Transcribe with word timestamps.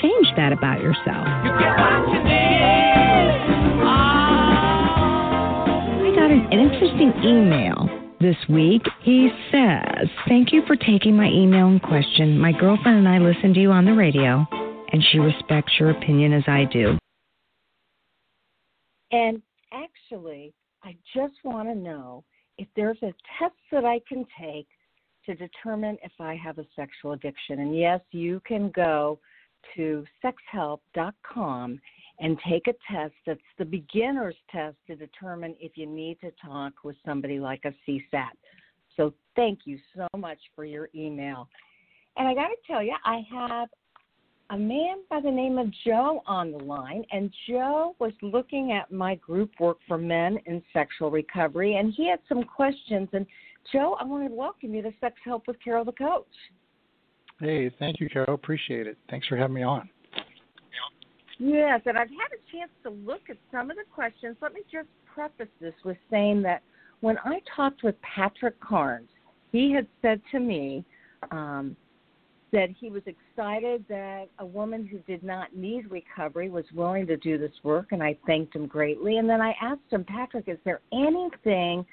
change 0.00 0.26
that 0.36 0.52
about 0.52 0.80
yourself? 0.80 1.26
I 6.00 6.12
got 6.14 6.30
an 6.30 6.52
interesting 6.52 7.12
email 7.24 7.88
this 8.20 8.36
week. 8.48 8.82
He 9.02 9.30
says, 9.50 10.08
Thank 10.28 10.52
you 10.52 10.62
for 10.66 10.76
taking 10.76 11.16
my 11.16 11.28
email 11.28 11.68
in 11.68 11.80
question. 11.80 12.38
My 12.38 12.52
girlfriend 12.52 12.98
and 12.98 13.08
I 13.08 13.18
listen 13.18 13.52
to 13.54 13.60
you 13.60 13.70
on 13.70 13.84
the 13.84 13.94
radio, 13.94 14.46
and 14.92 15.04
she 15.10 15.18
respects 15.18 15.72
your 15.78 15.90
opinion 15.90 16.32
as 16.32 16.44
I 16.46 16.64
do. 16.64 16.96
And 19.12 19.42
actually, 19.72 20.54
I 20.82 20.96
just 21.14 21.34
want 21.44 21.68
to 21.68 21.74
know 21.74 22.24
if 22.58 22.68
there's 22.76 22.98
a 23.02 23.12
test 23.38 23.54
that 23.72 23.84
I 23.84 24.00
can 24.08 24.24
take 24.40 24.66
to 25.26 25.34
determine 25.34 25.96
if 26.02 26.12
I 26.20 26.34
have 26.36 26.58
a 26.58 26.66
sexual 26.76 27.12
addiction. 27.12 27.60
And 27.60 27.76
yes, 27.76 28.00
you 28.10 28.40
can 28.46 28.70
go 28.70 29.18
to 29.76 30.04
sexhelp.com 30.24 31.80
and 32.20 32.38
take 32.48 32.66
a 32.68 32.74
test 32.92 33.14
that's 33.26 33.40
the 33.58 33.64
beginner's 33.64 34.36
test 34.50 34.76
to 34.86 34.94
determine 34.94 35.54
if 35.60 35.72
you 35.76 35.86
need 35.86 36.20
to 36.20 36.30
talk 36.44 36.72
with 36.84 36.96
somebody 37.04 37.40
like 37.40 37.62
a 37.64 37.74
CSAT. 37.86 38.30
So 38.96 39.12
thank 39.34 39.60
you 39.64 39.78
so 39.96 40.06
much 40.16 40.38
for 40.54 40.64
your 40.64 40.88
email. 40.94 41.48
And 42.16 42.28
I 42.28 42.34
got 42.34 42.48
to 42.48 42.56
tell 42.66 42.82
you, 42.82 42.94
I 43.04 43.22
have 43.32 43.68
a 44.50 44.58
man 44.58 44.98
by 45.10 45.20
the 45.20 45.30
name 45.30 45.58
of 45.58 45.66
Joe 45.84 46.22
on 46.26 46.52
the 46.52 46.58
line, 46.58 47.04
and 47.10 47.32
Joe 47.48 47.96
was 47.98 48.12
looking 48.22 48.72
at 48.72 48.92
my 48.92 49.16
group 49.16 49.50
work 49.58 49.78
for 49.88 49.98
men 49.98 50.38
in 50.46 50.62
sexual 50.72 51.10
recovery, 51.10 51.76
and 51.76 51.92
he 51.96 52.08
had 52.08 52.20
some 52.28 52.44
questions. 52.44 53.08
And 53.12 53.26
Joe, 53.72 53.96
I 53.98 54.04
want 54.04 54.28
to 54.28 54.34
welcome 54.34 54.74
you 54.74 54.82
to 54.82 54.92
Sex 55.00 55.16
Help 55.24 55.48
with 55.48 55.56
Carol 55.64 55.84
the 55.84 55.92
Coach. 55.92 56.26
Hey, 57.44 57.70
thank 57.78 58.00
you, 58.00 58.08
Carol. 58.08 58.32
Appreciate 58.32 58.86
it. 58.86 58.96
Thanks 59.10 59.26
for 59.26 59.36
having 59.36 59.54
me 59.54 59.62
on. 59.62 59.90
Yes, 61.38 61.82
and 61.84 61.98
I've 61.98 62.08
had 62.08 62.32
a 62.32 62.56
chance 62.56 62.70
to 62.84 62.90
look 62.90 63.20
at 63.28 63.36
some 63.52 63.70
of 63.70 63.76
the 63.76 63.82
questions. 63.94 64.36
Let 64.40 64.54
me 64.54 64.62
just 64.72 64.88
preface 65.04 65.52
this 65.60 65.74
with 65.84 65.98
saying 66.10 66.40
that 66.42 66.62
when 67.00 67.18
I 67.18 67.40
talked 67.54 67.82
with 67.82 67.96
Patrick 68.00 68.58
Carnes, 68.60 69.10
he 69.52 69.72
had 69.72 69.86
said 70.00 70.22
to 70.32 70.40
me 70.40 70.86
um, 71.30 71.76
that 72.50 72.70
he 72.80 72.88
was 72.88 73.02
excited 73.04 73.84
that 73.90 74.28
a 74.38 74.46
woman 74.46 74.86
who 74.86 74.98
did 75.00 75.22
not 75.22 75.54
need 75.54 75.90
recovery 75.90 76.48
was 76.48 76.64
willing 76.74 77.06
to 77.08 77.18
do 77.18 77.36
this 77.36 77.52
work, 77.62 77.88
and 77.90 78.02
I 78.02 78.16
thanked 78.26 78.56
him 78.56 78.66
greatly. 78.66 79.18
And 79.18 79.28
then 79.28 79.42
I 79.42 79.54
asked 79.60 79.90
him, 79.90 80.04
Patrick, 80.04 80.48
is 80.48 80.58
there 80.64 80.80
anything 80.94 81.84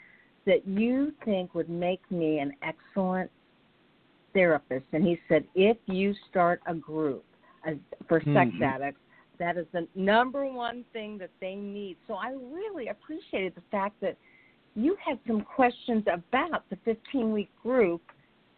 that 0.46 0.66
you 0.66 1.12
think 1.26 1.54
would 1.56 1.70
make 1.70 2.10
me 2.10 2.40
an 2.40 2.54
excellent 2.64 3.30
therapist? 4.34 4.86
And 4.94 5.04
he 5.04 5.20
said, 5.28 5.46
if 5.56 5.78
you 5.88 6.14
start 6.30 6.62
a 6.66 6.74
group 6.74 7.26
for 8.08 8.22
sex 8.22 8.52
Mhm. 8.52 8.62
addicts, 8.62 9.02
that 9.38 9.58
is 9.58 9.68
the 9.72 9.88
number 9.96 10.46
one 10.46 10.84
thing 10.94 11.18
that 11.18 11.32
they 11.40 11.56
need. 11.56 11.98
So 12.08 12.16
I 12.16 12.32
really 12.32 12.90
appreciated 12.90 13.56
the 13.56 13.62
fact 13.72 14.00
that 14.02 14.18
you 14.76 14.96
had 14.96 15.20
some 15.28 15.42
questions 15.42 16.06
about 16.08 16.68
the 16.70 16.76
15 16.78 17.32
week 17.32 17.50
group 17.62 18.02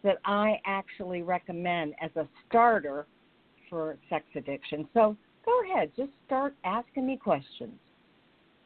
that 0.04 0.20
I 0.26 0.60
actually 0.66 1.22
recommend 1.24 1.96
as 2.02 2.16
a 2.18 2.28
starter 2.46 3.08
for 3.70 3.98
sex 4.10 4.26
addiction. 4.36 4.88
So 4.94 5.16
go 5.46 5.62
ahead, 5.64 5.92
just 5.96 6.12
start 6.26 6.54
asking 6.64 7.08
me 7.08 7.18
questions. 7.18 7.80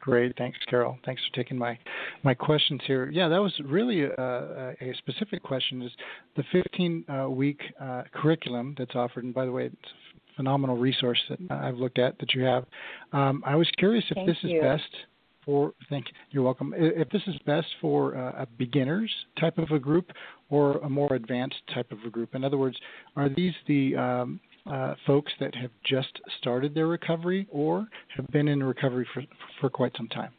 Great, 0.07 0.38
thanks, 0.38 0.57
Carol. 0.69 0.97
Thanks 1.03 1.22
for 1.28 1.35
taking 1.35 1.57
my 1.57 1.78
my 2.23 2.34
questions 2.34 2.79
here. 2.88 3.09
Yeah, 3.12 3.28
that 3.28 3.41
was 3.41 3.51
really 3.66 4.03
a, 4.03 4.73
a, 4.79 4.94
specific 5.00 5.44
question. 5.44 5.81
Is 5.81 5.91
the 6.38 6.44
15 6.53 7.03
uh, 7.09 7.29
week 7.29 7.59
uh, 7.78 8.03
curriculum 8.13 8.73
that's 8.78 8.95
offered? 8.95 9.25
And 9.25 9.34
by 9.34 9.44
the 9.44 9.51
way, 9.51 9.66
it's 9.66 9.75
a 9.75 10.35
phenomenal 10.38 10.78
resource 10.78 11.19
that 11.28 11.40
I've 11.51 11.75
looked 11.75 12.00
at 12.00 12.18
that 12.19 12.34
you 12.34 12.44
have. 12.44 12.63
Um, 13.12 13.44
I 13.45 13.57
was 13.57 13.69
curious 13.78 14.06
if 14.09 14.16
Thank 14.16 14.29
this 14.29 14.38
you. 14.44 14.59
is 14.59 14.63
best 14.63 14.95
for. 15.44 15.73
Thank 15.90 16.06
you. 16.07 16.13
You're 16.31 16.44
welcome. 16.44 16.74
If 16.78 17.09
this 17.09 17.24
is 17.28 17.35
best 17.45 17.68
for 17.81 18.16
uh, 18.16 18.44
a 18.44 18.47
beginners 18.57 19.13
type 19.38 19.57
of 19.57 19.72
a 19.72 19.79
group 19.79 20.13
or 20.50 20.78
a 20.78 20.89
more 20.89 21.13
advanced 21.16 21.62
type 21.75 21.91
of 21.91 21.97
a 22.07 22.09
group. 22.09 22.34
In 22.34 22.45
other 22.45 22.57
words, 22.57 22.78
are 23.18 23.28
these 23.28 23.53
the 23.68 23.97
um, 23.97 24.39
uh, 24.69 24.95
folks 25.05 25.31
that 25.39 25.55
have 25.55 25.72
just 25.83 26.19
started 26.39 26.73
their 26.73 26.88
recovery 26.88 27.47
or 27.51 27.88
have 28.16 28.28
been 28.28 28.47
in 28.47 28.63
recovery 28.63 29.07
for 29.13 29.23
for 29.59 29.69
quite 29.69 29.95
some 29.95 30.07
time? 30.07 30.31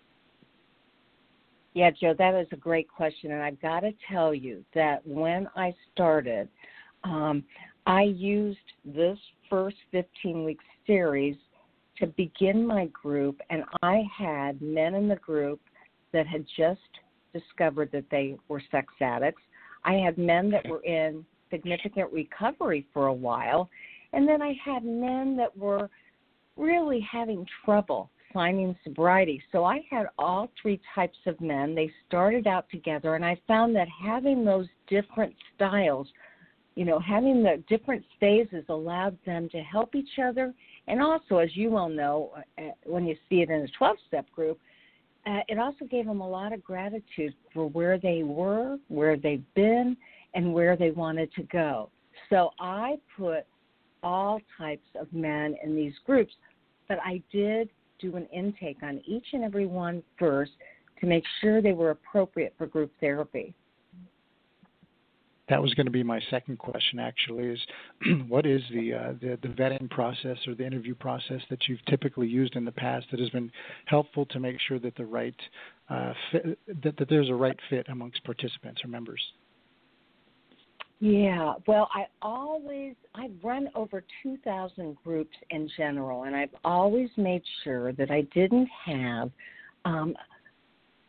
Yeah, 1.75 1.91
Joe, 1.91 2.15
that 2.19 2.35
is 2.35 2.49
a 2.53 2.57
great 2.57 2.89
question. 2.89 3.33
And 3.33 3.43
I've 3.43 3.61
got 3.61 3.81
to 3.81 3.93
tell 4.11 4.35
you 4.35 4.65
that 4.75 5.07
when 5.07 5.49
I 5.55 5.75
started, 5.93 6.49
um, 7.05 7.45
I 7.87 8.03
used 8.03 8.59
this 8.85 9.19
first 9.49 9.77
15 9.93 10.45
week 10.45 10.59
series 10.87 11.37
to 11.99 12.07
begin 12.09 12.67
my 12.67 12.87
group, 12.87 13.41
and 13.51 13.65
I 13.83 14.03
had 14.17 14.61
men 14.61 14.95
in 14.95 15.09
the 15.09 15.17
group 15.17 15.61
that 16.13 16.27
had 16.27 16.45
just 16.57 16.81
discovered 17.33 17.91
that 17.93 18.05
they 18.11 18.37
were 18.49 18.63
sex 18.71 18.93
addicts. 19.01 19.43
I 19.85 19.95
had 19.95 20.19
men 20.19 20.51
that 20.51 20.67
were 20.69 20.83
in 20.83 21.25
significant 21.51 22.13
recovery 22.13 22.87
for 22.93 23.07
a 23.07 23.13
while, 23.13 23.69
and 24.13 24.29
then 24.29 24.43
I 24.43 24.55
had 24.65 24.85
men 24.85 25.37
that 25.37 25.57
were 25.57 25.89
really 26.57 27.01
having 27.01 27.47
trouble 27.65 28.11
finding 28.33 28.77
sobriety. 28.85 29.43
So 29.53 29.65
I 29.65 29.81
had 29.91 30.07
all 30.19 30.51
three 30.61 30.81
types 30.95 31.19
of 31.27 31.41
men. 31.41 31.75
They 31.75 31.91
started 32.07 32.47
out 32.47 32.69
together, 32.71 33.15
and 33.15 33.25
I 33.25 33.41
found 33.47 33.75
that 33.77 33.89
having 33.89 34.45
those 34.45 34.67
different 34.87 35.35
styles, 35.55 36.07
you 36.75 36.85
know, 36.85 36.99
having 36.99 37.43
the 37.43 37.63
different 37.69 38.05
phases 38.21 38.65
allowed 38.69 39.17
them 39.25 39.49
to 39.51 39.59
help 39.61 39.95
each 39.95 40.19
other. 40.23 40.53
And 40.87 41.03
also, 41.03 41.39
as 41.39 41.57
you 41.57 41.71
well 41.71 41.89
know, 41.89 42.33
uh, 42.59 42.63
when 42.85 43.07
you 43.07 43.17
see 43.29 43.43
it 43.43 43.51
in 43.51 43.63
a 43.63 43.69
12 43.79 43.97
step 44.07 44.31
group, 44.31 44.59
uh, 45.27 45.41
it 45.49 45.59
also 45.59 45.85
gave 45.85 46.07
them 46.07 46.21
a 46.21 46.29
lot 46.29 46.53
of 46.53 46.63
gratitude 46.63 47.35
for 47.53 47.69
where 47.69 47.99
they 47.99 48.23
were, 48.23 48.79
where 48.89 49.17
they've 49.17 49.45
been, 49.55 49.97
and 50.35 50.53
where 50.53 50.77
they 50.77 50.91
wanted 50.91 51.33
to 51.35 51.43
go. 51.45 51.91
So 52.31 52.51
I 52.61 52.99
put 53.17 53.47
all 54.03 54.41
types 54.57 54.87
of 55.01 55.13
men 55.13 55.57
in 55.63 55.75
these 55.75 55.95
groups, 56.07 56.33
but 56.89 56.99
I 57.05 57.23
did 57.33 57.69
do 58.01 58.17
an 58.17 58.27
intake 58.27 58.83
on 58.83 59.01
each 59.07 59.27
and 59.33 59.45
every 59.45 59.67
one 59.67 60.03
first 60.19 60.53
to 61.01 61.07
make 61.07 61.25
sure 61.41 61.61
they 61.61 61.73
were 61.73 61.91
appropriate 61.91 62.55
for 62.57 62.67
group 62.67 62.93
therapy. 63.01 63.55
That 65.49 65.63
was 65.63 65.73
going 65.75 65.87
to 65.87 65.93
be 65.93 66.03
my 66.03 66.21
second 66.31 66.59
question. 66.59 66.99
Actually, 66.99 67.47
is 67.47 67.61
what 68.29 68.45
is 68.45 68.61
the, 68.71 68.93
uh, 68.93 69.13
the 69.21 69.39
the 69.41 69.49
vetting 69.49 69.89
process 69.89 70.37
or 70.47 70.55
the 70.55 70.67
interview 70.67 70.95
process 70.95 71.41
that 71.49 71.69
you've 71.69 71.85
typically 71.87 72.29
used 72.29 72.55
in 72.55 72.67
the 72.67 72.73
past 72.73 73.07
that 73.11 73.21
has 73.21 73.31
been 73.31 73.51
helpful 73.87 74.27
to 74.27 74.41
make 74.41 74.57
sure 74.69 74.79
that 74.79 74.95
the 74.97 75.07
right 75.07 75.35
uh, 75.89 76.13
fit, 76.31 76.59
that, 76.83 76.99
that 76.99 77.09
there's 77.09 77.31
a 77.31 77.35
right 77.35 77.59
fit 77.71 77.87
amongst 77.89 78.23
participants 78.25 78.83
or 78.85 78.89
members? 78.89 79.23
Yeah, 81.01 81.55
well, 81.69 81.89
I 81.95 82.07
always 82.23 82.95
I've 83.15 83.33
run 83.43 83.69
over 83.77 84.03
2,000 84.23 84.97
groups 85.05 85.37
in 85.51 85.71
general, 85.77 86.25
and 86.25 86.35
I've 86.35 86.55
always 86.65 87.09
made 87.17 87.43
sure 87.63 87.93
that 87.93 88.11
I 88.11 88.23
didn't 88.35 88.69
have 88.85 89.31
um, 89.85 90.17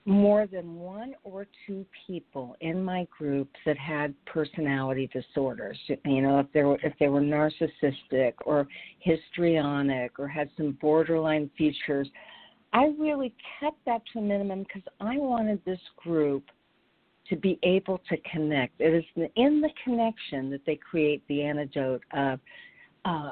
more 0.06 0.46
than 0.46 0.76
one 0.76 1.16
or 1.24 1.48
two 1.66 1.86
people 2.06 2.56
in 2.62 2.84
my 2.84 3.08
groups 3.16 3.56
that 3.66 3.78
had 3.78 4.14
personality 4.26 5.10
disorders. 5.12 5.78
You 6.06 6.22
know, 6.22 6.40
if 6.40 6.48
they 6.54 6.64
were 6.64 6.78
if 6.84 6.94
they 7.00 7.08
were 7.08 7.22
narcissistic 7.22 8.34
or 8.46 8.68
histrionic 9.00 10.20
or 10.20 10.28
had 10.28 10.50
some 10.56 10.78
borderline 10.80 11.50
features, 11.58 12.08
I 12.74 12.92
really 13.00 13.34
kept 13.60 13.84
that 13.86 14.02
to 14.14 14.20
a 14.20 14.22
minimum 14.22 14.64
because 14.64 14.84
I 15.00 15.18
wanted 15.18 15.64
this 15.66 15.80
group 15.98 16.44
to 17.30 17.36
be 17.36 17.60
able 17.64 18.00
to 18.10 18.18
connect. 18.32 18.80
It 18.80 18.94
is 18.94 19.28
in 19.36 19.62
the 19.62 19.70
connection 19.84 20.50
that 20.50 20.62
they 20.66 20.76
create 20.76 21.22
the 21.28 21.44
antidote 21.44 22.04
of 22.14 22.40
uh, 23.06 23.32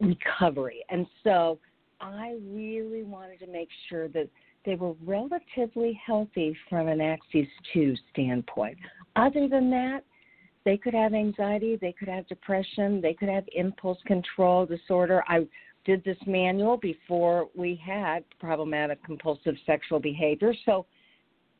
recovery. 0.00 0.84
And 0.88 1.06
so 1.24 1.58
I 2.00 2.36
really 2.50 3.02
wanted 3.02 3.40
to 3.40 3.46
make 3.46 3.68
sure 3.88 4.08
that 4.08 4.28
they 4.64 4.74
were 4.74 4.94
relatively 5.04 6.00
healthy 6.04 6.56
from 6.68 6.88
an 6.88 7.00
Axis 7.00 7.46
2 7.72 7.94
standpoint. 8.12 8.78
Other 9.16 9.48
than 9.48 9.70
that, 9.70 10.00
they 10.64 10.76
could 10.76 10.94
have 10.94 11.14
anxiety, 11.14 11.76
they 11.80 11.92
could 11.92 12.08
have 12.08 12.26
depression, 12.28 13.00
they 13.00 13.14
could 13.14 13.28
have 13.28 13.44
impulse 13.54 13.98
control 14.06 14.66
disorder. 14.66 15.24
I 15.26 15.46
did 15.84 16.04
this 16.04 16.18
manual 16.26 16.76
before 16.76 17.48
we 17.56 17.80
had 17.82 18.22
problematic 18.38 19.02
compulsive 19.04 19.54
sexual 19.64 19.98
behavior. 19.98 20.52
So 20.66 20.84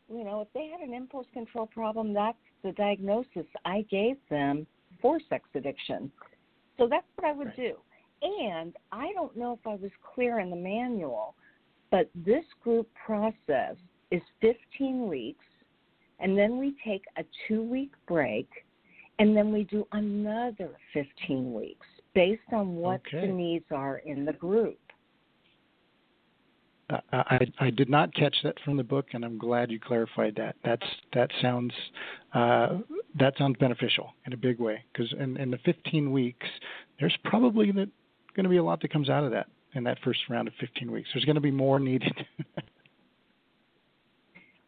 you 0.08 0.24
know, 0.24 0.40
if 0.40 0.48
they 0.54 0.68
had 0.68 0.86
an 0.86 0.94
impulse 0.94 1.26
control 1.32 1.66
problem, 1.66 2.12
that's 2.12 2.38
the 2.62 2.72
diagnosis 2.72 3.46
I 3.64 3.84
gave 3.90 4.16
them 4.30 4.66
for 5.00 5.20
sex 5.28 5.48
addiction. 5.54 6.10
So 6.78 6.86
that's 6.88 7.06
what 7.16 7.28
I 7.28 7.32
would 7.32 7.48
right. 7.48 7.56
do. 7.56 7.74
And 8.22 8.74
I 8.90 9.12
don't 9.12 9.36
know 9.36 9.52
if 9.52 9.66
I 9.66 9.74
was 9.74 9.90
clear 10.14 10.40
in 10.40 10.50
the 10.50 10.56
manual, 10.56 11.34
but 11.90 12.10
this 12.14 12.44
group 12.62 12.88
process 12.94 13.76
is 14.10 14.22
15 14.40 15.08
weeks, 15.08 15.44
and 16.20 16.36
then 16.36 16.58
we 16.58 16.74
take 16.84 17.04
a 17.16 17.24
two 17.46 17.62
week 17.62 17.92
break, 18.06 18.48
and 19.18 19.36
then 19.36 19.52
we 19.52 19.64
do 19.64 19.86
another 19.92 20.70
15 20.94 21.52
weeks 21.52 21.86
based 22.14 22.40
on 22.52 22.76
what 22.76 23.00
okay. 23.06 23.26
the 23.26 23.32
needs 23.32 23.66
are 23.70 23.98
in 23.98 24.24
the 24.24 24.32
group. 24.32 24.78
I, 26.90 27.46
I 27.60 27.70
did 27.70 27.90
not 27.90 28.14
catch 28.14 28.34
that 28.44 28.54
from 28.64 28.76
the 28.76 28.82
book, 28.82 29.08
and 29.12 29.24
I'm 29.24 29.36
glad 29.36 29.70
you 29.70 29.78
clarified 29.78 30.34
that. 30.36 30.56
That's 30.64 30.86
that 31.12 31.30
sounds 31.42 31.72
uh, 32.32 32.78
that 33.18 33.34
sounds 33.36 33.56
beneficial 33.58 34.14
in 34.26 34.32
a 34.32 34.36
big 34.36 34.58
way 34.58 34.82
because 34.92 35.12
in, 35.18 35.36
in 35.36 35.50
the 35.50 35.58
15 35.64 36.10
weeks, 36.10 36.46
there's 36.98 37.16
probably 37.24 37.70
going 37.70 37.90
to 38.36 38.48
be 38.48 38.56
a 38.56 38.64
lot 38.64 38.80
that 38.80 38.92
comes 38.92 39.10
out 39.10 39.24
of 39.24 39.30
that 39.32 39.48
in 39.74 39.84
that 39.84 39.98
first 40.02 40.20
round 40.30 40.48
of 40.48 40.54
15 40.60 40.90
weeks. 40.90 41.08
There's 41.12 41.26
going 41.26 41.34
to 41.34 41.42
be 41.42 41.50
more 41.50 41.78
needed. 41.78 42.14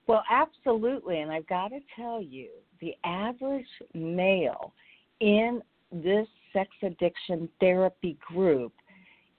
well, 0.07 0.23
absolutely, 0.31 1.21
and 1.21 1.33
I've 1.33 1.49
got 1.49 1.69
to 1.69 1.81
tell 1.97 2.21
you, 2.21 2.51
the 2.81 2.95
average 3.05 3.67
male 3.95 4.75
in 5.21 5.63
this 5.91 6.27
sex 6.53 6.69
addiction 6.83 7.49
therapy 7.61 8.19
group 8.27 8.73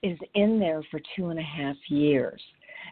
is 0.02 0.18
in 0.34 0.58
there 0.58 0.82
for 0.90 1.00
two 1.16 1.28
and 1.28 1.38
a 1.38 1.42
half 1.42 1.76
years. 1.88 2.42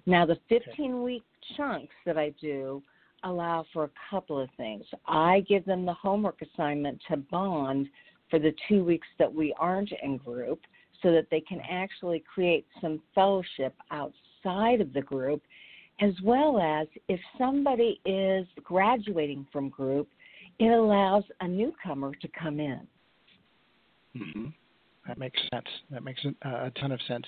Now, 0.06 0.26
the 0.26 0.38
15 0.48 1.02
week 1.02 1.22
chunks 1.56 1.94
that 2.06 2.16
I 2.16 2.30
do 2.40 2.82
allow 3.24 3.66
for 3.72 3.84
a 3.84 3.90
couple 4.10 4.40
of 4.40 4.48
things. 4.56 4.84
I 5.06 5.40
give 5.48 5.64
them 5.64 5.84
the 5.84 5.94
homework 5.94 6.40
assignment 6.42 7.00
to 7.08 7.18
bond 7.18 7.88
for 8.30 8.38
the 8.38 8.54
two 8.68 8.84
weeks 8.84 9.08
that 9.18 9.32
we 9.32 9.54
aren't 9.58 9.92
in 10.02 10.16
group 10.16 10.60
so 11.02 11.12
that 11.12 11.26
they 11.30 11.40
can 11.40 11.60
actually 11.68 12.22
create 12.32 12.66
some 12.80 13.00
fellowship 13.14 13.74
outside 13.90 14.80
of 14.80 14.92
the 14.92 15.02
group, 15.02 15.42
as 16.00 16.12
well 16.22 16.60
as 16.60 16.86
if 17.08 17.20
somebody 17.36 18.00
is 18.04 18.46
graduating 18.62 19.46
from 19.52 19.68
group, 19.68 20.08
it 20.58 20.68
allows 20.68 21.24
a 21.40 21.48
newcomer 21.48 22.14
to 22.14 22.28
come 22.28 22.60
in. 22.60 22.80
Mm-hmm. 24.16 24.46
That 25.10 25.18
makes 25.18 25.40
sense. 25.52 25.66
That 25.90 26.04
makes 26.04 26.24
a, 26.24 26.48
a 26.48 26.72
ton 26.78 26.92
of 26.92 27.00
sense. 27.08 27.24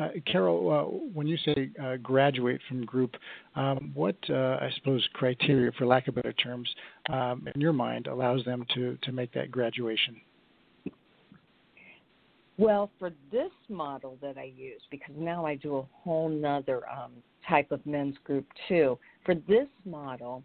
Uh, 0.00 0.08
Carol, 0.24 0.72
uh, 0.72 0.84
when 1.12 1.26
you 1.26 1.36
say 1.44 1.68
uh, 1.82 1.96
graduate 1.96 2.62
from 2.66 2.86
group, 2.86 3.14
um, 3.56 3.90
what 3.92 4.16
uh, 4.30 4.56
I 4.58 4.70
suppose 4.76 5.06
criteria, 5.12 5.70
for 5.76 5.84
lack 5.84 6.08
of 6.08 6.14
better 6.14 6.32
terms, 6.32 6.66
um, 7.10 7.46
in 7.54 7.60
your 7.60 7.74
mind, 7.74 8.06
allows 8.06 8.42
them 8.46 8.64
to 8.74 8.96
to 9.02 9.12
make 9.12 9.34
that 9.34 9.50
graduation? 9.50 10.16
Well, 12.56 12.90
for 12.98 13.10
this 13.30 13.52
model 13.68 14.16
that 14.22 14.38
I 14.38 14.50
use, 14.56 14.80
because 14.90 15.14
now 15.18 15.44
I 15.44 15.56
do 15.56 15.76
a 15.76 15.82
whole 15.92 16.30
nother 16.30 16.88
um, 16.88 17.12
type 17.46 17.70
of 17.70 17.84
men's 17.84 18.16
group 18.24 18.46
too. 18.66 18.98
For 19.26 19.34
this 19.34 19.68
model, 19.84 20.42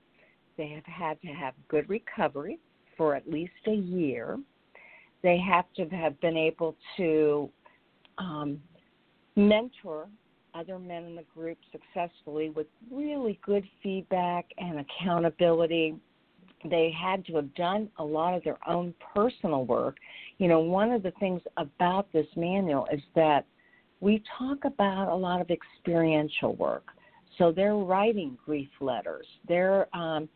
they 0.57 0.67
have 0.67 0.85
had 0.85 1.21
to 1.21 1.29
have 1.29 1.53
good 1.69 1.89
recovery 1.89 2.59
for 2.97 3.15
at 3.15 3.31
least 3.31 3.53
a 3.67 3.75
year 3.75 4.37
they 5.23 5.37
have 5.37 5.65
to 5.75 5.85
have 5.95 6.19
been 6.21 6.37
able 6.37 6.75
to 6.97 7.49
um, 8.17 8.59
mentor 9.35 10.07
other 10.53 10.79
men 10.79 11.05
in 11.05 11.15
the 11.15 11.25
group 11.33 11.57
successfully 11.71 12.49
with 12.49 12.67
really 12.91 13.39
good 13.45 13.63
feedback 13.81 14.45
and 14.57 14.79
accountability. 14.79 15.95
They 16.69 16.91
had 16.91 17.25
to 17.25 17.35
have 17.37 17.53
done 17.55 17.89
a 17.97 18.03
lot 18.03 18.35
of 18.35 18.43
their 18.43 18.57
own 18.67 18.93
personal 19.13 19.65
work. 19.65 19.97
You 20.37 20.47
know, 20.47 20.59
one 20.59 20.91
of 20.91 21.03
the 21.03 21.11
things 21.19 21.41
about 21.57 22.11
this 22.11 22.27
manual 22.35 22.87
is 22.91 23.01
that 23.15 23.45
we 24.01 24.21
talk 24.37 24.65
about 24.65 25.07
a 25.07 25.15
lot 25.15 25.41
of 25.41 25.49
experiential 25.49 26.55
work. 26.55 26.87
So 27.37 27.51
they're 27.51 27.75
writing 27.75 28.37
grief 28.45 28.69
letters. 28.81 29.25
They're 29.47 29.87
um, 29.95 30.27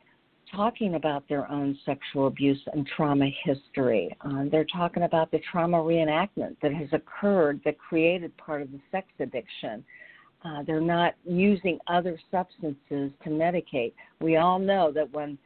talking 0.53 0.95
about 0.95 1.27
their 1.27 1.49
own 1.51 1.77
sexual 1.85 2.27
abuse 2.27 2.61
and 2.73 2.87
trauma 2.95 3.29
history. 3.43 4.15
Uh, 4.21 4.43
they're 4.51 4.65
talking 4.65 5.03
about 5.03 5.31
the 5.31 5.39
trauma 5.51 5.77
reenactment 5.77 6.55
that 6.61 6.73
has 6.73 6.87
occurred 6.91 7.61
that 7.65 7.77
created 7.77 8.35
part 8.37 8.61
of 8.61 8.71
the 8.71 8.79
sex 8.91 9.07
addiction. 9.19 9.83
Uh, 10.43 10.63
they're 10.63 10.81
not 10.81 11.15
using 11.25 11.79
other 11.87 12.19
substances 12.29 13.11
to 13.23 13.29
medicate. 13.29 13.93
We 14.21 14.37
all 14.37 14.59
know 14.59 14.91
that 14.91 15.11
when 15.11 15.37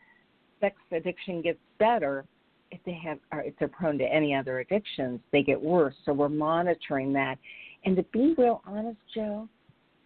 sex 0.59 0.75
addiction 0.91 1.41
gets 1.41 1.59
better, 1.77 2.25
if 2.71 2.79
they 2.85 2.99
have 3.03 3.19
or 3.31 3.41
if 3.41 3.53
they're 3.57 3.67
prone 3.67 3.97
to 3.97 4.03
any 4.05 4.35
other 4.35 4.59
addictions, 4.59 5.19
they 5.31 5.41
get 5.41 5.59
worse. 5.59 5.95
So 6.05 6.13
we're 6.13 6.29
monitoring 6.29 7.13
that. 7.13 7.37
And 7.85 7.95
to 7.95 8.03
be 8.03 8.35
real 8.37 8.61
honest, 8.65 8.99
Joe, 9.15 9.47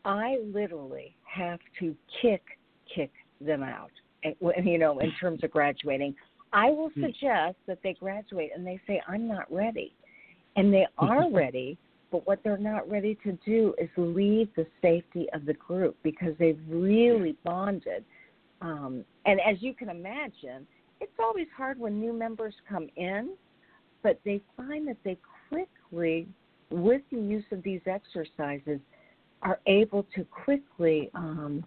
I 0.05 0.38
literally 0.45 1.15
have 1.23 1.59
to 1.79 1.95
kick 2.21 2.43
kick 2.93 3.12
them 3.41 3.63
out 3.63 3.89
you 4.63 4.77
know, 4.77 4.99
in 4.99 5.11
terms 5.19 5.43
of 5.43 5.51
graduating. 5.51 6.15
I 6.51 6.69
will 6.69 6.89
hmm. 6.89 7.05
suggest 7.05 7.57
that 7.67 7.79
they 7.83 7.93
graduate 7.93 8.51
and 8.55 8.65
they 8.65 8.79
say, 8.87 9.01
I'm 9.07 9.27
not 9.27 9.51
ready. 9.51 9.93
And 10.55 10.73
they 10.73 10.85
are 10.97 11.29
ready, 11.31 11.77
but 12.11 12.25
what 12.27 12.39
they're 12.43 12.57
not 12.57 12.89
ready 12.89 13.17
to 13.23 13.37
do 13.45 13.73
is 13.79 13.89
leave 13.97 14.49
the 14.55 14.67
safety 14.81 15.27
of 15.33 15.45
the 15.45 15.53
group 15.55 15.97
because 16.03 16.33
they've 16.39 16.59
really 16.69 17.35
bonded. 17.43 18.05
Um, 18.61 19.03
and 19.25 19.39
as 19.41 19.57
you 19.61 19.73
can 19.73 19.89
imagine, 19.89 20.67
it's 21.01 21.11
always 21.19 21.47
hard 21.57 21.79
when 21.79 21.99
new 21.99 22.13
members 22.13 22.53
come 22.69 22.87
in, 22.95 23.31
but 24.03 24.19
they 24.23 24.41
find 24.55 24.87
that 24.87 24.97
they 25.03 25.17
quickly, 25.49 26.27
with 26.69 27.01
the 27.11 27.17
use 27.17 27.43
of 27.51 27.61
these 27.63 27.81
exercises, 27.85 28.79
are 29.41 29.59
able 29.67 30.05
to 30.15 30.23
quickly 30.25 31.09
um, 31.13 31.65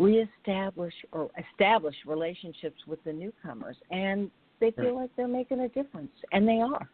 reestablish 0.00 0.94
or 1.12 1.30
establish 1.52 1.94
relationships 2.06 2.80
with 2.86 3.02
the 3.04 3.12
newcomers, 3.12 3.76
and 3.90 4.30
they 4.58 4.70
feel 4.72 4.94
like 4.94 5.10
they're 5.16 5.28
making 5.28 5.60
a 5.60 5.68
difference, 5.68 6.10
and 6.32 6.48
they 6.48 6.60
are. 6.60 6.88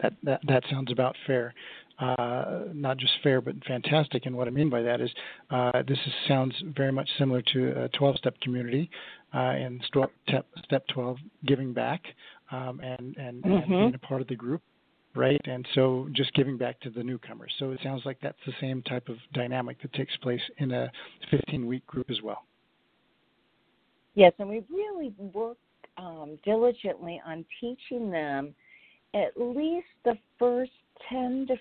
That 0.00 0.12
that, 0.22 0.40
that 0.46 0.62
sounds 0.70 0.92
about 0.92 1.16
fair. 1.26 1.52
Uh, 1.98 2.64
not 2.74 2.98
just 2.98 3.12
fair, 3.22 3.40
but 3.40 3.54
fantastic. 3.66 4.26
And 4.26 4.36
what 4.36 4.46
I 4.46 4.50
mean 4.50 4.68
by 4.68 4.82
that 4.82 5.00
is, 5.00 5.10
uh, 5.50 5.82
this 5.88 5.96
is, 6.06 6.12
sounds 6.28 6.54
very 6.76 6.92
much 6.92 7.08
similar 7.18 7.40
to 7.54 7.84
a 7.84 7.88
12-step 7.98 8.38
community 8.42 8.90
uh, 9.34 9.54
in 9.54 9.80
step, 9.88 10.12
step 10.64 10.86
12, 10.92 11.16
giving 11.46 11.72
back 11.72 12.02
um, 12.52 12.80
and, 12.80 13.16
and, 13.16 13.42
mm-hmm. 13.42 13.50
and 13.50 13.66
being 13.66 13.94
a 13.94 14.06
part 14.06 14.20
of 14.20 14.28
the 14.28 14.36
group, 14.36 14.60
right? 15.16 15.40
And 15.44 15.66
so 15.74 16.08
just 16.12 16.32
giving 16.34 16.56
back 16.56 16.80
to 16.80 16.90
the 16.90 17.02
newcomers. 17.02 17.52
So 17.58 17.70
it 17.70 17.80
sounds 17.82 18.02
like 18.04 18.18
that's 18.22 18.38
the 18.46 18.52
same 18.60 18.82
type 18.82 19.08
of 19.08 19.16
dynamic 19.32 19.80
that 19.82 19.92
takes 19.92 20.16
place 20.18 20.40
in 20.58 20.72
a 20.72 20.90
15 21.30 21.66
week 21.66 21.86
group 21.86 22.10
as 22.10 22.22
well. 22.22 22.44
Yes, 24.14 24.32
and 24.38 24.48
we 24.48 24.62
really 24.70 25.12
work 25.18 25.58
um, 25.98 26.38
diligently 26.44 27.20
on 27.26 27.44
teaching 27.60 28.10
them 28.10 28.54
at 29.14 29.32
least 29.36 29.86
the 30.04 30.14
first 30.38 30.72
10 31.08 31.46
to 31.48 31.56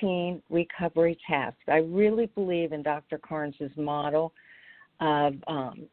15 0.00 0.42
recovery 0.50 1.18
tasks. 1.28 1.58
I 1.68 1.78
really 1.78 2.26
believe 2.26 2.72
in 2.72 2.82
Dr. 2.82 3.18
Carnes's 3.18 3.70
model 3.76 4.32
of 5.00 5.34
um, 5.46 5.86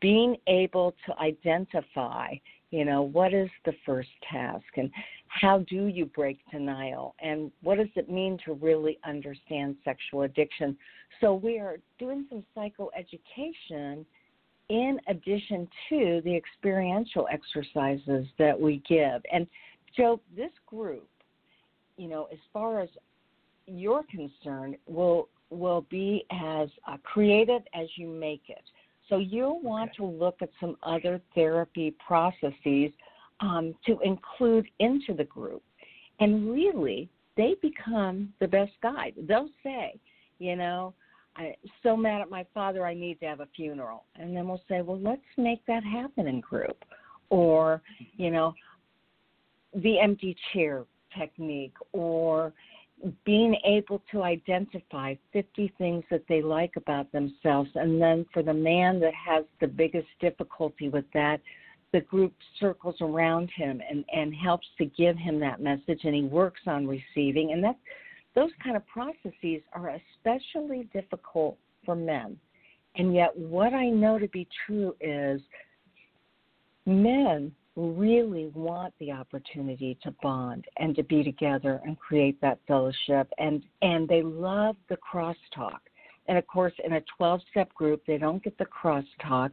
being 0.00 0.36
able 0.46 0.94
to 1.06 1.18
identify, 1.18 2.34
you 2.72 2.86
know, 2.86 3.02
what 3.02 3.34
is 3.34 3.50
the 3.66 3.74
first 3.84 4.08
task 4.28 4.64
and 4.76 4.90
how 5.28 5.58
do 5.68 5.86
you 5.86 6.06
break 6.06 6.38
denial 6.50 7.14
and 7.20 7.52
what 7.62 7.76
does 7.76 7.88
it 7.96 8.10
mean 8.10 8.38
to 8.46 8.54
really 8.54 8.98
understand 9.04 9.76
sexual 9.84 10.22
addiction. 10.22 10.76
So 11.20 11.34
we 11.34 11.58
are 11.58 11.76
doing 11.98 12.24
some 12.30 12.42
psychoeducation 12.56 14.06
in 14.70 14.98
addition 15.06 15.68
to 15.90 16.22
the 16.24 16.34
experiential 16.34 17.28
exercises 17.30 18.26
that 18.38 18.58
we 18.58 18.82
give. 18.88 19.20
And 19.30 19.46
Joe, 19.94 20.18
this 20.34 20.52
group, 20.66 21.06
you 21.98 22.08
know, 22.08 22.26
as 22.32 22.38
far 22.54 22.80
as 22.80 22.88
you're 23.66 24.04
concerned, 24.10 24.76
will 24.86 25.28
will 25.50 25.84
be 25.90 26.24
as 26.30 26.70
uh, 26.88 26.96
creative 27.02 27.60
as 27.74 27.86
you 27.96 28.08
make 28.08 28.44
it. 28.48 28.62
So 29.08 29.18
you'll 29.18 29.60
want 29.60 29.90
okay. 29.90 29.96
to 29.98 30.04
look 30.06 30.36
at 30.42 30.50
some 30.60 30.76
other 30.82 31.20
therapy 31.34 31.94
processes 32.06 32.90
um, 33.40 33.74
to 33.86 33.98
include 34.04 34.66
into 34.78 35.14
the 35.14 35.24
group, 35.24 35.62
and 36.20 36.50
really, 36.50 37.08
they 37.36 37.56
become 37.60 38.32
the 38.40 38.46
best 38.46 38.72
guide. 38.82 39.14
They'll 39.26 39.50
say, 39.62 39.98
you 40.38 40.56
know, 40.56 40.94
I'm 41.36 41.54
so 41.82 41.96
mad 41.96 42.20
at 42.20 42.30
my 42.30 42.44
father, 42.52 42.86
I 42.86 42.94
need 42.94 43.20
to 43.20 43.26
have 43.26 43.40
a 43.40 43.48
funeral. 43.56 44.04
And 44.16 44.36
then 44.36 44.46
we'll 44.46 44.62
say, 44.68 44.82
well, 44.82 45.00
let's 45.00 45.22
make 45.36 45.64
that 45.66 45.82
happen 45.82 46.26
in 46.26 46.40
group. 46.40 46.84
Or, 47.30 47.80
you 48.16 48.30
know, 48.30 48.52
the 49.74 49.98
empty 49.98 50.36
chair 50.52 50.84
technique 51.18 51.74
or 51.92 52.52
being 53.24 53.56
able 53.64 54.02
to 54.12 54.22
identify 54.22 55.14
50 55.32 55.72
things 55.78 56.04
that 56.10 56.22
they 56.28 56.42
like 56.42 56.72
about 56.76 57.10
themselves. 57.12 57.70
And 57.74 58.00
then 58.00 58.26
for 58.32 58.42
the 58.42 58.54
man 58.54 59.00
that 59.00 59.14
has 59.14 59.44
the 59.60 59.66
biggest 59.66 60.08
difficulty 60.20 60.88
with 60.88 61.04
that, 61.14 61.40
the 61.92 62.00
group 62.00 62.32
circles 62.58 62.96
around 63.00 63.50
him 63.54 63.80
and, 63.88 64.04
and 64.12 64.34
helps 64.34 64.66
to 64.78 64.86
give 64.86 65.16
him 65.16 65.38
that 65.40 65.60
message 65.60 66.00
and 66.04 66.14
he 66.14 66.22
works 66.22 66.60
on 66.66 66.86
receiving. 66.86 67.52
And 67.52 67.62
that, 67.64 67.76
those 68.34 68.50
kind 68.62 68.76
of 68.76 68.86
processes 68.86 69.62
are 69.72 69.98
especially 70.24 70.88
difficult 70.92 71.58
for 71.84 71.94
men. 71.94 72.38
And 72.96 73.14
yet, 73.14 73.36
what 73.36 73.72
I 73.74 73.88
know 73.88 74.18
to 74.18 74.28
be 74.28 74.46
true 74.66 74.94
is 75.00 75.40
men 76.86 77.52
really 77.76 78.50
want 78.54 78.92
the 79.00 79.10
opportunity 79.10 79.96
to 80.02 80.14
bond 80.22 80.66
and 80.78 80.94
to 80.94 81.02
be 81.02 81.22
together 81.22 81.80
and 81.84 81.98
create 81.98 82.38
that 82.40 82.58
fellowship 82.68 83.28
and 83.38 83.62
and 83.80 84.06
they 84.08 84.22
love 84.22 84.76
the 84.90 84.96
crosstalk 84.96 85.78
and 86.28 86.36
of 86.36 86.46
course 86.46 86.74
in 86.84 86.92
a 86.94 87.00
12 87.16 87.40
step 87.50 87.72
group 87.72 88.02
they 88.06 88.18
don't 88.18 88.44
get 88.44 88.56
the 88.58 88.66
crosstalk 88.66 89.52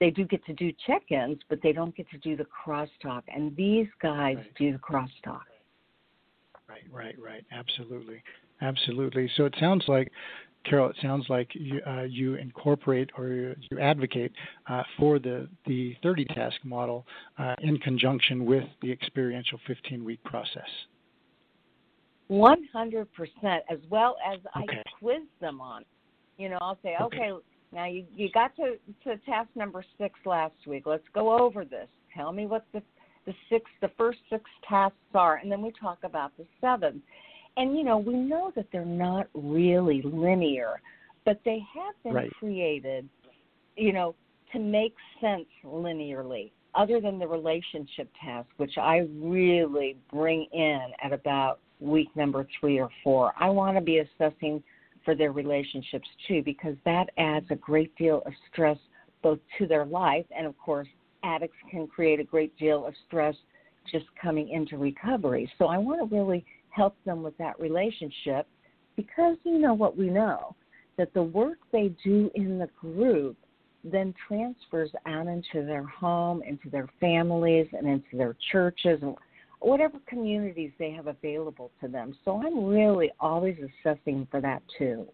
they 0.00 0.08
do 0.08 0.24
get 0.24 0.42
to 0.46 0.54
do 0.54 0.72
check-ins 0.86 1.38
but 1.50 1.58
they 1.62 1.72
don't 1.72 1.94
get 1.94 2.08
to 2.08 2.16
do 2.18 2.36
the 2.36 2.46
crosstalk 2.46 3.22
and 3.28 3.54
these 3.54 3.88
guys 4.00 4.36
right. 4.36 4.54
do 4.56 4.72
the 4.72 4.78
crosstalk 4.78 5.42
Right, 6.68 6.82
right, 6.92 7.16
right. 7.18 7.44
Absolutely, 7.50 8.22
absolutely. 8.60 9.30
So 9.36 9.46
it 9.46 9.54
sounds 9.58 9.84
like, 9.88 10.12
Carol, 10.68 10.90
it 10.90 10.96
sounds 11.00 11.26
like 11.28 11.48
you, 11.54 11.80
uh, 11.86 12.02
you 12.02 12.34
incorporate 12.34 13.10
or 13.16 13.28
you 13.28 13.78
advocate 13.80 14.32
uh, 14.68 14.82
for 14.98 15.18
the 15.18 15.48
the 15.66 15.96
30 16.02 16.24
task 16.26 16.56
model 16.64 17.06
uh, 17.38 17.54
in 17.60 17.78
conjunction 17.78 18.44
with 18.44 18.64
the 18.82 18.90
experiential 18.90 19.58
15 19.66 20.04
week 20.04 20.22
process. 20.24 20.68
100%, 22.30 23.06
as 23.70 23.78
well 23.88 24.16
as 24.30 24.38
okay. 24.56 24.78
I 24.80 24.90
quiz 24.98 25.22
them 25.40 25.60
on. 25.62 25.84
You 26.36 26.50
know, 26.50 26.58
I'll 26.60 26.78
say, 26.82 26.94
okay, 27.00 27.30
okay 27.32 27.44
now 27.72 27.86
you 27.86 28.04
you 28.14 28.30
got 28.30 28.54
to 28.56 28.76
to 29.04 29.16
task 29.24 29.50
number 29.54 29.84
six 29.98 30.18
last 30.24 30.54
week. 30.66 30.86
Let's 30.86 31.04
go 31.12 31.38
over 31.38 31.64
this. 31.64 31.88
Tell 32.16 32.32
me 32.32 32.46
what 32.46 32.64
the 32.72 32.82
the 33.26 33.34
six 33.50 33.70
the 33.80 33.90
first 33.98 34.18
six 34.30 34.44
tasks 34.66 34.96
are 35.14 35.36
and 35.36 35.52
then 35.52 35.60
we 35.60 35.72
talk 35.78 35.98
about 36.02 36.36
the 36.38 36.46
seventh 36.60 37.02
and 37.58 37.76
you 37.76 37.84
know 37.84 37.98
we 37.98 38.14
know 38.14 38.50
that 38.56 38.66
they're 38.72 38.84
not 38.84 39.26
really 39.34 40.00
linear 40.02 40.80
but 41.24 41.40
they 41.44 41.62
have 41.74 41.94
been 42.02 42.14
right. 42.14 42.32
created 42.38 43.06
you 43.76 43.92
know 43.92 44.14
to 44.52 44.58
make 44.58 44.94
sense 45.20 45.46
linearly 45.64 46.50
other 46.74 47.00
than 47.00 47.18
the 47.18 47.26
relationship 47.26 48.08
task 48.24 48.48
which 48.56 48.78
i 48.78 49.06
really 49.18 49.96
bring 50.10 50.46
in 50.52 50.86
at 51.02 51.12
about 51.12 51.60
week 51.80 52.08
number 52.16 52.46
three 52.58 52.80
or 52.80 52.88
four 53.04 53.32
i 53.38 53.48
want 53.50 53.76
to 53.76 53.82
be 53.82 53.98
assessing 53.98 54.62
for 55.04 55.14
their 55.14 55.32
relationships 55.32 56.08
too 56.26 56.42
because 56.42 56.74
that 56.84 57.08
adds 57.18 57.46
a 57.50 57.56
great 57.56 57.94
deal 57.96 58.22
of 58.24 58.32
stress 58.50 58.78
both 59.22 59.38
to 59.58 59.66
their 59.66 59.84
life 59.84 60.24
and 60.36 60.46
of 60.46 60.56
course 60.58 60.88
addicts 61.24 61.56
can 61.70 61.86
create 61.86 62.20
a 62.20 62.24
great 62.24 62.56
deal 62.58 62.86
of 62.86 62.94
stress 63.06 63.34
just 63.90 64.06
coming 64.20 64.50
into 64.50 64.76
recovery. 64.76 65.50
So 65.58 65.66
I 65.66 65.78
want 65.78 66.00
to 66.00 66.16
really 66.16 66.44
help 66.78 66.96
them 67.04 67.22
with 67.22 67.36
that 67.38 67.58
relationship 67.58 68.46
because 68.96 69.36
you 69.44 69.58
know 69.58 69.74
what 69.74 69.96
we 69.96 70.08
know 70.08 70.54
that 70.96 71.12
the 71.12 71.22
work 71.22 71.58
they 71.72 71.92
do 72.04 72.30
in 72.34 72.58
the 72.58 72.68
group 72.80 73.36
then 73.84 74.14
transfers 74.26 74.90
out 75.06 75.26
into 75.28 75.64
their 75.64 75.84
home, 75.84 76.42
into 76.42 76.68
their 76.68 76.88
families, 77.00 77.66
and 77.72 77.86
into 77.86 78.16
their 78.16 78.36
churches 78.50 78.98
and 79.02 79.14
whatever 79.60 79.98
communities 80.06 80.72
they 80.78 80.90
have 80.90 81.06
available 81.06 81.70
to 81.80 81.88
them. 81.88 82.16
So 82.24 82.42
I'm 82.44 82.64
really 82.64 83.10
always 83.20 83.56
assessing 83.58 84.26
for 84.30 84.40
that 84.40 84.62
too. 84.78 85.06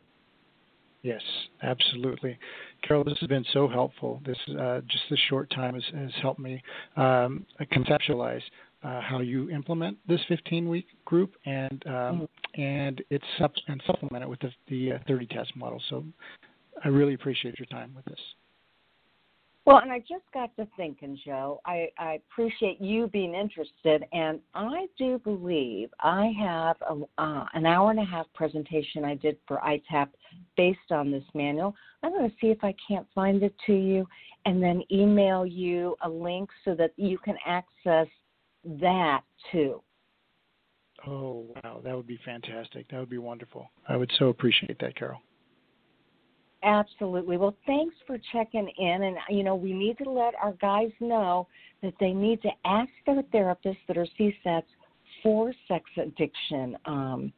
Yes, 1.02 1.21
absolutely. 1.62 2.38
Carol, 2.83 3.04
this 3.04 3.18
has 3.21 3.28
been 3.28 3.44
so 3.52 3.68
helpful. 3.68 4.23
This 4.25 4.38
uh, 4.59 4.80
just 4.88 5.04
this 5.11 5.21
short 5.28 5.50
time 5.50 5.75
has, 5.75 5.85
has 5.94 6.11
helped 6.23 6.40
me 6.40 6.62
um, 6.97 7.44
conceptualize 7.71 8.40
uh, 8.84 9.00
how 9.00 9.20
you 9.20 9.50
implement 9.50 9.96
this 10.06 10.20
15-week 10.30 10.86
group 11.04 11.34
and 11.46 11.82
um, 11.86 11.92
mm-hmm. 11.92 12.60
and 12.60 13.02
it's 13.10 13.24
sup- 13.38 13.54
and 13.68 13.82
supplement 13.86 14.22
it 14.22 14.28
with 14.28 14.40
the, 14.40 14.50
the 14.68 14.92
uh, 14.92 14.98
30 15.08 15.26
task 15.26 15.50
model. 15.56 15.82
So 15.88 16.04
I 16.84 16.88
really 16.88 17.14
appreciate 17.14 17.58
your 17.58 17.66
time 17.66 17.92
with 17.94 18.04
this. 18.04 18.20
Well, 19.66 19.78
and 19.78 19.90
I 19.90 20.00
just 20.00 20.24
got 20.34 20.54
to 20.56 20.68
thinking, 20.76 21.18
Joe. 21.24 21.62
I, 21.64 21.88
I 21.98 22.20
appreciate 22.30 22.82
you 22.82 23.06
being 23.06 23.34
interested, 23.34 24.04
and 24.12 24.40
I 24.54 24.86
do 24.98 25.18
believe 25.24 25.88
I 26.00 26.34
have 26.38 26.76
a, 26.82 27.22
uh, 27.22 27.46
an 27.54 27.64
hour 27.64 27.90
and 27.90 27.98
a 27.98 28.04
half 28.04 28.26
presentation 28.34 29.06
I 29.06 29.14
did 29.14 29.38
for 29.48 29.56
ITAP 29.66 30.08
based 30.58 30.90
on 30.90 31.10
this 31.10 31.24
manual. 31.32 31.74
I'm 32.02 32.12
going 32.12 32.28
to 32.28 32.36
see 32.42 32.48
if 32.48 32.62
I 32.62 32.74
can't 32.86 33.06
find 33.14 33.42
it 33.42 33.54
to 33.66 33.72
you, 33.72 34.06
and 34.44 34.62
then 34.62 34.82
email 34.92 35.46
you 35.46 35.96
a 36.02 36.10
link 36.10 36.50
so 36.66 36.74
that 36.74 36.92
you 36.98 37.16
can 37.16 37.36
access 37.46 38.06
that 38.80 39.23
too. 39.52 39.83
Oh 41.06 41.47
wow, 41.56 41.80
that 41.85 41.97
would 41.97 42.06
be 42.06 42.18
fantastic. 42.25 42.88
That 42.88 42.99
would 42.99 43.11
be 43.11 43.18
wonderful. 43.18 43.71
I 43.88 43.97
would 43.97 44.12
so 44.18 44.28
appreciate 44.28 44.78
that, 44.80 44.97
Carol. 44.97 45.21
Absolutely. 46.64 47.37
Well, 47.37 47.54
thanks 47.66 47.94
for 48.06 48.16
checking 48.33 48.71
in. 48.78 49.02
And, 49.02 49.16
you 49.28 49.44
know, 49.44 49.54
we 49.54 49.75
need 49.75 49.99
to 49.99 50.11
let 50.11 50.35
our 50.42 50.54
guys 50.54 50.90
know 50.99 51.47
that 51.83 51.92
they 52.00 52.12
need 52.12 52.40
to 52.40 52.49
ask 52.64 52.88
their 53.04 53.23
therapists 53.25 53.76
that 53.87 53.99
are 53.99 54.06
CSATs 54.18 54.62
for 55.23 55.52
sex 55.68 55.85
addiction 55.99 56.76
um, 56.87 57.33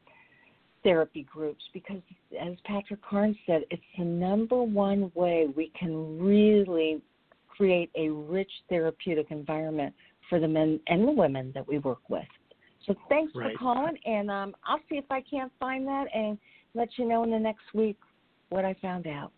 therapy 0.81 1.27
groups 1.29 1.63
because, 1.73 2.01
as 2.41 2.53
Patrick 2.63 3.01
Carnes 3.01 3.35
said, 3.45 3.63
it's 3.69 3.83
the 3.97 4.05
number 4.05 4.63
one 4.63 5.11
way 5.13 5.47
we 5.57 5.73
can 5.77 6.17
really 6.19 7.01
create 7.49 7.91
a 7.95 8.09
rich 8.09 8.51
therapeutic 8.69 9.27
environment 9.29 9.93
for 10.29 10.39
the 10.39 10.47
men 10.47 10.79
and 10.87 11.07
the 11.07 11.11
women 11.11 11.51
that 11.53 11.67
we 11.67 11.79
work 11.79 12.09
with. 12.09 12.25
So 12.85 12.95
thanks 13.09 13.33
right. 13.35 13.53
for 13.53 13.57
calling, 13.57 13.97
and 14.05 14.31
um, 14.31 14.55
I'll 14.65 14.79
see 14.89 14.95
if 14.95 15.05
I 15.09 15.21
can't 15.21 15.51
find 15.59 15.85
that 15.87 16.05
and 16.13 16.37
let 16.73 16.89
you 16.97 17.07
know 17.07 17.23
in 17.23 17.31
the 17.31 17.39
next 17.39 17.65
week 17.73 17.97
what 18.49 18.63
I 18.63 18.75
found 18.81 19.07
out. 19.07 19.31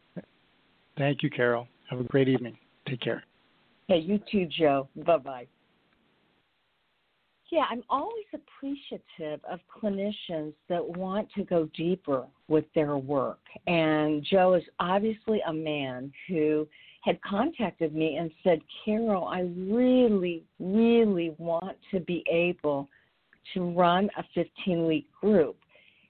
Thank 0.97 1.23
you, 1.23 1.29
Carol. 1.29 1.67
Have 1.89 1.99
a 1.99 2.03
great 2.03 2.27
evening. 2.27 2.57
Take 2.87 3.01
care. 3.01 3.23
Hey, 3.87 3.99
you 3.99 4.19
too, 4.31 4.45
Joe. 4.45 4.87
Bye 5.05 5.17
bye. 5.17 5.47
Yeah, 7.51 7.63
I'm 7.67 7.81
always 7.89 8.25
appreciative 8.33 9.39
of 9.49 9.59
clinicians 9.81 10.53
that 10.67 10.87
want 10.97 11.27
to 11.35 11.43
go 11.43 11.67
deeper 11.75 12.27
with 12.47 12.65
their 12.75 12.97
work. 12.97 13.39
And 13.65 14.23
Joe 14.23 14.53
is 14.53 14.63
obviously 14.79 15.41
a 15.47 15.53
man 15.53 16.11
who 16.27 16.67
had 17.09 17.19
contacted 17.23 17.95
me 17.95 18.17
and 18.17 18.29
said, 18.43 18.61
Carol, 18.85 19.25
I 19.25 19.39
really, 19.57 20.43
really 20.59 21.33
want 21.39 21.75
to 21.89 21.99
be 22.01 22.23
able 22.31 22.87
to 23.55 23.71
run 23.71 24.11
a 24.15 24.23
15 24.35 24.85
week 24.85 25.07
group. 25.19 25.57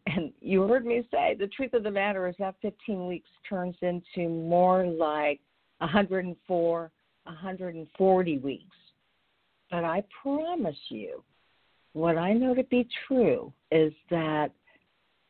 And 0.08 0.34
you 0.42 0.64
heard 0.64 0.86
me 0.86 1.08
say 1.10 1.38
the 1.40 1.48
truth 1.48 1.74
of 1.74 1.84
the 1.84 1.92
matter 1.92 2.28
is 2.28 2.36
that 2.40 2.56
15 2.62 3.08
weeks 3.08 3.30
turns 3.48 3.78
into 3.82 4.28
more 4.28 4.86
like 4.86 5.40
104, 5.78 6.92
140 7.24 8.38
weeks. 8.40 8.66
But 9.72 9.86
I 9.86 10.04
promise 10.22 10.76
you, 10.90 11.24
what 11.94 12.18
I 12.18 12.34
know 12.34 12.54
to 12.54 12.64
be 12.64 12.86
true 13.08 13.54
is 13.72 13.94
that 14.10 14.52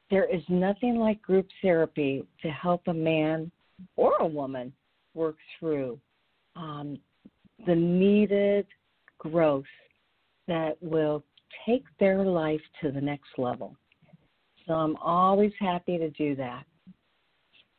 there 0.09 0.25
is 0.25 0.41
nothing 0.49 0.95
like 0.95 1.21
group 1.21 1.47
therapy 1.61 2.25
to 2.41 2.49
help 2.49 2.87
a 2.87 2.93
man 2.93 3.51
or 3.97 4.15
a 4.19 4.25
woman 4.25 4.73
work 5.19 5.37
through 5.59 5.99
um, 6.55 6.97
the 7.67 7.75
needed 7.75 8.65
growth 9.17 9.65
that 10.47 10.77
will 10.81 11.23
take 11.65 11.83
their 11.99 12.23
life 12.23 12.61
to 12.81 12.89
the 12.89 13.01
next 13.01 13.37
level. 13.37 13.75
So 14.65 14.73
I'm 14.73 14.95
always 14.97 15.51
happy 15.59 15.97
to 15.97 16.09
do 16.11 16.35
that. 16.37 16.63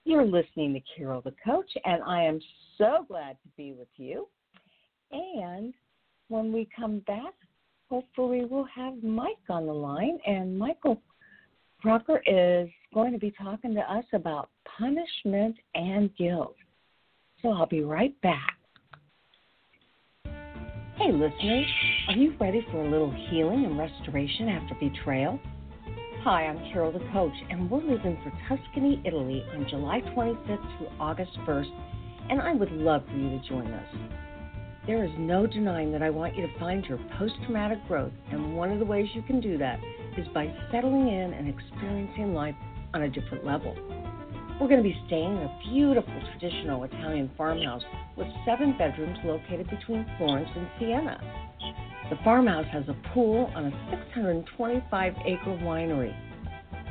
You're 0.04 0.26
listening 0.26 0.74
to 0.74 0.80
Carol 0.94 1.22
the 1.22 1.34
Coach, 1.44 1.70
and 1.84 2.02
I 2.02 2.22
am 2.24 2.40
so 2.76 3.06
glad 3.08 3.36
to 3.42 3.48
be 3.56 3.72
with 3.72 3.88
you. 3.96 4.28
And 5.12 5.72
when 6.28 6.52
we 6.52 6.68
come 6.76 7.00
back, 7.06 7.34
hopefully 7.88 8.44
we'll 8.48 8.68
have 8.74 9.02
Mike 9.02 9.46
on 9.48 9.66
the 9.66 9.72
line, 9.72 10.18
and 10.26 10.58
Michael 10.58 11.00
Crocker 11.80 12.22
is 12.26 12.68
going 12.92 13.12
to 13.12 13.18
be 13.18 13.32
talking 13.42 13.74
to 13.74 13.80
us 13.80 14.04
about 14.12 14.50
punishment 14.78 15.56
and 15.74 16.14
guilt. 16.16 16.56
So 17.42 17.52
I'll 17.52 17.66
be 17.66 17.82
right 17.82 18.18
back. 18.20 18.56
Hey, 20.96 21.12
listeners, 21.12 21.66
are 22.08 22.14
you 22.14 22.34
ready 22.38 22.66
for 22.70 22.84
a 22.84 22.90
little 22.90 23.10
healing 23.30 23.64
and 23.64 23.78
restoration 23.78 24.48
after 24.48 24.74
betrayal? 24.74 25.40
Hi, 26.22 26.46
I'm 26.46 26.58
Carol 26.70 26.92
the 26.92 26.98
Coach, 27.10 27.32
and 27.48 27.70
we're 27.70 27.80
leaving 27.80 28.18
for 28.22 28.30
Tuscany, 28.46 29.00
Italy 29.06 29.42
on 29.54 29.66
July 29.70 30.02
25th 30.14 30.78
through 30.78 30.88
August 31.00 31.32
1st, 31.46 31.70
and 32.28 32.42
I 32.42 32.52
would 32.52 32.70
love 32.72 33.02
for 33.06 33.16
you 33.16 33.30
to 33.30 33.48
join 33.48 33.72
us. 33.72 33.94
There 34.86 35.02
is 35.02 35.10
no 35.18 35.46
denying 35.46 35.90
that 35.92 36.02
I 36.02 36.10
want 36.10 36.36
you 36.36 36.46
to 36.46 36.58
find 36.58 36.84
your 36.84 36.98
post 37.18 37.32
traumatic 37.44 37.78
growth, 37.88 38.12
and 38.30 38.54
one 38.54 38.70
of 38.70 38.78
the 38.78 38.84
ways 38.84 39.08
you 39.14 39.22
can 39.22 39.40
do 39.40 39.56
that 39.56 39.80
is 40.18 40.28
by 40.34 40.54
settling 40.70 41.08
in 41.08 41.32
and 41.32 41.48
experiencing 41.48 42.34
life 42.34 42.56
on 42.92 43.02
a 43.02 43.08
different 43.08 43.46
level. 43.46 43.74
We're 44.60 44.68
going 44.68 44.82
to 44.82 44.88
be 44.88 45.02
staying 45.06 45.38
in 45.38 45.42
a 45.42 45.58
beautiful 45.72 46.12
traditional 46.32 46.84
Italian 46.84 47.30
farmhouse 47.34 47.82
with 48.14 48.26
seven 48.44 48.76
bedrooms 48.76 49.16
located 49.24 49.70
between 49.70 50.04
Florence 50.18 50.50
and 50.54 50.68
Siena. 50.78 51.18
The 52.10 52.16
farmhouse 52.22 52.66
has 52.70 52.84
a 52.86 52.96
pool 53.14 53.50
on 53.54 53.64
a 53.64 53.70
625 53.88 55.14
acre 55.24 55.58
winery. 55.64 56.14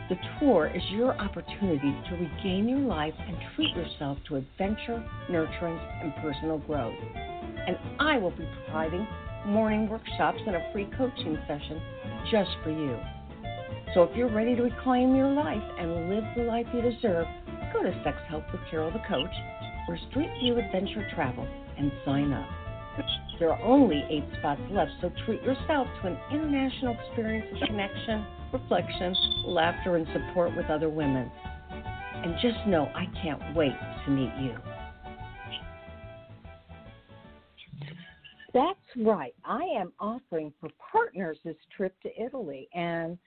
The 0.09 0.15
tour 0.39 0.71
is 0.75 0.81
your 0.89 1.13
opportunity 1.21 1.95
to 2.09 2.15
regain 2.15 2.67
your 2.67 2.79
life 2.79 3.13
and 3.19 3.37
treat 3.55 3.75
yourself 3.75 4.17
to 4.29 4.37
adventure, 4.37 5.07
nurturing, 5.29 5.77
and 6.01 6.11
personal 6.23 6.57
growth. 6.57 6.97
And 7.67 7.77
I 7.99 8.17
will 8.17 8.31
be 8.31 8.49
providing 8.65 9.05
morning 9.45 9.87
workshops 9.87 10.39
and 10.47 10.55
a 10.55 10.71
free 10.73 10.89
coaching 10.97 11.37
session 11.47 11.79
just 12.31 12.49
for 12.63 12.71
you. 12.71 12.97
So 13.93 14.03
if 14.03 14.17
you're 14.17 14.33
ready 14.33 14.55
to 14.55 14.63
reclaim 14.63 15.15
your 15.15 15.29
life 15.29 15.63
and 15.77 16.09
live 16.09 16.23
the 16.35 16.43
life 16.43 16.65
you 16.73 16.81
deserve, 16.81 17.27
go 17.73 17.83
to 17.83 18.01
Sex 18.03 18.17
Help 18.27 18.43
with 18.51 18.61
Carol 18.69 18.91
the 18.91 18.99
Coach 19.07 19.33
or 19.87 19.97
Street 20.09 20.29
View 20.39 20.57
Adventure 20.57 21.07
Travel 21.13 21.47
and 21.77 21.91
sign 22.05 22.33
up. 22.33 22.47
There 23.39 23.51
are 23.51 23.61
only 23.61 24.03
eight 24.09 24.25
spots 24.39 24.61
left, 24.71 24.91
so 24.99 25.11
treat 25.25 25.41
yourself 25.41 25.87
to 26.01 26.07
an 26.07 26.17
international 26.31 26.97
experience 26.99 27.47
of 27.53 27.67
connection, 27.67 28.25
reflection, 28.51 29.15
laughter, 29.45 29.95
and 29.95 30.05
support 30.11 30.55
with 30.57 30.65
other 30.65 30.89
women. 30.89 31.31
And 31.71 32.35
just 32.41 32.67
know 32.67 32.91
I 32.93 33.05
can't 33.23 33.55
wait 33.55 33.75
to 34.05 34.11
meet 34.11 34.33
you. 34.41 34.55
That's 38.53 39.05
right. 39.05 39.33
I 39.45 39.61
am 39.79 39.93
offering 39.99 40.51
for 40.59 40.69
partners 40.91 41.37
this 41.45 41.55
trip 41.77 41.95
to 42.01 42.09
Italy, 42.21 42.67
and 42.73 43.17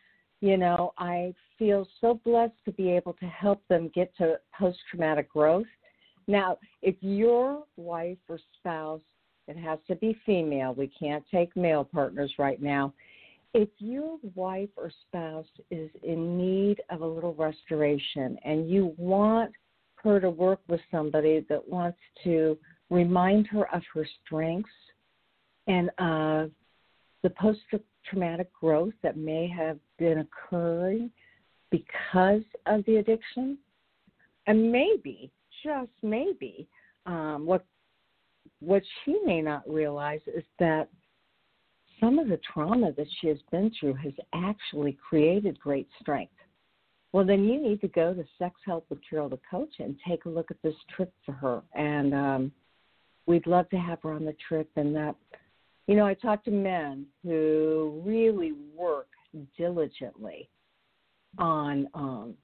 you 0.43 0.57
know, 0.57 0.93
I 0.99 1.33
feel 1.57 1.87
so 2.01 2.21
blessed 2.25 2.57
to 2.65 2.73
be 2.73 2.91
able 2.91 3.13
to 3.15 3.27
help 3.27 3.63
them 3.69 3.91
get 3.95 4.15
to 4.19 4.41
post 4.59 4.79
traumatic 4.91 5.33
growth. 5.33 5.67
Now, 6.27 6.59
if 6.83 6.97
your 7.01 7.63
wife 7.77 8.19
or 8.29 8.41
spouse, 8.59 9.01
it 9.47 9.57
has 9.57 9.79
to 9.87 9.95
be 9.95 10.19
female, 10.27 10.75
we 10.75 10.89
can't 10.89 11.25
take 11.31 11.57
male 11.57 11.85
partners 11.85 12.33
right 12.41 12.61
now. 12.61 12.93
If 13.55 13.69
your 13.79 14.19
wife 14.35 14.71
or 14.77 14.91
spouse 15.07 15.47
is 15.71 15.91
in 16.03 16.37
need 16.37 16.81
of 16.91 17.03
a 17.03 17.07
little 17.07 17.35
restoration 17.35 18.37
and 18.45 18.69
you 18.69 18.95
want 18.97 19.53
her 19.97 20.19
to 20.19 20.31
work 20.31 20.59
with 20.69 20.81
somebody 20.91 21.47
that 21.49 21.69
wants 21.69 21.99
to 22.25 22.59
remind 22.91 23.47
her 23.47 23.73
of 23.73 23.83
her 23.95 24.07
strengths 24.25 24.71
and 25.69 25.89
of 25.99 26.51
the 27.23 27.31
post 27.31 27.61
traumatic 28.09 28.53
growth 28.53 28.95
that 29.03 29.17
may 29.17 29.49
have 29.49 29.79
been 29.99 30.19
occurring 30.19 31.11
because 31.71 32.43
of 32.67 32.85
the 32.87 32.97
addiction. 32.97 33.59
And 34.47 34.71
maybe, 34.73 35.31
just 35.65 35.91
maybe, 36.03 36.67
um, 37.07 37.47
what 37.47 37.65
what 38.61 38.83
she 39.05 39.19
may 39.25 39.41
not 39.43 39.69
realize 39.69 40.21
is 40.27 40.45
that 40.59 40.89
some 42.01 42.19
of 42.19 42.29
the 42.29 42.41
trauma 42.53 42.93
that 42.93 43.07
she 43.21 43.29
has 43.29 43.39
been 43.51 43.71
through 43.79 43.95
has 43.95 44.13
actually 44.35 44.99
created 45.09 45.59
great 45.61 45.89
strength. 46.01 46.33
Well, 47.13 47.25
then 47.25 47.45
you 47.45 47.61
need 47.61 47.81
to 47.83 47.89
go 47.89 48.15
to 48.15 48.25
Sex 48.39 48.57
Help 48.65 48.87
with 48.89 48.99
Carol 49.09 49.29
the 49.29 49.39
Coach 49.49 49.75
and 49.79 49.97
take 50.07 50.25
a 50.25 50.29
look 50.29 50.51
at 50.51 50.63
this 50.63 50.75
trip 50.95 51.13
for 51.27 51.33
her. 51.33 51.63
And 51.75 52.15
um, 52.15 52.53
we'd 53.27 53.47
love 53.47 53.69
to 53.71 53.77
have 53.77 54.01
her 54.03 54.13
on 54.13 54.25
the 54.25 54.35
trip. 54.49 54.69
And 54.77 54.97
that 54.97 55.15
you 55.87 55.97
know, 55.97 56.07
I 56.07 56.15
talk 56.15 56.45
to 56.45 56.51
men 56.51 57.07
who 57.23 58.03
really 58.05 58.53
work 58.77 59.09
diligently 59.57 60.49
on 61.39 61.89
um, 61.95 62.35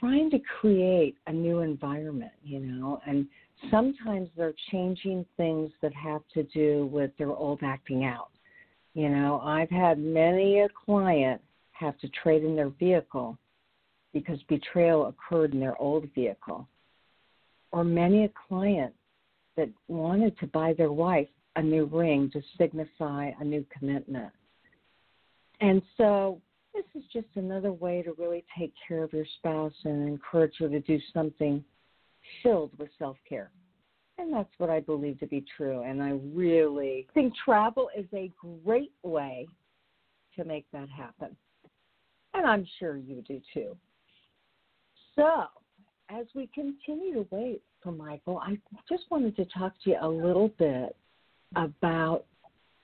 trying 0.00 0.30
to 0.30 0.38
create 0.60 1.16
a 1.26 1.32
new 1.32 1.60
environment, 1.60 2.32
you 2.42 2.60
know, 2.60 3.00
and 3.06 3.26
sometimes 3.70 4.28
they're 4.36 4.54
changing 4.70 5.24
things 5.36 5.70
that 5.82 5.92
have 5.94 6.22
to 6.34 6.44
do 6.44 6.86
with 6.92 7.10
their 7.18 7.30
old 7.30 7.60
acting 7.62 8.04
out. 8.04 8.30
You 8.94 9.08
know, 9.10 9.40
I've 9.44 9.70
had 9.70 9.98
many 9.98 10.60
a 10.60 10.68
client 10.68 11.40
have 11.72 11.98
to 11.98 12.08
trade 12.08 12.42
in 12.42 12.56
their 12.56 12.70
vehicle 12.70 13.38
because 14.12 14.38
betrayal 14.48 15.06
occurred 15.06 15.52
in 15.52 15.60
their 15.60 15.80
old 15.80 16.08
vehicle. 16.14 16.66
Or 17.70 17.84
many 17.84 18.24
a 18.24 18.30
client 18.48 18.94
that 19.56 19.68
wanted 19.88 20.38
to 20.38 20.46
buy 20.46 20.72
their 20.72 20.92
wife 20.92 21.28
a 21.58 21.62
new 21.62 21.86
ring 21.86 22.30
to 22.32 22.40
signify 22.56 23.32
a 23.40 23.44
new 23.44 23.66
commitment. 23.76 24.30
And 25.60 25.82
so 25.96 26.40
this 26.72 26.84
is 26.94 27.02
just 27.12 27.26
another 27.34 27.72
way 27.72 28.00
to 28.02 28.12
really 28.16 28.44
take 28.56 28.72
care 28.86 29.02
of 29.02 29.12
your 29.12 29.26
spouse 29.38 29.72
and 29.84 30.08
encourage 30.08 30.54
her 30.60 30.68
to 30.68 30.78
do 30.78 31.00
something 31.12 31.64
filled 32.44 32.70
with 32.78 32.90
self 32.96 33.16
care. 33.28 33.50
And 34.18 34.32
that's 34.32 34.52
what 34.58 34.70
I 34.70 34.78
believe 34.78 35.18
to 35.18 35.26
be 35.26 35.44
true. 35.56 35.82
And 35.82 36.00
I 36.00 36.20
really 36.32 37.08
think 37.12 37.34
travel 37.44 37.88
is 37.96 38.06
a 38.14 38.30
great 38.64 38.92
way 39.02 39.48
to 40.36 40.44
make 40.44 40.66
that 40.72 40.88
happen. 40.88 41.36
And 42.34 42.46
I'm 42.46 42.64
sure 42.78 42.96
you 42.96 43.20
do 43.26 43.40
too. 43.52 43.76
So, 45.16 45.46
as 46.08 46.26
we 46.36 46.48
continue 46.54 47.14
to 47.14 47.26
wait 47.32 47.62
for 47.82 47.90
Michael, 47.90 48.38
I 48.38 48.58
just 48.88 49.10
wanted 49.10 49.34
to 49.36 49.44
talk 49.46 49.72
to 49.82 49.90
you 49.90 49.96
a 50.00 50.08
little 50.08 50.50
bit 50.56 50.94
about 51.56 52.24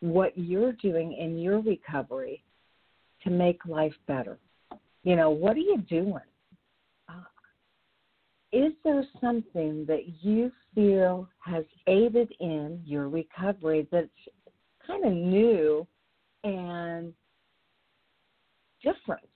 what 0.01 0.37
you're 0.37 0.73
doing 0.73 1.15
in 1.15 1.39
your 1.39 1.61
recovery 1.61 2.43
to 3.23 3.31
make 3.31 3.65
life 3.67 3.95
better. 4.07 4.39
You 5.03 5.17
know, 5.17 5.31
what 5.31 5.57
are 5.57 5.61
you 5.61 5.79
doing? 5.89 6.15
Uh, 7.09 7.23
is 8.53 8.73
there 8.85 9.05
something 9.21 9.85
that 9.87 10.03
you 10.23 10.51
feel 10.75 11.29
has 11.41 11.65
aided 11.87 12.33
in 12.41 12.81
your 12.85 13.09
recovery 13.09 13.89
that's 13.91 14.09
kind 14.87 15.05
of 15.05 15.13
new 15.13 15.87
and 16.45 17.13
different? 18.83 19.29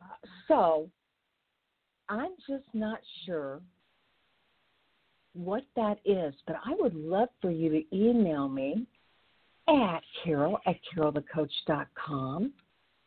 Uh, 0.00 0.26
so, 0.46 0.90
I'm 2.08 2.32
just 2.48 2.64
not 2.72 3.00
sure 3.26 3.60
what 5.38 5.64
that 5.76 5.98
is, 6.04 6.34
but 6.46 6.56
I 6.64 6.74
would 6.78 6.94
love 6.94 7.28
for 7.40 7.50
you 7.50 7.70
to 7.70 7.96
email 7.96 8.48
me 8.48 8.86
at 9.68 10.00
carol 10.24 10.58
at 10.66 10.76
carolthecoach.com 10.94 12.52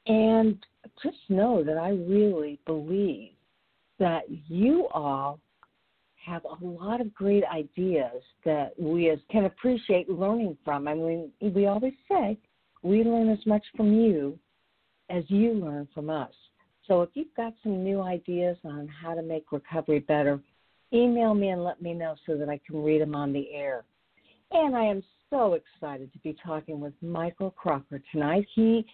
and 0.07 0.65
just 1.03 1.17
know 1.29 1.63
that 1.63 1.77
I 1.77 1.89
really 1.89 2.59
believe 2.65 3.31
that 3.99 4.23
you 4.47 4.87
all 4.93 5.39
have 6.25 6.43
a 6.45 6.65
lot 6.65 7.01
of 7.01 7.13
great 7.13 7.43
ideas 7.45 8.21
that 8.45 8.73
we 8.79 9.09
as 9.09 9.19
can 9.29 9.45
appreciate 9.45 10.09
learning 10.09 10.57
from. 10.63 10.87
I 10.87 10.93
mean, 10.93 11.31
we 11.41 11.65
always 11.65 11.93
say 12.09 12.37
we 12.83 13.03
learn 13.03 13.29
as 13.29 13.43
much 13.45 13.63
from 13.75 13.93
you 13.93 14.37
as 15.09 15.23
you 15.27 15.53
learn 15.53 15.87
from 15.93 16.09
us. 16.09 16.31
So 16.87 17.01
if 17.01 17.09
you've 17.13 17.35
got 17.35 17.53
some 17.63 17.83
new 17.83 18.01
ideas 18.01 18.57
on 18.63 18.87
how 18.87 19.13
to 19.13 19.21
make 19.21 19.51
recovery 19.51 19.99
better, 19.99 20.39
email 20.93 21.33
me 21.33 21.49
and 21.49 21.63
let 21.63 21.81
me 21.81 21.93
know 21.93 22.15
so 22.25 22.37
that 22.37 22.49
I 22.49 22.59
can 22.65 22.83
read 22.83 23.01
them 23.01 23.15
on 23.15 23.33
the 23.33 23.51
air. 23.53 23.83
And 24.51 24.75
I 24.75 24.85
am 24.85 25.03
so 25.29 25.53
excited 25.53 26.11
to 26.13 26.19
be 26.19 26.35
talking 26.43 26.79
with 26.79 26.93
Michael 27.01 27.51
Crocker 27.51 28.01
tonight. 28.11 28.45
He 28.53 28.85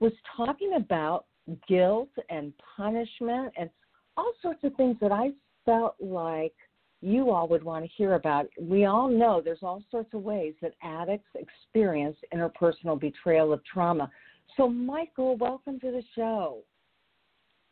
was 0.00 0.12
talking 0.36 0.74
about 0.76 1.26
guilt 1.68 2.10
and 2.30 2.52
punishment 2.76 3.52
and 3.56 3.70
all 4.16 4.32
sorts 4.42 4.64
of 4.64 4.74
things 4.74 4.96
that 5.00 5.12
I 5.12 5.30
felt 5.64 5.94
like 6.00 6.54
you 7.00 7.30
all 7.30 7.46
would 7.48 7.62
want 7.62 7.84
to 7.84 7.90
hear 7.96 8.14
about. 8.14 8.46
We 8.60 8.86
all 8.86 9.08
know 9.08 9.40
there's 9.44 9.62
all 9.62 9.82
sorts 9.90 10.14
of 10.14 10.22
ways 10.22 10.54
that 10.62 10.72
addicts 10.82 11.28
experience 11.34 12.16
interpersonal 12.32 12.98
betrayal 12.98 13.52
of 13.52 13.60
trauma. 13.64 14.10
So, 14.56 14.68
Michael, 14.68 15.36
welcome 15.36 15.78
to 15.80 15.90
the 15.90 16.02
show. 16.14 16.62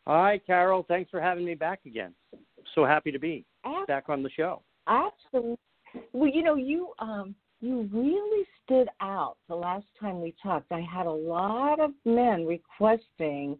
Hi, 0.06 0.40
Carol. 0.46 0.84
Thanks 0.86 1.10
for 1.10 1.20
having 1.20 1.44
me 1.44 1.54
back 1.54 1.80
again. 1.86 2.12
So 2.74 2.84
happy 2.84 3.12
to 3.12 3.18
be 3.18 3.44
back 3.86 4.08
on 4.08 4.22
the 4.22 4.30
show. 4.30 4.62
Absolutely. 4.86 5.58
Well, 6.12 6.30
you 6.30 6.42
know, 6.42 6.54
you 6.54 6.92
um, 6.98 7.34
you 7.60 7.88
really 7.92 8.46
stood 8.64 8.88
out 9.00 9.36
the 9.48 9.54
last 9.54 9.86
time 10.00 10.20
we 10.20 10.34
talked. 10.42 10.72
I 10.72 10.80
had 10.80 11.06
a 11.06 11.10
lot 11.10 11.80
of 11.80 11.92
men 12.04 12.46
requesting 12.46 13.58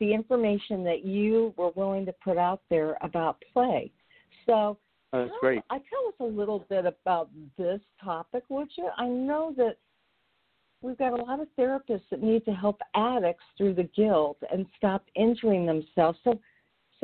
the 0.00 0.12
information 0.12 0.82
that 0.84 1.04
you 1.04 1.54
were 1.56 1.70
willing 1.76 2.04
to 2.06 2.14
put 2.24 2.36
out 2.36 2.62
there 2.68 2.96
about 3.00 3.42
play. 3.52 3.92
So 4.46 4.78
oh, 5.12 5.22
that's 5.22 5.30
great. 5.40 5.62
I 5.70 5.76
tell 5.76 6.08
us 6.08 6.14
a 6.20 6.24
little 6.24 6.66
bit 6.68 6.84
about 6.84 7.30
this 7.56 7.80
topic, 8.02 8.42
would 8.48 8.68
you? 8.76 8.88
I 8.98 9.06
know 9.06 9.54
that 9.56 9.76
we've 10.82 10.98
got 10.98 11.12
a 11.12 11.22
lot 11.24 11.40
of 11.40 11.46
therapists 11.58 12.08
that 12.10 12.22
need 12.22 12.44
to 12.46 12.52
help 12.52 12.80
addicts 12.96 13.44
through 13.56 13.74
the 13.74 13.88
guilt 13.96 14.38
and 14.52 14.66
stop 14.76 15.04
injuring 15.14 15.64
themselves. 15.64 16.18
So 16.24 16.40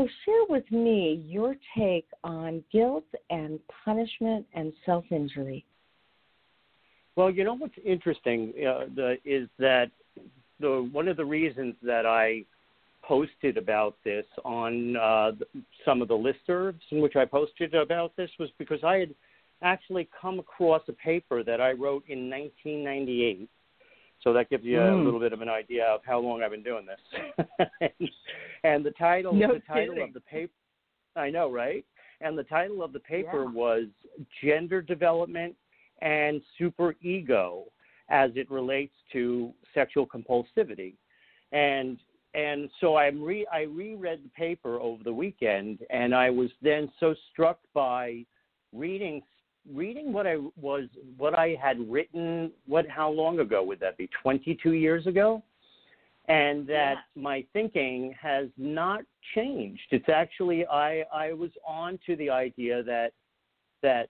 so 0.01 0.09
share 0.25 0.45
with 0.49 0.71
me 0.71 1.23
your 1.27 1.57
take 1.77 2.07
on 2.25 2.65
guilt 2.73 3.05
and 3.29 3.59
punishment 3.85 4.47
and 4.55 4.73
self-injury. 4.87 5.65
Well, 7.17 7.31
you 7.31 7.45
know 7.45 7.55
what's 7.55 7.75
interesting 7.85 8.53
uh, 8.59 8.87
the, 8.95 9.17
is 9.25 9.49
that 9.59 9.91
the 10.59 10.89
one 10.93 11.09
of 11.09 11.17
the 11.17 11.25
reasons 11.25 11.75
that 11.83 12.07
I 12.07 12.45
posted 13.03 13.57
about 13.57 13.97
this 14.05 14.25
on 14.45 14.97
uh, 14.97 15.33
some 15.85 16.01
of 16.01 16.09
the 16.09 16.15
listservs 16.15 16.81
in 16.91 17.01
which 17.01 17.17
I 17.17 17.25
posted 17.25 17.75
about 17.75 18.17
this 18.17 18.31
was 18.39 18.49
because 18.59 18.83
I 18.85 18.97
had 18.97 19.15
actually 19.63 20.09
come 20.19 20.39
across 20.39 20.83
a 20.89 20.93
paper 20.93 21.43
that 21.45 21.61
I 21.61 21.73
wrote 21.73 22.05
in 22.09 22.31
1998. 22.31 23.49
So 24.23 24.33
that 24.35 24.51
gives 24.51 24.65
you 24.65 24.79
mm. 24.79 24.93
a 24.93 24.97
hmm. 24.97 25.05
little 25.05 25.21
bit 25.21 25.33
of 25.33 25.41
an 25.41 25.49
idea 25.49 25.85
of 25.87 26.01
how 26.05 26.19
long 26.19 26.43
I've 26.43 26.51
been 26.51 26.63
doing 26.63 26.87
this. 26.87 27.91
and 28.65 28.85
the 28.85 28.91
title, 28.93 29.33
no 29.33 29.55
the 29.55 29.61
title 29.61 29.95
kidding. 29.95 30.09
of 30.09 30.15
the 30.15 30.21
paper, 30.21 30.53
I 31.17 31.31
know, 31.31 31.51
right? 31.51 31.85
And 32.21 32.37
the 32.37 32.45
title 32.45 32.83
of 32.83 32.93
the 32.93 33.01
paper 33.01 33.45
yeah. 33.45 33.53
was 33.53 33.85
Gender 34.45 34.83
Development 34.83 35.55
and 36.03 36.43
super 36.59 36.95
ego 37.01 37.65
as 38.11 38.31
it 38.35 38.51
relates 38.51 38.95
to 39.13 39.53
sexual 39.73 40.07
compulsivity. 40.07 40.95
And 41.53 41.99
and 42.35 42.71
so 42.81 42.97
I'm 42.97 43.23
re 43.23 43.47
I 43.53 43.63
reread 43.63 44.25
the 44.25 44.29
paper 44.31 44.79
over 44.79 45.03
the 45.03 45.13
weekend, 45.13 45.81
and 45.91 46.15
I 46.15 46.31
was 46.31 46.51
then 46.63 46.91
so 47.01 47.15
struck 47.33 47.59
by 47.75 48.25
reading 48.73 49.23
reading 49.73 50.13
what 50.13 50.27
I 50.27 50.37
was 50.61 50.85
what 51.17 51.39
I 51.39 51.57
had 51.61 51.79
written. 51.91 52.51
What 52.67 52.89
how 52.89 53.11
long 53.11 53.41
ago 53.41 53.63
would 53.63 53.81
that 53.81 53.97
be? 53.97 54.09
Twenty 54.23 54.59
two 54.63 54.73
years 54.73 55.07
ago, 55.07 55.43
and 56.29 56.67
that 56.67 56.95
yeah. 57.15 57.23
my 57.23 57.45
thinking 57.53 58.15
has 58.21 58.49
not 58.57 59.01
changed. 59.35 59.83
It's 59.91 60.09
actually 60.09 60.67
I 60.67 61.05
I 61.13 61.33
was 61.33 61.51
on 61.67 61.99
to 62.07 62.17
the 62.17 62.31
idea 62.31 62.83
that 62.85 63.13
that 63.83 64.09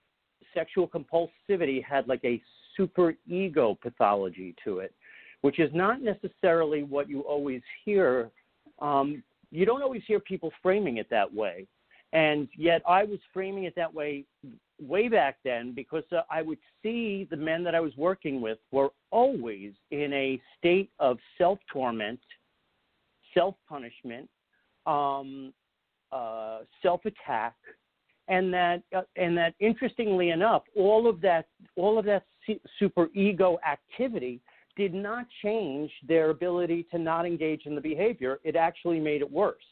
sexual 0.53 0.87
compulsivity 0.87 1.83
had 1.83 2.07
like 2.07 2.23
a 2.23 2.41
super 2.75 3.13
ego 3.27 3.77
pathology 3.81 4.55
to 4.63 4.79
it, 4.79 4.93
which 5.41 5.59
is 5.59 5.69
not 5.73 6.01
necessarily 6.01 6.83
what 6.83 7.09
you 7.09 7.21
always 7.21 7.61
hear. 7.85 8.29
Um, 8.79 9.23
you 9.51 9.65
don't 9.65 9.81
always 9.81 10.01
hear 10.07 10.19
people 10.19 10.51
framing 10.61 10.97
it 10.97 11.09
that 11.09 11.31
way. 11.33 11.67
And 12.13 12.49
yet 12.57 12.81
I 12.87 13.03
was 13.03 13.19
framing 13.33 13.65
it 13.65 13.75
that 13.75 13.93
way 13.93 14.25
way 14.81 15.07
back 15.07 15.37
then 15.43 15.73
because 15.73 16.03
uh, 16.11 16.21
I 16.29 16.41
would 16.41 16.57
see 16.83 17.27
the 17.29 17.37
men 17.37 17.63
that 17.63 17.75
I 17.75 17.79
was 17.79 17.95
working 17.97 18.41
with 18.41 18.57
were 18.71 18.89
always 19.11 19.73
in 19.91 20.11
a 20.13 20.41
state 20.57 20.89
of 20.99 21.17
self 21.37 21.59
torment, 21.71 22.19
self 23.33 23.55
punishment, 23.69 24.29
um, 24.85 25.53
uh, 26.11 26.59
self 26.81 27.01
attack, 27.05 27.55
and 28.27 28.53
that 28.53 28.81
uh, 28.95 29.01
and 29.15 29.37
that 29.37 29.53
interestingly 29.59 30.29
enough, 30.29 30.63
all 30.75 31.07
of 31.07 31.21
that 31.21 31.47
all 31.75 31.97
of 31.97 32.05
that 32.05 32.23
super 32.79 33.09
ego 33.13 33.59
activity 33.67 34.41
did 34.77 34.93
not 34.93 35.25
change 35.43 35.91
their 36.07 36.29
ability 36.29 36.87
to 36.91 36.97
not 36.97 37.25
engage 37.25 37.65
in 37.65 37.75
the 37.75 37.81
behavior. 37.81 38.39
It 38.43 38.55
actually 38.55 38.99
made 38.99 39.21
it 39.21 39.29
worse. 39.29 39.63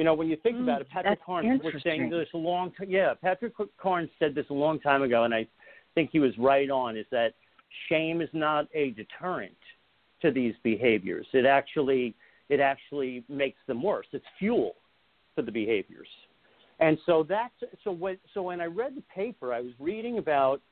You 0.00 0.04
know, 0.04 0.14
when 0.14 0.30
you 0.30 0.36
think 0.36 0.56
mm, 0.56 0.62
about 0.62 0.80
it, 0.80 0.88
Patrick 0.88 1.22
Carnes 1.22 1.60
was 1.62 1.74
saying 1.84 2.08
this 2.08 2.26
a 2.32 2.38
long 2.38 2.72
time. 2.72 2.86
Yeah, 2.88 3.12
Patrick 3.20 3.52
Carnes 3.76 4.08
said 4.18 4.34
this 4.34 4.46
a 4.48 4.54
long 4.54 4.80
time 4.80 5.02
ago, 5.02 5.24
and 5.24 5.34
I 5.34 5.46
think 5.94 6.08
he 6.10 6.18
was 6.18 6.32
right 6.38 6.70
on. 6.70 6.96
Is 6.96 7.04
that 7.10 7.34
shame 7.90 8.22
is 8.22 8.30
not 8.32 8.66
a 8.72 8.92
deterrent 8.92 9.52
to 10.22 10.30
these 10.30 10.54
behaviors. 10.62 11.26
It 11.34 11.44
actually 11.44 12.14
it 12.48 12.60
actually 12.60 13.24
makes 13.28 13.58
them 13.66 13.82
worse. 13.82 14.06
It's 14.12 14.24
fuel 14.38 14.76
for 15.34 15.42
the 15.42 15.52
behaviors. 15.52 16.08
And 16.78 16.96
so 17.04 17.26
that's 17.28 17.52
so 17.84 17.92
when 17.92 18.16
so 18.32 18.40
when 18.40 18.62
I 18.62 18.66
read 18.68 18.96
the 18.96 19.04
paper, 19.14 19.52
I 19.52 19.60
was 19.60 19.72
reading 19.78 20.16
about 20.16 20.62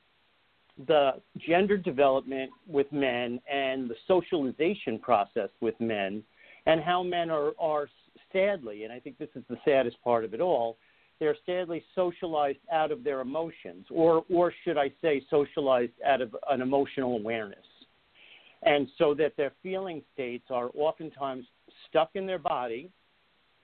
the 0.87 1.21
gender 1.37 1.77
development 1.77 2.49
with 2.67 2.91
men 2.91 3.39
and 3.47 3.91
the 3.91 3.95
socialization 4.07 4.97
process 4.97 5.49
with 5.61 5.79
men, 5.79 6.23
and 6.65 6.81
how 6.81 7.03
men 7.03 7.29
are 7.29 7.51
are 7.59 7.89
sadly, 8.31 8.83
and 8.83 8.93
I 8.93 8.99
think 8.99 9.17
this 9.17 9.29
is 9.35 9.43
the 9.49 9.57
saddest 9.65 10.01
part 10.03 10.23
of 10.25 10.33
it 10.33 10.41
all, 10.41 10.77
they're 11.19 11.35
sadly 11.45 11.83
socialized 11.95 12.59
out 12.71 12.91
of 12.91 13.03
their 13.03 13.21
emotions, 13.21 13.85
or 13.89 14.23
or 14.33 14.53
should 14.63 14.77
I 14.77 14.91
say, 15.01 15.21
socialized 15.29 15.93
out 16.05 16.21
of 16.21 16.35
an 16.49 16.61
emotional 16.61 17.17
awareness, 17.17 17.65
and 18.63 18.87
so 18.97 19.13
that 19.15 19.35
their 19.35 19.51
feeling 19.61 20.01
states 20.13 20.45
are 20.49 20.69
oftentimes 20.75 21.45
stuck 21.89 22.11
in 22.15 22.25
their 22.25 22.39
body 22.39 22.89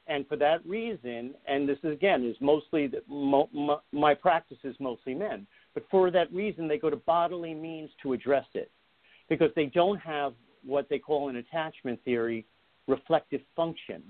and 0.07 0.27
for 0.27 0.35
that 0.37 0.65
reason, 0.65 1.33
and 1.47 1.67
this 1.67 1.77
is 1.83 1.91
again 1.91 2.23
is 2.25 2.35
mostly 2.39 2.87
the, 2.87 3.01
mo, 3.07 3.81
my 3.91 4.13
practice 4.13 4.57
is 4.63 4.75
mostly 4.79 5.15
men, 5.15 5.47
but 5.73 5.83
for 5.89 6.11
that 6.11 6.31
reason 6.31 6.67
they 6.67 6.77
go 6.77 6.89
to 6.89 6.95
bodily 6.95 7.53
means 7.53 7.89
to 8.03 8.13
address 8.13 8.45
it, 8.53 8.69
because 9.29 9.49
they 9.55 9.65
don't 9.65 9.99
have 9.99 10.33
what 10.63 10.87
they 10.89 10.99
call 10.99 11.29
in 11.29 11.37
attachment 11.37 11.99
theory 12.05 12.45
reflective 12.87 13.41
function. 13.55 14.03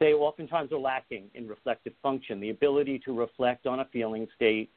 They 0.00 0.12
oftentimes 0.12 0.72
are 0.72 0.78
lacking 0.78 1.30
in 1.34 1.46
reflective 1.46 1.92
function, 2.02 2.40
the 2.40 2.50
ability 2.50 3.00
to 3.04 3.16
reflect 3.16 3.66
on 3.66 3.80
a 3.80 3.84
feeling 3.92 4.26
state, 4.34 4.70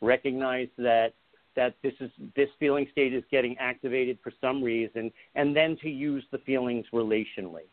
recognize 0.00 0.68
that 0.78 1.14
that 1.56 1.76
this 1.82 1.92
is 2.00 2.10
this 2.34 2.48
feeling 2.58 2.86
state 2.90 3.14
is 3.14 3.22
getting 3.30 3.56
activated 3.58 4.18
for 4.22 4.32
some 4.40 4.62
reason, 4.62 5.12
and 5.34 5.54
then 5.54 5.76
to 5.82 5.88
use 5.88 6.24
the 6.32 6.38
feelings 6.38 6.84
relationally. 6.92 7.68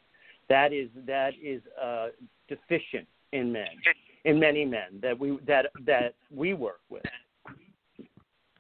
That 0.50 0.74
is 0.74 0.90
that 1.08 1.32
is 1.42 1.62
uh, 1.82 2.10
deficient 2.48 3.08
in 3.32 3.52
men, 3.52 3.66
in 4.26 4.40
many 4.40 4.66
men 4.66 5.00
that 5.02 5.18
we 5.18 5.38
that 5.48 5.68
that 5.86 6.14
we 6.34 6.54
work 6.54 6.82
with. 6.90 7.04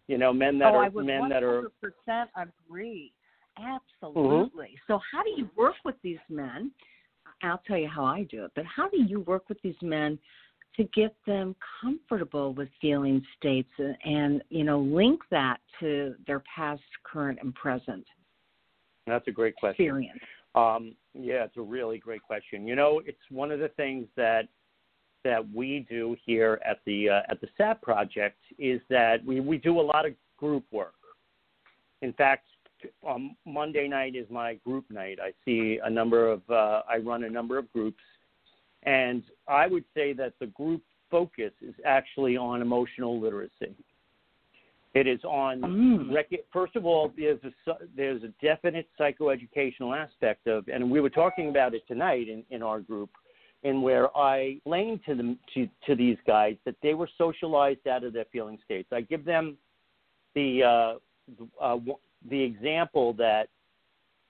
You 0.07 0.17
know, 0.17 0.33
men 0.33 0.57
that 0.59 0.73
oh, 0.73 0.77
are 0.77 0.85
I 0.85 0.89
would 0.89 1.05
men 1.05 1.29
that 1.29 1.43
are. 1.43 1.69
percent 1.79 2.29
agree. 2.35 3.13
Absolutely. 3.57 4.65
Mm-hmm. 4.65 4.93
So, 4.93 4.99
how 5.11 5.23
do 5.23 5.29
you 5.37 5.49
work 5.55 5.75
with 5.85 5.95
these 6.03 6.19
men? 6.29 6.71
I'll 7.43 7.61
tell 7.67 7.77
you 7.77 7.87
how 7.87 8.05
I 8.05 8.23
do 8.23 8.45
it. 8.45 8.51
But 8.55 8.65
how 8.65 8.89
do 8.89 9.01
you 9.01 9.21
work 9.21 9.49
with 9.49 9.61
these 9.61 9.75
men 9.81 10.17
to 10.77 10.83
get 10.85 11.15
them 11.27 11.55
comfortable 11.81 12.53
with 12.53 12.69
feeling 12.79 13.21
states 13.37 13.69
and, 13.77 13.95
and 14.05 14.43
you 14.49 14.63
know 14.63 14.79
link 14.79 15.21
that 15.31 15.57
to 15.79 16.15
their 16.27 16.43
past, 16.55 16.81
current, 17.03 17.39
and 17.41 17.53
present? 17.55 18.05
That's 19.07 19.27
a 19.27 19.31
great 19.31 19.55
question. 19.55 19.85
Experience. 19.85 20.19
Um, 20.55 20.95
yeah, 21.13 21.43
it's 21.45 21.57
a 21.57 21.61
really 21.61 21.97
great 21.97 22.21
question. 22.21 22.67
You 22.67 22.75
know, 22.75 23.01
it's 23.05 23.19
one 23.29 23.51
of 23.51 23.59
the 23.59 23.69
things 23.69 24.07
that 24.15 24.47
that 25.23 25.43
we 25.53 25.85
do 25.89 26.15
here 26.25 26.59
at 26.65 26.79
the 26.85 27.09
uh, 27.09 27.21
at 27.29 27.41
the 27.41 27.47
SAP 27.57 27.81
project 27.81 28.37
is 28.57 28.81
that 28.89 29.23
we, 29.25 29.39
we 29.39 29.57
do 29.57 29.79
a 29.79 29.81
lot 29.81 30.05
of 30.05 30.13
group 30.37 30.65
work. 30.71 30.95
In 32.01 32.13
fact, 32.13 32.47
on 33.03 33.35
Monday 33.45 33.87
night 33.87 34.15
is 34.15 34.27
my 34.29 34.55
group 34.55 34.85
night. 34.89 35.19
I 35.21 35.31
see 35.45 35.79
a 35.83 35.89
number 35.89 36.29
of 36.29 36.41
uh, 36.49 36.81
I 36.89 36.97
run 36.97 37.23
a 37.23 37.29
number 37.29 37.57
of 37.57 37.71
groups, 37.71 38.03
and 38.83 39.23
I 39.47 39.67
would 39.67 39.85
say 39.93 40.13
that 40.13 40.33
the 40.39 40.47
group 40.47 40.81
focus 41.09 41.51
is 41.61 41.75
actually 41.85 42.37
on 42.37 42.61
emotional 42.61 43.19
literacy. 43.19 43.75
It 44.93 45.07
is 45.07 45.23
on 45.23 45.61
Mm. 45.61 46.13
rec- 46.13 46.45
first 46.51 46.75
of 46.75 46.85
all, 46.85 47.13
there's 47.17 47.39
a 47.43 47.77
there's 47.95 48.23
a 48.23 48.29
definite 48.41 48.87
psychoeducational 48.99 49.95
aspect 49.97 50.47
of, 50.47 50.67
and 50.67 50.91
we 50.91 50.99
were 50.99 51.09
talking 51.09 51.49
about 51.49 51.73
it 51.73 51.87
tonight 51.87 52.27
in, 52.27 52.43
in 52.49 52.61
our 52.61 52.81
group, 52.81 53.09
in 53.63 53.81
where 53.81 54.15
I 54.17 54.35
explained 54.57 54.99
to 55.05 55.15
them 55.15 55.39
to 55.53 55.67
to 55.85 55.95
these 55.95 56.17
guys 56.27 56.57
that 56.65 56.75
they 56.81 56.93
were 56.93 57.09
socialized 57.17 57.87
out 57.87 58.03
of 58.03 58.11
their 58.11 58.25
feeling 58.33 58.57
states. 58.65 58.89
I 58.91 59.01
give 59.01 59.23
them 59.23 59.57
the 60.35 60.63
uh, 60.63 60.93
uh, 61.61 61.77
the 62.29 62.41
example 62.41 63.13
that 63.13 63.47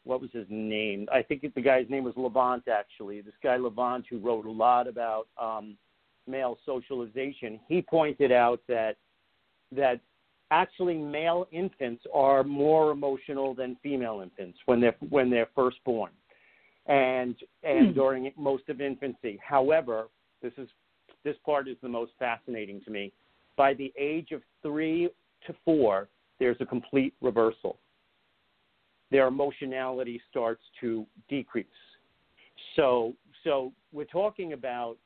what 0.04 0.22
was 0.22 0.32
his 0.34 0.48
name? 0.50 1.08
I 1.12 1.22
think 1.22 1.46
the 1.54 1.62
guy's 1.62 1.90
name 1.90 2.04
was 2.04 2.16
Levant. 2.18 2.68
Actually, 2.68 3.22
this 3.22 3.34
guy 3.44 3.58
Levant, 3.58 4.06
who 4.10 4.18
wrote 4.18 4.46
a 4.46 4.52
lot 4.52 4.88
about 4.88 5.28
um, 5.40 5.78
male 6.28 6.58
socialization, 6.66 7.60
he 7.68 7.82
pointed 7.82 8.32
out 8.32 8.62
that 8.68 8.96
that 9.72 10.00
actually 10.52 10.98
male 10.98 11.48
infants 11.52 12.04
are 12.14 12.44
more 12.44 12.92
emotional 12.92 13.54
than 13.54 13.78
female 13.82 14.22
infants 14.22 14.58
when 14.66 14.82
they're 14.82 14.96
when 15.10 15.30
they're 15.30 15.50
first 15.56 15.78
born 15.86 16.12
and 16.88 17.36
and 17.64 17.88
Hmm. 17.88 17.94
during 17.94 18.34
most 18.36 18.68
of 18.70 18.82
infancy 18.82 19.40
however 19.42 20.10
this 20.42 20.54
is 20.58 20.68
this 21.24 21.38
part 21.46 21.68
is 21.68 21.78
the 21.82 21.88
most 21.88 22.12
fascinating 22.20 22.82
to 22.82 22.92
me 22.92 23.14
by 23.56 23.74
the 23.74 23.94
age 23.98 24.32
of 24.32 24.42
3 24.62 25.10
to 25.46 25.54
4 25.64 26.10
there's 26.42 26.58
a 26.60 26.66
complete 26.66 27.14
reversal 27.22 27.78
their 29.12 29.28
emotionality 29.28 30.22
starts 30.30 30.64
to 30.82 31.06
decrease 31.30 31.66
so 32.76 33.14
so 33.46 33.72
we're 33.94 34.04
talking 34.06 34.54
about 34.54 34.98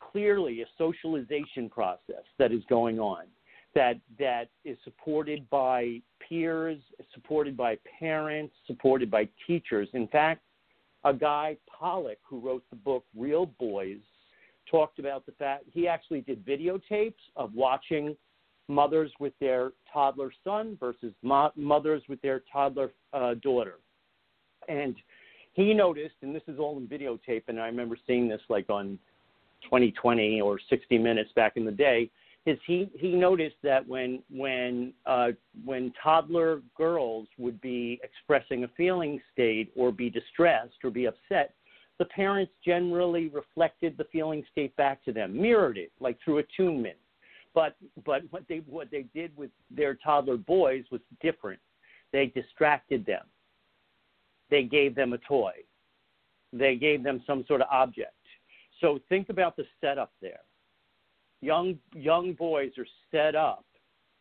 clearly 0.00 0.62
a 0.62 0.66
socialization 0.76 1.70
process 1.70 2.24
that 2.38 2.50
is 2.50 2.62
going 2.68 2.98
on 2.98 3.24
that 3.74 3.98
that 4.18 4.48
is 4.64 4.76
supported 4.84 5.48
by 5.50 6.00
peers, 6.28 6.78
supported 7.12 7.56
by 7.56 7.76
parents, 7.98 8.54
supported 8.66 9.10
by 9.10 9.28
teachers. 9.46 9.88
In 9.92 10.06
fact, 10.08 10.42
a 11.04 11.12
guy 11.12 11.56
Pollack 11.68 12.18
who 12.22 12.40
wrote 12.40 12.64
the 12.70 12.76
book 12.76 13.04
Real 13.16 13.46
Boys 13.46 13.98
talked 14.70 14.98
about 14.98 15.26
the 15.26 15.32
fact 15.32 15.64
he 15.70 15.86
actually 15.86 16.22
did 16.22 16.44
videotapes 16.46 17.14
of 17.36 17.52
watching 17.54 18.16
mothers 18.68 19.10
with 19.20 19.32
their 19.40 19.72
toddler 19.92 20.32
son 20.42 20.76
versus 20.80 21.12
mo- 21.22 21.52
mothers 21.56 22.02
with 22.08 22.20
their 22.22 22.42
toddler 22.52 22.90
uh, 23.12 23.34
daughter, 23.34 23.78
and 24.68 24.96
he 25.52 25.72
noticed, 25.72 26.16
and 26.22 26.34
this 26.34 26.42
is 26.48 26.58
all 26.58 26.76
in 26.78 26.88
videotape, 26.88 27.44
and 27.48 27.60
I 27.60 27.66
remember 27.66 27.96
seeing 28.06 28.28
this 28.28 28.40
like 28.48 28.68
on 28.70 28.98
2020 29.64 30.40
or 30.40 30.58
60 30.68 30.98
Minutes 30.98 31.30
back 31.34 31.56
in 31.56 31.64
the 31.64 31.72
day 31.72 32.10
is 32.46 32.58
he 32.66 32.90
he 32.94 33.12
noticed 33.12 33.56
that 33.62 33.86
when 33.88 34.22
when 34.30 34.92
uh, 35.06 35.28
when 35.64 35.92
toddler 36.02 36.60
girls 36.76 37.26
would 37.38 37.60
be 37.60 37.98
expressing 38.02 38.64
a 38.64 38.68
feeling 38.76 39.20
state 39.32 39.72
or 39.76 39.90
be 39.90 40.10
distressed 40.10 40.76
or 40.82 40.90
be 40.90 41.06
upset, 41.06 41.54
the 41.98 42.04
parents 42.06 42.52
generally 42.64 43.28
reflected 43.28 43.96
the 43.96 44.04
feeling 44.12 44.44
state 44.52 44.76
back 44.76 45.02
to 45.04 45.12
them, 45.12 45.40
mirrored 45.40 45.78
it 45.78 45.90
like 46.00 46.18
through 46.22 46.38
attunement. 46.38 46.96
But 47.54 47.76
but 48.04 48.22
what 48.30 48.44
they 48.48 48.62
what 48.66 48.90
they 48.90 49.06
did 49.14 49.36
with 49.36 49.50
their 49.70 49.94
toddler 49.94 50.36
boys 50.36 50.84
was 50.90 51.00
different. 51.22 51.60
They 52.12 52.26
distracted 52.26 53.06
them. 53.06 53.24
They 54.50 54.64
gave 54.64 54.94
them 54.94 55.12
a 55.12 55.18
toy. 55.18 55.52
They 56.52 56.76
gave 56.76 57.02
them 57.02 57.22
some 57.26 57.44
sort 57.46 57.60
of 57.60 57.68
object. 57.70 58.12
So 58.80 59.00
think 59.08 59.28
about 59.28 59.56
the 59.56 59.64
setup 59.80 60.12
there 60.20 60.40
young 61.44 61.78
young 61.94 62.32
boys 62.32 62.72
are 62.78 62.86
set 63.10 63.34
up 63.34 63.64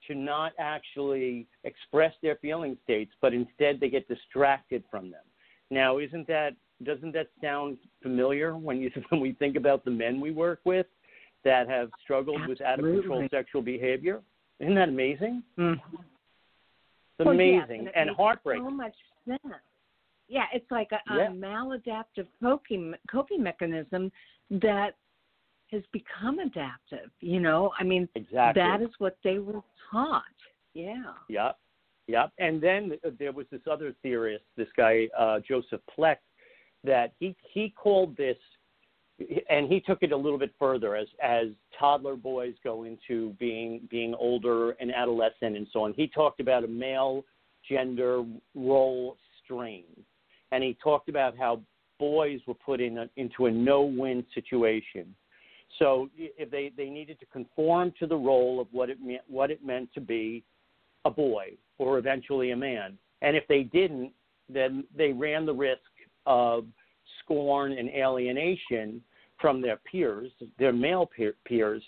to 0.08 0.14
not 0.14 0.52
actually 0.60 1.48
express 1.64 2.14
their 2.22 2.36
feeling 2.42 2.78
states, 2.84 3.14
but 3.22 3.34
instead 3.34 3.80
they 3.80 3.90
get 3.90 4.06
distracted 4.10 4.84
from 4.92 5.10
them. 5.10 5.24
Now, 5.72 6.00
isn't 6.00 6.28
that 6.28 6.56
doesn't 6.84 7.14
that 7.14 7.30
sound 7.42 7.78
familiar 8.02 8.58
when 8.58 8.80
you 8.80 8.92
when 9.10 9.22
we 9.22 9.32
think 9.34 9.56
about 9.56 9.86
the 9.86 9.92
men 9.92 10.20
we 10.20 10.32
work 10.32 10.60
with 10.66 10.86
that 11.44 11.68
have 11.70 11.90
struggled 12.04 12.48
with 12.48 12.62
out 12.62 12.80
of 12.80 12.86
control 12.86 13.28
sexual 13.30 13.62
behavior? 13.62 14.22
Isn't 14.60 14.76
that 14.76 14.90
amazing? 14.90 15.44
Mhm. 15.58 15.74
It's 15.74 17.26
Well, 17.26 17.30
amazing 17.32 17.88
it 17.88 17.94
and 17.96 18.10
heartbreaking. 18.12 18.66
So 18.66 18.72
much 18.72 18.96
sense. 19.28 19.42
Yeah, 20.28 20.46
it's 20.54 20.70
like 20.72 20.92
a, 20.92 21.02
a 21.14 21.18
Yeah. 21.18 21.28
maladaptive 21.30 22.28
coping 22.42 22.96
coping 23.10 23.44
mechanism 23.44 24.12
that 24.50 24.96
has 25.72 25.84
become 25.92 26.40
adaptive. 26.40 27.12
You 27.20 27.40
know, 27.40 27.74
I 27.80 27.84
mean, 27.84 28.08
Exactly. 28.16 28.62
that 28.62 28.82
is 28.82 28.90
what 29.00 29.18
they 29.24 29.40
were 29.40 29.62
taught. 29.92 30.24
Yeah. 30.74 31.14
Yep. 31.28 31.58
Yep. 32.08 32.32
And 32.38 32.62
then 32.62 33.00
there 33.18 33.32
was 33.32 33.48
this 33.50 33.62
other 33.70 33.94
theorist, 34.02 34.46
this 34.56 34.72
guy 34.76 35.08
uh, 35.18 35.40
Joseph 35.40 35.82
Pleck, 35.96 36.18
that 36.84 37.14
he 37.20 37.36
he 37.52 37.70
called 37.70 38.16
this, 38.18 38.38
and 39.50 39.72
he 39.72 39.80
took 39.80 40.04
it 40.04 40.12
a 40.12 40.18
little 40.18 40.40
bit 40.40 40.54
further 40.60 40.96
as 40.96 41.08
as 41.22 41.48
toddler 41.78 42.16
boys 42.16 42.54
go 42.64 42.84
into 42.84 43.32
being 43.40 43.82
being 43.90 44.14
older 44.16 44.72
and 44.72 44.94
adolescent 44.94 45.56
and 45.56 45.68
so 45.72 45.84
on. 45.84 45.94
He 45.94 46.08
talked 46.08 46.40
about 46.40 46.64
a 46.64 46.68
male 46.68 47.24
gender 47.70 48.24
role 48.56 49.18
strain, 49.44 49.86
and 50.52 50.64
he 50.64 50.78
talked 50.84 51.10
about 51.10 51.38
how 51.38 51.62
boys 52.00 52.40
were 52.48 52.54
put 52.54 52.82
in 52.82 52.98
a, 52.98 53.10
into 53.16 53.46
a 53.46 53.52
no-win 53.52 54.26
situation. 54.34 55.16
So 55.80 56.10
if 56.18 56.52
they, 56.52 56.72
they 56.76 56.90
needed 56.90 57.20
to 57.22 57.26
conform 57.28 57.94
to 58.00 58.06
the 58.06 58.16
role 58.16 58.60
of 58.60 58.68
what 58.72 58.90
it 58.90 59.00
meant 59.02 59.22
what 59.28 59.52
it 59.52 59.66
meant 59.66 59.90
to 59.94 60.02
be 60.02 60.44
a 61.06 61.10
boy 61.10 61.52
or 61.78 61.98
eventually 61.98 62.52
a 62.52 62.56
man, 62.56 62.98
and 63.22 63.36
if 63.36 63.48
they 63.48 63.64
didn't, 63.64 64.12
then 64.50 64.84
they 64.96 65.12
ran 65.12 65.46
the 65.46 65.54
risk 65.54 65.82
of 66.26 66.66
scorn 67.24 67.72
and 67.74 67.90
alienation 67.90 69.02
from 69.44 69.62
their 69.62 69.76
peers, 69.92 70.32
their 70.58 70.72
male 70.72 71.06
peer, 71.06 71.34
peers. 71.44 71.84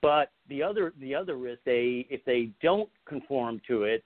But 0.00 0.30
the 0.48 0.62
other 0.62 0.92
the 1.00 1.12
other 1.12 1.36
risk 1.36 1.58
they 1.66 2.06
if 2.08 2.24
they 2.24 2.50
don't 2.62 2.88
conform 3.04 3.60
to 3.66 3.82
it 3.82 4.04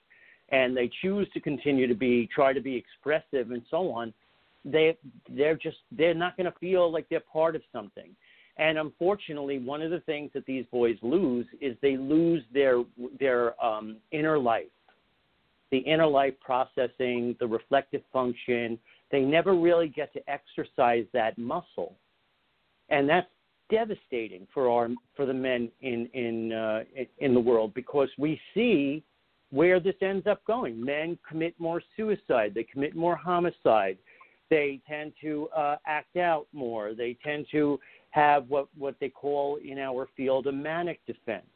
and 0.49 0.75
they 0.75 0.91
choose 1.03 1.29
to 1.35 1.41
continue 1.41 1.87
to 1.87 1.95
be 1.95 2.27
try 2.35 2.55
to 2.55 2.63
be 2.63 2.75
expressive 2.75 3.51
and 3.51 3.61
so 3.71 3.93
on, 3.93 4.15
they 4.65 4.97
they're 5.29 5.55
just 5.55 5.77
they're 5.93 6.15
not 6.15 6.35
going 6.39 6.51
to 6.51 6.59
feel 6.59 6.91
like 6.91 7.07
they're 7.11 7.21
part 7.21 7.55
of 7.55 7.61
something. 7.75 8.17
And 8.57 8.79
unfortunately, 8.79 9.59
one 9.59 9.83
of 9.83 9.91
the 9.91 10.01
things 10.01 10.31
that 10.33 10.47
these 10.47 10.65
boys 10.73 10.97
lose 11.03 11.47
is 11.61 11.77
they 11.83 11.99
lose 11.99 12.43
their 12.55 12.85
their 13.21 13.63
um, 13.63 13.99
inner 14.13 14.39
life, 14.39 14.73
the 15.71 15.79
inner 15.79 16.07
life 16.07 16.35
processing, 16.41 17.37
the 17.39 17.47
reflective 17.47 18.03
function. 18.15 18.79
They 19.13 19.21
never 19.21 19.55
really 19.55 19.89
get 19.89 20.11
to 20.15 20.21
exercise 20.27 21.05
that 21.13 21.37
muscle, 21.37 21.97
and 22.89 23.09
that's 23.09 23.29
devastating 23.71 24.47
for 24.53 24.69
our 24.69 24.89
for 25.17 25.27
the 25.27 25.35
men 25.35 25.71
in 25.81 26.07
in 26.15 26.53
uh, 26.53 26.85
in 27.19 27.35
the 27.35 27.41
world 27.41 27.73
because 27.75 28.09
we 28.19 28.41
see 28.53 29.03
where 29.51 29.79
this 29.79 29.95
ends 30.03 30.27
up 30.27 30.45
going. 30.45 30.85
Men 30.85 31.17
commit 31.27 31.55
more 31.59 31.81
suicide. 31.97 32.53
They 32.55 32.65
commit 32.65 32.97
more 32.97 33.15
homicide. 33.15 33.99
They 34.51 34.81
tend 34.87 35.13
to 35.21 35.49
uh, 35.57 35.77
act 35.87 36.17
out 36.17 36.47
more. 36.53 36.93
They 36.95 37.17
tend 37.25 37.47
to 37.53 37.79
have 38.11 38.49
what, 38.49 38.67
what 38.77 38.97
they 39.01 39.09
call 39.09 39.59
in 39.65 39.79
our 39.79 40.09
field 40.17 40.49
a 40.49 40.53
manic 40.53 41.05
defense. 41.07 41.47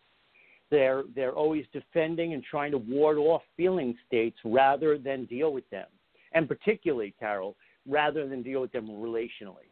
They're, 0.70 1.04
they're 1.14 1.32
always 1.32 1.64
defending 1.72 2.34
and 2.34 2.44
trying 2.44 2.72
to 2.72 2.78
ward 2.78 3.18
off 3.18 3.42
feeling 3.56 3.96
states 4.06 4.36
rather 4.44 4.96
than 4.98 5.24
deal 5.24 5.52
with 5.52 5.68
them. 5.70 5.86
And 6.32 6.46
particularly, 6.46 7.14
Carol, 7.18 7.56
rather 7.88 8.28
than 8.28 8.42
deal 8.42 8.60
with 8.60 8.72
them 8.72 8.88
relationally. 8.88 9.70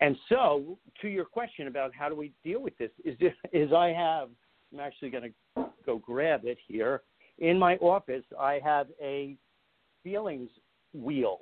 And 0.00 0.16
so, 0.28 0.78
to 1.02 1.08
your 1.08 1.26
question 1.26 1.66
about 1.66 1.94
how 1.94 2.08
do 2.08 2.14
we 2.14 2.32
deal 2.42 2.62
with 2.62 2.76
this, 2.78 2.90
is, 3.04 3.16
is 3.52 3.72
I 3.72 3.88
have, 3.88 4.28
I'm 4.72 4.80
actually 4.80 5.10
going 5.10 5.32
to 5.56 5.64
go 5.84 5.98
grab 5.98 6.42
it 6.44 6.58
here. 6.66 7.02
In 7.38 7.58
my 7.58 7.76
office, 7.76 8.24
I 8.38 8.60
have 8.62 8.86
a 9.00 9.36
feelings 10.02 10.50
wheel 10.92 11.38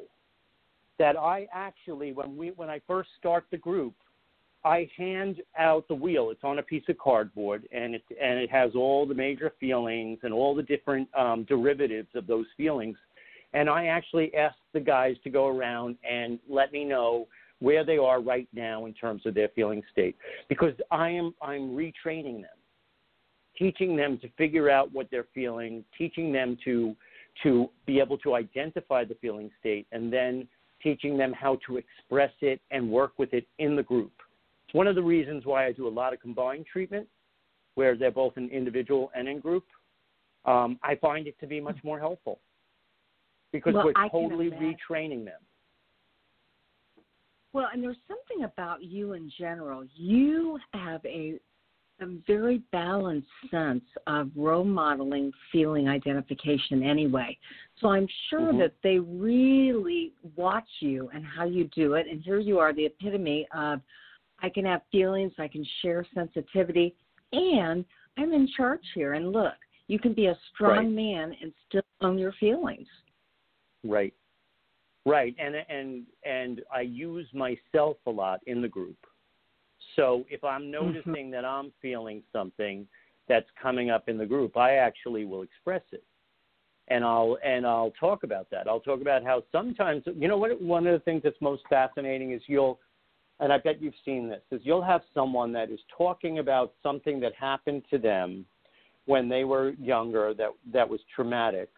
that 0.98 1.16
I 1.16 1.46
actually, 1.52 2.12
when 2.12 2.36
we 2.36 2.48
when 2.50 2.68
I 2.68 2.80
first 2.86 3.10
start 3.18 3.44
the 3.50 3.56
group, 3.56 3.94
I 4.64 4.88
hand 4.96 5.40
out 5.56 5.86
the 5.88 5.94
wheel. 5.94 6.30
It's 6.30 6.42
on 6.42 6.58
a 6.58 6.62
piece 6.62 6.82
of 6.88 6.98
cardboard, 6.98 7.68
and 7.72 7.94
it 7.94 8.02
and 8.20 8.38
it 8.38 8.50
has 8.50 8.72
all 8.74 9.06
the 9.06 9.14
major 9.14 9.52
feelings 9.60 10.18
and 10.22 10.32
all 10.32 10.54
the 10.54 10.62
different 10.62 11.08
um, 11.16 11.44
derivatives 11.44 12.08
of 12.14 12.26
those 12.26 12.46
feelings. 12.56 12.96
And 13.54 13.68
I 13.68 13.86
actually 13.86 14.34
ask 14.34 14.56
the 14.74 14.80
guys 14.80 15.16
to 15.24 15.30
go 15.30 15.46
around 15.46 15.96
and 16.08 16.38
let 16.48 16.72
me 16.72 16.84
know 16.84 17.28
where 17.60 17.84
they 17.84 17.98
are 17.98 18.20
right 18.20 18.48
now 18.52 18.86
in 18.86 18.94
terms 18.94 19.22
of 19.26 19.34
their 19.34 19.48
feeling 19.54 19.82
state, 19.90 20.16
because 20.48 20.74
I 20.90 21.10
am 21.10 21.34
I'm 21.42 21.70
retraining 21.70 22.42
them, 22.42 22.56
teaching 23.56 23.96
them 23.96 24.18
to 24.22 24.28
figure 24.38 24.70
out 24.70 24.92
what 24.92 25.08
they're 25.10 25.26
feeling, 25.34 25.84
teaching 25.96 26.32
them 26.32 26.56
to 26.64 26.94
to 27.42 27.70
be 27.86 28.00
able 28.00 28.18
to 28.18 28.34
identify 28.34 29.04
the 29.04 29.14
feeling 29.20 29.50
state, 29.60 29.86
and 29.92 30.12
then 30.12 30.48
teaching 30.82 31.16
them 31.16 31.32
how 31.32 31.58
to 31.66 31.76
express 31.76 32.32
it 32.40 32.60
and 32.70 32.88
work 32.88 33.12
with 33.18 33.32
it 33.32 33.46
in 33.58 33.74
the 33.76 33.82
group 33.82 34.12
It's 34.64 34.74
one 34.74 34.86
of 34.86 34.94
the 34.94 35.02
reasons 35.02 35.44
why 35.44 35.66
I 35.66 35.72
do 35.72 35.88
a 35.88 35.90
lot 35.90 36.12
of 36.12 36.20
combined 36.20 36.66
treatment, 36.70 37.08
where 37.74 37.96
they're 37.96 38.10
both 38.10 38.36
in 38.36 38.48
individual 38.50 39.10
and 39.14 39.28
in 39.28 39.40
group. 39.40 39.64
Um, 40.44 40.78
I 40.82 40.94
find 40.96 41.26
it 41.26 41.38
to 41.40 41.46
be 41.46 41.60
much 41.60 41.78
more 41.82 41.98
helpful 41.98 42.40
because 43.52 43.74
well, 43.74 43.86
we're 43.86 44.08
totally 44.08 44.50
retraining 44.50 45.24
them. 45.24 45.40
Well, 47.52 47.68
and 47.72 47.82
there's 47.82 47.96
something 48.06 48.44
about 48.44 48.82
you 48.82 49.14
in 49.14 49.30
general. 49.38 49.84
You 49.96 50.58
have 50.74 51.04
a 51.04 51.38
a 52.00 52.06
very 52.26 52.62
balanced 52.70 53.26
sense 53.50 53.82
of 54.06 54.30
role 54.36 54.64
modeling 54.64 55.32
feeling 55.50 55.88
identification 55.88 56.82
anyway. 56.82 57.36
So 57.80 57.88
I'm 57.88 58.06
sure 58.30 58.52
mm-hmm. 58.52 58.58
that 58.58 58.74
they 58.82 58.98
really 59.00 60.12
watch 60.36 60.68
you 60.80 61.10
and 61.12 61.24
how 61.24 61.44
you 61.44 61.68
do 61.74 61.94
it. 61.94 62.06
And 62.08 62.22
here 62.22 62.38
you 62.38 62.58
are, 62.60 62.72
the 62.72 62.86
epitome 62.86 63.48
of 63.52 63.80
I 64.40 64.48
can 64.48 64.64
have 64.64 64.82
feelings, 64.92 65.32
I 65.38 65.48
can 65.48 65.66
share 65.82 66.06
sensitivity, 66.14 66.94
and 67.32 67.84
I'm 68.16 68.32
in 68.32 68.48
charge 68.56 68.84
here. 68.94 69.14
And 69.14 69.32
look, 69.32 69.54
you 69.88 69.98
can 69.98 70.12
be 70.12 70.26
a 70.26 70.38
strong 70.54 70.76
right. 70.76 70.88
man 70.88 71.34
and 71.42 71.52
still 71.68 71.82
own 72.00 72.18
your 72.18 72.32
feelings. 72.38 72.86
Right. 73.84 74.14
Right. 75.08 75.34
And 75.38 75.54
and 75.68 76.04
and 76.24 76.62
I 76.72 76.82
use 76.82 77.26
myself 77.32 77.96
a 78.06 78.10
lot 78.10 78.40
in 78.46 78.60
the 78.60 78.68
group. 78.68 78.96
So 79.96 80.24
if 80.28 80.44
I'm 80.44 80.70
noticing 80.70 81.12
mm-hmm. 81.12 81.30
that 81.32 81.44
I'm 81.44 81.72
feeling 81.80 82.22
something 82.32 82.86
that's 83.28 83.48
coming 83.60 83.90
up 83.90 84.08
in 84.08 84.18
the 84.18 84.26
group, 84.26 84.56
I 84.56 84.76
actually 84.76 85.24
will 85.24 85.42
express 85.42 85.82
it. 85.92 86.04
And 86.88 87.04
I'll 87.04 87.38
and 87.44 87.66
I'll 87.66 87.92
talk 87.98 88.22
about 88.22 88.48
that. 88.50 88.68
I'll 88.68 88.80
talk 88.80 89.00
about 89.00 89.24
how 89.24 89.42
sometimes 89.52 90.02
you 90.06 90.28
know 90.28 90.36
what 90.36 90.60
one 90.60 90.86
of 90.86 90.92
the 90.92 91.04
things 91.04 91.22
that's 91.24 91.40
most 91.40 91.62
fascinating 91.68 92.32
is 92.32 92.42
you'll 92.46 92.78
and 93.40 93.52
I 93.52 93.58
bet 93.58 93.80
you've 93.80 93.94
seen 94.04 94.28
this, 94.28 94.42
is 94.50 94.60
you'll 94.64 94.82
have 94.82 95.02
someone 95.14 95.52
that 95.52 95.70
is 95.70 95.78
talking 95.96 96.40
about 96.40 96.72
something 96.82 97.20
that 97.20 97.32
happened 97.34 97.84
to 97.90 97.98
them 97.98 98.44
when 99.06 99.28
they 99.28 99.44
were 99.44 99.70
younger 99.80 100.34
that 100.34 100.50
that 100.72 100.88
was 100.88 101.00
traumatic, 101.14 101.70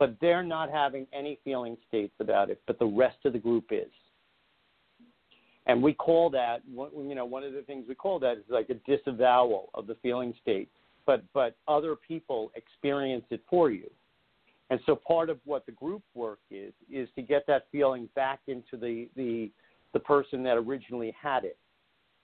but 0.00 0.16
they're 0.18 0.42
not 0.42 0.70
having 0.70 1.06
any 1.12 1.38
feeling 1.44 1.76
states 1.86 2.14
about 2.20 2.48
it, 2.48 2.60
but 2.66 2.78
the 2.78 2.86
rest 2.86 3.18
of 3.26 3.34
the 3.34 3.38
group 3.38 3.66
is. 3.70 3.92
And 5.66 5.82
we 5.82 5.92
call 5.92 6.30
that, 6.30 6.62
you 6.66 7.14
know, 7.14 7.26
one 7.26 7.44
of 7.44 7.52
the 7.52 7.60
things 7.60 7.84
we 7.86 7.94
call 7.94 8.18
that 8.20 8.38
is 8.38 8.44
like 8.48 8.70
a 8.70 8.74
disavowal 8.90 9.68
of 9.74 9.86
the 9.86 9.94
feeling 10.02 10.34
state, 10.40 10.70
but 11.06 11.22
but 11.34 11.54
other 11.68 11.94
people 11.94 12.50
experience 12.56 13.26
it 13.30 13.42
for 13.48 13.70
you. 13.70 13.88
And 14.70 14.80
so 14.86 14.96
part 14.96 15.28
of 15.28 15.38
what 15.44 15.66
the 15.66 15.72
group 15.72 16.02
work 16.14 16.40
is 16.50 16.72
is 16.90 17.08
to 17.14 17.22
get 17.22 17.46
that 17.46 17.66
feeling 17.70 18.08
back 18.16 18.40
into 18.46 18.78
the 18.78 19.08
the 19.16 19.50
the 19.92 20.00
person 20.00 20.42
that 20.44 20.56
originally 20.56 21.14
had 21.20 21.44
it 21.44 21.58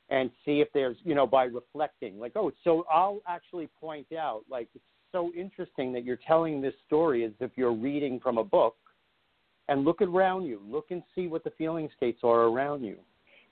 and 0.09 0.31
see 0.45 0.61
if 0.61 0.69
there's 0.73 0.97
you 1.05 1.15
know 1.15 1.27
by 1.27 1.45
reflecting 1.45 2.19
like 2.21 2.33
oh 2.37 2.53
so 2.63 2.87
i'll 2.93 3.21
actually 3.27 3.69
point 3.81 4.07
out 4.17 4.43
like 4.49 4.69
so 5.17 5.33
interesting 5.35 5.95
that 5.95 6.05
you're 6.05 6.19
telling 6.27 6.61
this 6.61 6.75
story 6.87 7.25
as 7.25 7.33
if 7.41 7.51
you're 7.57 7.73
reading 7.73 8.21
from 8.21 8.37
a 8.37 8.45
book. 8.45 8.77
And 9.69 9.83
look 9.83 10.03
around 10.03 10.45
you. 10.45 10.61
Look 10.69 10.91
and 10.91 11.03
see 11.15 11.27
what 11.27 11.43
the 11.43 11.53
feeling 11.57 11.89
states 11.97 12.21
are 12.23 12.43
around 12.43 12.85
you. 12.85 12.99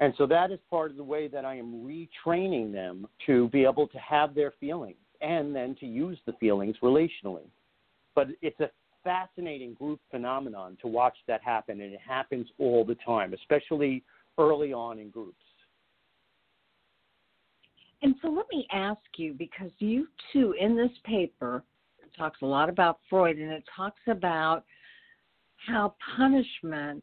And 0.00 0.12
so 0.18 0.26
that 0.26 0.50
is 0.50 0.58
part 0.68 0.90
of 0.90 0.98
the 0.98 1.04
way 1.04 1.26
that 1.28 1.46
i 1.46 1.54
am 1.54 1.86
retraining 1.86 2.70
them 2.70 3.06
to 3.26 3.48
be 3.48 3.64
able 3.64 3.88
to 3.88 3.98
have 3.98 4.34
their 4.34 4.52
feelings 4.60 4.98
and 5.22 5.56
then 5.56 5.74
to 5.80 5.86
use 5.86 6.18
the 6.26 6.34
feelings 6.34 6.76
relationally. 6.82 7.48
But 8.14 8.28
it's 8.42 8.60
a 8.60 8.70
fascinating 9.02 9.72
group 9.72 10.00
phenomenon 10.10 10.76
to 10.82 10.88
watch 10.88 11.16
that 11.28 11.40
happen 11.42 11.80
and 11.80 11.94
it 11.94 12.00
happens 12.06 12.46
all 12.58 12.86
the 12.86 12.96
time 13.06 13.34
especially 13.34 14.02
early 14.38 14.72
on 14.72 14.98
in 14.98 15.10
groups 15.10 15.44
and 18.04 18.14
so 18.20 18.28
let 18.28 18.44
me 18.52 18.66
ask 18.70 19.00
you, 19.16 19.32
because 19.32 19.70
you 19.78 20.06
too, 20.32 20.54
in 20.60 20.76
this 20.76 20.90
paper, 21.04 21.64
talks 22.16 22.42
a 22.42 22.46
lot 22.46 22.68
about 22.68 22.98
Freud, 23.10 23.38
and 23.38 23.50
it 23.50 23.64
talks 23.74 24.00
about 24.06 24.64
how 25.56 25.94
punishment 26.16 27.02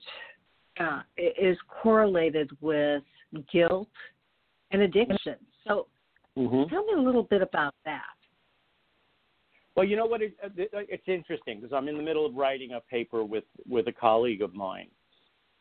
uh, 0.79 1.01
is 1.17 1.57
correlated 1.81 2.49
with 2.61 3.03
guilt 3.51 3.89
and 4.69 4.83
addiction. 4.83 5.35
So 5.67 5.87
mm-hmm. 6.37 6.69
tell 6.73 6.85
me 6.85 6.93
a 6.95 7.01
little 7.01 7.23
bit 7.23 7.41
about 7.41 7.73
that. 7.83 8.03
Well, 9.75 9.85
you 9.85 9.95
know 9.95 10.05
what? 10.05 10.21
It, 10.21 10.35
it's 10.55 11.07
interesting 11.07 11.59
because 11.59 11.73
I'm 11.75 11.87
in 11.87 11.97
the 11.97 12.03
middle 12.03 12.25
of 12.25 12.35
writing 12.35 12.73
a 12.73 12.79
paper 12.79 13.23
with 13.23 13.45
with 13.67 13.87
a 13.87 13.91
colleague 13.91 14.41
of 14.41 14.53
mine, 14.53 14.89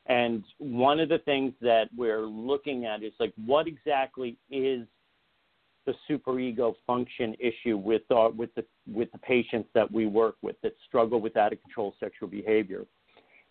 and 0.06 0.44
one 0.58 1.00
of 1.00 1.08
the 1.08 1.18
things 1.18 1.54
that 1.62 1.84
we're 1.96 2.26
looking 2.26 2.84
at 2.84 3.02
is 3.02 3.12
like 3.18 3.32
what 3.46 3.66
exactly 3.66 4.36
is 4.50 4.86
the 5.90 6.14
superego 6.14 6.74
function 6.86 7.34
issue 7.40 7.76
with 7.76 8.02
uh, 8.10 8.28
with 8.36 8.54
the 8.54 8.64
with 8.86 9.10
the 9.12 9.18
patients 9.18 9.68
that 9.74 9.90
we 9.90 10.06
work 10.06 10.36
with 10.42 10.56
that 10.62 10.72
struggle 10.86 11.20
with 11.20 11.36
out 11.36 11.52
of 11.52 11.60
control 11.62 11.94
sexual 11.98 12.28
behavior. 12.28 12.84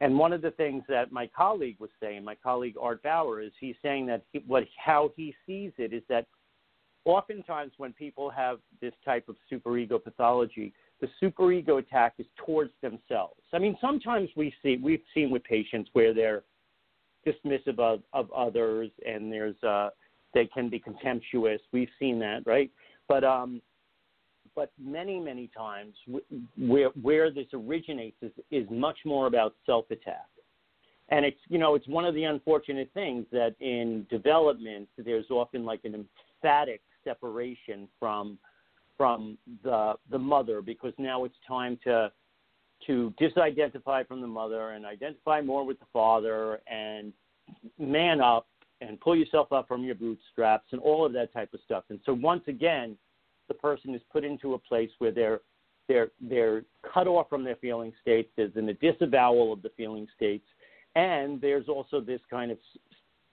And 0.02 0.18
one 0.18 0.32
of 0.32 0.42
the 0.42 0.52
things 0.52 0.84
that 0.88 1.12
my 1.12 1.28
colleague 1.28 1.76
was 1.80 1.90
saying, 2.02 2.24
my 2.24 2.36
colleague 2.36 2.76
Art 2.82 3.04
Bauer, 3.04 3.42
is 3.42 3.52
he's 3.60 3.76
saying 3.82 4.06
that 4.08 4.24
he, 4.32 4.42
what 4.48 4.64
how 4.78 5.12
he 5.16 5.36
sees 5.46 5.72
it 5.78 5.92
is 5.94 6.04
that 6.08 6.28
oftentimes 7.04 7.74
when 7.78 7.92
people 7.92 8.30
have 8.30 8.60
this 8.80 8.94
type 9.04 9.28
of 9.28 9.36
superego 9.52 10.02
pathology, 10.02 10.74
the 11.02 11.10
superego 11.22 11.80
attack 11.80 12.14
is 12.20 12.28
towards 12.46 12.72
themselves. 12.82 13.42
I 13.52 13.60
mean, 13.60 13.78
sometimes 13.82 14.30
we 14.38 14.54
see 14.64 14.78
we've 14.82 15.04
seen 15.14 15.30
with 15.30 15.44
patients 15.44 15.90
where 15.94 16.14
they're 16.14 16.44
dismissive 17.28 17.80
of, 17.80 18.02
of 18.14 18.32
others 18.32 18.92
and 19.06 19.30
there's 19.30 19.62
uh, 19.64 19.90
they 20.34 20.46
can 20.46 20.70
be 20.70 20.80
contemptuous. 20.80 21.62
We've 21.72 21.90
seen 22.00 22.20
that, 22.20 22.42
right? 22.46 22.72
But 23.08 23.24
um, 23.24 23.62
but 24.56 24.72
many 24.78 25.20
many 25.20 25.50
times 25.56 25.96
where 26.58 26.90
where 27.02 27.32
this 27.32 27.48
originates 27.54 28.18
is, 28.22 28.32
is 28.52 28.68
much 28.70 28.98
more 29.06 29.28
about 29.28 29.56
self 29.66 29.90
attack. 29.92 30.28
And 31.10 31.26
it's 31.26 31.40
you 31.48 31.58
know 31.58 31.76
it's 31.76 31.88
one 31.88 32.06
of 32.06 32.14
the 32.14 32.26
unfortunate 32.26 32.90
things 32.94 33.26
that 33.32 33.56
in 33.60 34.06
development 34.10 34.88
there's 34.98 35.30
often 35.30 35.66
like 35.66 35.82
an 35.86 35.96
emphatic 35.96 36.82
separation 37.04 37.88
from 38.00 38.38
from 38.98 39.38
the 39.64 39.94
the 40.12 40.20
mother 40.20 40.62
because 40.62 40.94
now 40.98 41.24
it's 41.24 41.38
time 41.48 41.80
to 41.86 42.12
to 42.86 43.14
disidentify 43.20 44.08
from 44.08 44.22
the 44.22 44.28
mother 44.28 44.72
and 44.72 44.86
identify 44.86 45.42
more 45.42 45.66
with 45.66 45.80
the 45.80 45.86
father 45.92 46.62
and 46.68 47.12
man 47.78 48.22
up 48.22 48.48
and 48.82 49.00
pull 49.00 49.16
yourself 49.16 49.52
up 49.52 49.68
from 49.68 49.84
your 49.84 49.96
bootstraps 49.96 50.68
and 50.72 50.82
all 50.82 51.06
of 51.06 51.14
that 51.14 51.34
type 51.34 51.54
of 51.54 51.60
stuff. 51.66 51.84
And 51.90 52.00
so 52.06 52.14
once 52.14 52.44
again, 52.48 52.98
the 53.48 53.54
person 53.54 53.94
is 53.94 54.02
put 54.12 54.24
into 54.24 54.54
a 54.54 54.58
place 54.58 54.92
where 55.00 55.12
they're 55.12 55.42
they're 55.88 56.12
they're 56.22 56.64
cut 56.94 57.08
off 57.08 57.28
from 57.30 57.44
their 57.44 57.56
feeling 57.56 57.92
states. 58.02 58.30
There's 58.38 58.56
an, 58.56 58.70
a 58.70 58.74
disavowal 58.76 59.52
of 59.52 59.62
the 59.62 59.72
feeling 59.76 60.08
states, 60.16 60.46
and 60.96 61.42
there's 61.42 61.68
also 61.68 62.00
this 62.00 62.22
kind 62.30 62.52
of 62.52 62.58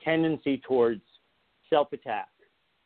tendency 0.03 0.59
towards 0.67 1.03
self-attack. 1.69 2.29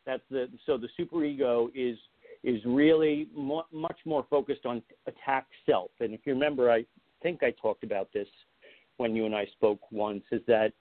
That's 0.06 0.22
the 0.30 0.48
so 0.66 0.76
the 0.76 0.88
superego 0.98 1.68
is 1.74 1.96
is 2.42 2.60
really 2.64 3.28
much 3.34 3.98
more 4.04 4.26
focused 4.28 4.66
on 4.66 4.82
attack 5.06 5.46
self. 5.66 5.90
And 6.00 6.14
if 6.14 6.20
you 6.24 6.32
remember, 6.32 6.70
I 6.70 6.84
think 7.22 7.42
I 7.42 7.52
talked 7.62 7.84
about 7.84 8.08
this 8.12 8.28
when 8.96 9.14
you 9.14 9.26
and 9.26 9.34
I 9.34 9.46
spoke 9.52 9.80
once. 9.92 10.24
Is 10.32 10.42
that 10.46 10.72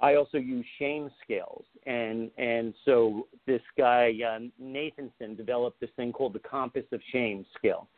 I 0.00 0.16
also 0.16 0.36
use 0.36 0.64
shame 0.78 1.10
scales, 1.24 1.64
and 1.86 2.30
and 2.36 2.74
so 2.84 3.26
this 3.46 3.62
guy 3.78 4.12
uh, 4.26 4.40
Nathanson 4.62 5.36
developed 5.36 5.80
this 5.80 5.90
thing 5.96 6.12
called 6.12 6.34
the 6.34 6.40
Compass 6.40 6.84
of 6.92 7.00
Shame 7.12 7.46
scale, 7.56 7.88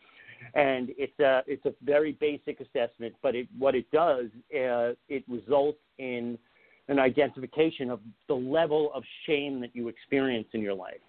and 0.54 0.90
it's 0.96 1.18
a 1.18 1.42
it's 1.46 1.64
a 1.66 1.74
very 1.82 2.12
basic 2.12 2.60
assessment, 2.60 3.14
but 3.20 3.34
it 3.34 3.48
what 3.58 3.74
it 3.74 3.90
does 3.90 4.26
uh, 4.54 4.94
it 5.08 5.24
results 5.28 5.80
in 5.98 6.38
an 6.86 7.00
identification 7.00 7.90
of 7.90 8.00
the 8.28 8.34
level 8.34 8.90
of 8.94 9.02
shame 9.26 9.60
that 9.60 9.74
you 9.74 9.88
experience 9.88 10.48
in 10.52 10.60
your 10.60 10.74
life, 10.74 11.00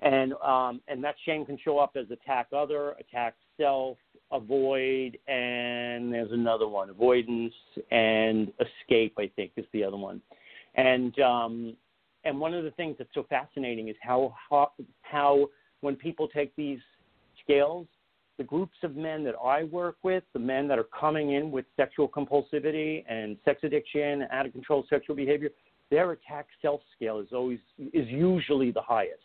and 0.00 0.32
um, 0.44 0.80
and 0.88 1.04
that 1.04 1.14
shame 1.24 1.44
can 1.44 1.56
show 1.62 1.78
up 1.78 1.92
as 1.96 2.10
attack 2.10 2.48
other, 2.52 2.96
attack 2.98 3.36
self, 3.56 3.96
avoid, 4.32 5.18
and 5.28 6.12
there's 6.12 6.32
another 6.32 6.68
one, 6.68 6.90
avoidance 6.90 7.54
and 7.90 8.52
escape. 8.60 9.14
I 9.18 9.30
think 9.36 9.52
is 9.56 9.66
the 9.72 9.84
other 9.84 9.96
one, 9.96 10.20
and 10.74 11.18
um, 11.20 11.76
and 12.24 12.38
one 12.38 12.54
of 12.54 12.64
the 12.64 12.70
things 12.72 12.96
that's 12.98 13.10
so 13.14 13.26
fascinating 13.28 13.88
is 13.88 13.96
how 14.02 14.34
how, 14.48 14.72
how 15.02 15.48
when 15.80 15.96
people 15.96 16.28
take 16.28 16.54
these 16.56 16.80
scales, 17.42 17.86
the 18.38 18.44
groups 18.44 18.76
of 18.82 18.96
men 18.96 19.24
that 19.24 19.34
I 19.44 19.64
work 19.64 19.96
with, 20.02 20.24
the 20.32 20.38
men 20.38 20.68
that 20.68 20.78
are 20.78 20.88
coming 20.98 21.32
in 21.32 21.50
with 21.50 21.64
sexual 21.76 22.08
compulsivity 22.08 23.04
and 23.08 23.36
sex 23.44 23.60
addiction, 23.64 24.26
out 24.30 24.46
of 24.46 24.52
control 24.52 24.84
sexual 24.88 25.16
behavior, 25.16 25.50
their 25.90 26.12
attack 26.12 26.46
self 26.62 26.80
scale 26.96 27.18
is 27.18 27.28
always 27.32 27.58
is 27.92 28.06
usually 28.08 28.70
the 28.70 28.80
highest. 28.80 29.20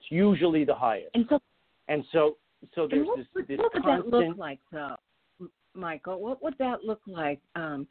It's 0.00 0.10
usually 0.10 0.64
the 0.64 0.74
highest. 0.74 1.10
And 1.14 1.26
so, 1.28 1.38
and 1.88 2.04
so 2.12 2.36
so 2.74 2.86
there's 2.90 3.06
what, 3.06 3.18
this, 3.18 3.26
this 3.48 3.58
what 3.58 3.74
would 3.74 3.82
constant... 3.82 4.10
that 4.10 4.18
look 4.28 4.38
like, 4.38 4.58
though, 4.70 4.96
Michael? 5.74 6.20
What 6.20 6.42
would 6.42 6.54
that 6.58 6.84
look 6.84 7.00
like? 7.06 7.40
Um, 7.54 7.86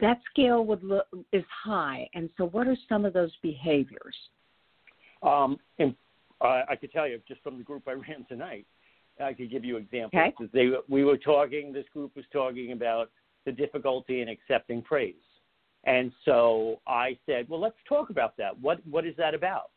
that 0.00 0.20
scale 0.30 0.64
would 0.64 0.82
look 0.82 1.06
is 1.32 1.44
high. 1.64 2.08
And 2.14 2.28
so, 2.36 2.46
what 2.46 2.66
are 2.66 2.76
some 2.88 3.04
of 3.04 3.12
those 3.12 3.32
behaviors? 3.42 4.16
Um, 5.22 5.58
and 5.78 5.94
uh, 6.40 6.62
I 6.68 6.76
could 6.76 6.92
tell 6.92 7.08
you 7.08 7.20
just 7.26 7.42
from 7.42 7.58
the 7.58 7.64
group 7.64 7.84
I 7.86 7.92
ran 7.92 8.24
tonight. 8.28 8.66
I 9.22 9.32
could 9.32 9.50
give 9.50 9.64
you 9.64 9.78
examples. 9.78 10.22
Okay. 10.38 10.50
They, 10.52 10.70
we 10.88 11.04
were 11.04 11.16
talking. 11.16 11.72
This 11.72 11.86
group 11.92 12.14
was 12.16 12.24
talking 12.32 12.72
about 12.72 13.10
the 13.46 13.52
difficulty 13.52 14.20
in 14.20 14.28
accepting 14.28 14.82
praise, 14.82 15.14
and 15.84 16.12
so 16.24 16.80
I 16.86 17.16
said, 17.24 17.48
"Well, 17.48 17.60
let's 17.60 17.76
talk 17.88 18.10
about 18.10 18.36
that. 18.36 18.60
What 18.60 18.86
what 18.86 19.06
is 19.06 19.14
that 19.16 19.34
about?" 19.34 19.70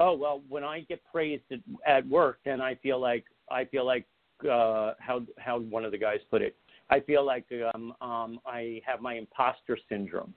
Oh, 0.00 0.14
well, 0.14 0.42
when 0.48 0.64
I 0.64 0.80
get 0.80 1.02
praised 1.12 1.44
at, 1.52 1.60
at 1.86 2.08
work, 2.08 2.38
then 2.44 2.60
I 2.60 2.74
feel 2.76 2.98
like 2.98 3.24
I 3.50 3.64
feel 3.64 3.84
like 3.86 4.06
uh, 4.44 4.94
how 4.98 5.22
how 5.38 5.60
one 5.60 5.84
of 5.84 5.92
the 5.92 5.98
guys 5.98 6.18
put 6.30 6.42
it. 6.42 6.56
I 6.90 7.00
feel 7.00 7.24
like 7.24 7.44
um, 7.74 7.94
um, 8.00 8.40
I 8.44 8.80
have 8.84 9.00
my 9.00 9.14
imposter 9.14 9.78
syndrome. 9.88 10.34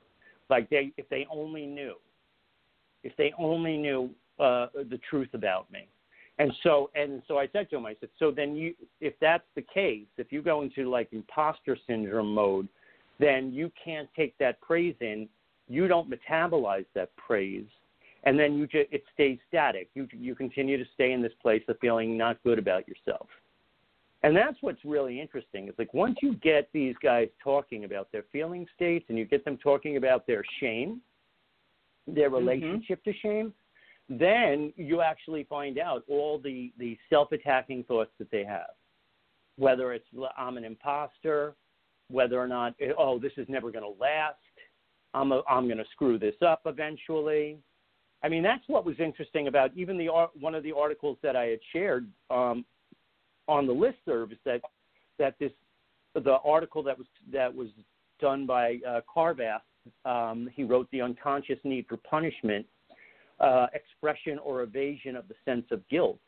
Like 0.49 0.69
they, 0.69 0.91
if 0.97 1.09
they 1.09 1.25
only 1.31 1.65
knew, 1.65 1.95
if 3.03 3.15
they 3.17 3.33
only 3.39 3.77
knew 3.77 4.11
uh, 4.39 4.67
the 4.75 4.99
truth 5.09 5.29
about 5.33 5.71
me. 5.71 5.87
And 6.39 6.51
so, 6.63 6.89
and 6.95 7.21
so 7.27 7.37
I 7.37 7.47
said 7.53 7.69
to 7.69 7.77
him, 7.77 7.85
I 7.85 7.95
said, 7.99 8.09
so 8.17 8.31
then 8.31 8.55
you, 8.55 8.73
if 9.01 9.13
that's 9.21 9.43
the 9.55 9.61
case, 9.61 10.07
if 10.17 10.31
you 10.31 10.41
go 10.41 10.63
into 10.63 10.89
like 10.89 11.09
imposter 11.11 11.77
syndrome 11.87 12.33
mode, 12.33 12.67
then 13.19 13.53
you 13.53 13.71
can't 13.83 14.09
take 14.15 14.37
that 14.39 14.59
praise 14.61 14.95
in. 14.99 15.29
You 15.67 15.87
don't 15.87 16.11
metabolize 16.11 16.85
that 16.95 17.15
praise, 17.15 17.65
and 18.23 18.39
then 18.39 18.55
you 18.55 18.65
just 18.67 18.91
it 18.91 19.03
stays 19.13 19.39
static. 19.47 19.89
You 19.93 20.07
you 20.11 20.35
continue 20.35 20.77
to 20.77 20.89
stay 20.93 21.11
in 21.11 21.21
this 21.21 21.33
place 21.41 21.63
of 21.67 21.77
feeling 21.79 22.17
not 22.17 22.41
good 22.43 22.59
about 22.59 22.87
yourself. 22.87 23.27
And 24.23 24.35
that's 24.35 24.55
what's 24.61 24.83
really 24.85 25.19
interesting. 25.19 25.67
It's 25.67 25.77
like 25.77 25.93
once 25.93 26.17
you 26.21 26.35
get 26.35 26.69
these 26.71 26.95
guys 27.03 27.27
talking 27.43 27.83
about 27.83 28.09
their 28.13 28.23
feeling 28.31 28.65
states 28.73 29.05
and 29.09 29.17
you 29.17 29.25
get 29.25 29.43
them 29.43 29.57
talking 29.57 29.97
about 29.97 30.25
their 30.25 30.43
shame, 30.59 31.01
their 32.07 32.29
Mm-hmm. 32.29 32.47
relationship 32.47 33.03
to 33.03 33.13
shame, 33.21 33.53
then 34.09 34.71
you 34.77 35.01
actually 35.01 35.43
find 35.43 35.77
out 35.77 36.03
all 36.07 36.39
the, 36.39 36.71
the 36.77 36.97
self 37.09 37.33
attacking 37.33 37.83
thoughts 37.83 38.11
that 38.17 38.31
they 38.31 38.45
have. 38.45 38.71
Whether 39.57 39.93
it's 39.93 40.07
I'm 40.37 40.57
an 40.57 40.63
imposter, 40.63 41.55
whether 42.09 42.39
or 42.39 42.47
not, 42.47 42.75
oh, 42.97 43.19
this 43.19 43.33
is 43.37 43.47
never 43.49 43.71
going 43.71 43.83
to 43.83 44.01
last, 44.01 44.35
I'm, 45.13 45.31
a, 45.31 45.41
I'm 45.49 45.65
going 45.65 45.77
to 45.77 45.85
screw 45.91 46.17
this 46.17 46.35
up 46.41 46.61
eventually. 46.65 47.57
I 48.23 48.29
mean, 48.29 48.41
that's 48.41 48.63
what 48.67 48.85
was 48.85 48.95
interesting 48.99 49.47
about 49.47 49.71
even 49.75 49.97
the 49.97 50.07
one 50.39 50.55
of 50.55 50.63
the 50.63 50.71
articles 50.71 51.17
that 51.23 51.35
I 51.35 51.45
had 51.45 51.59
shared 51.73 52.07
um, 52.29 52.63
on 53.47 53.67
the 53.67 53.73
list 53.73 53.97
service 54.05 54.37
that 54.45 54.61
that 55.19 55.35
this 55.39 55.51
the 56.15 56.37
article 56.45 56.81
that 56.83 56.97
was 56.97 57.07
that 57.31 57.53
was 57.53 57.67
done 58.19 58.45
by 58.45 58.79
uh, 58.87 59.01
Carveth. 59.13 59.61
Um, 60.05 60.49
he 60.53 60.63
wrote 60.63 60.87
the 60.91 61.01
unconscious 61.01 61.59
need 61.65 61.85
for 61.89 61.97
punishment, 61.97 62.65
uh, 63.41 63.67
expression 63.73 64.39
or 64.39 64.61
evasion 64.61 65.17
of 65.17 65.27
the 65.27 65.35
sense 65.43 65.65
of 65.71 65.87
guilt. 65.89 66.19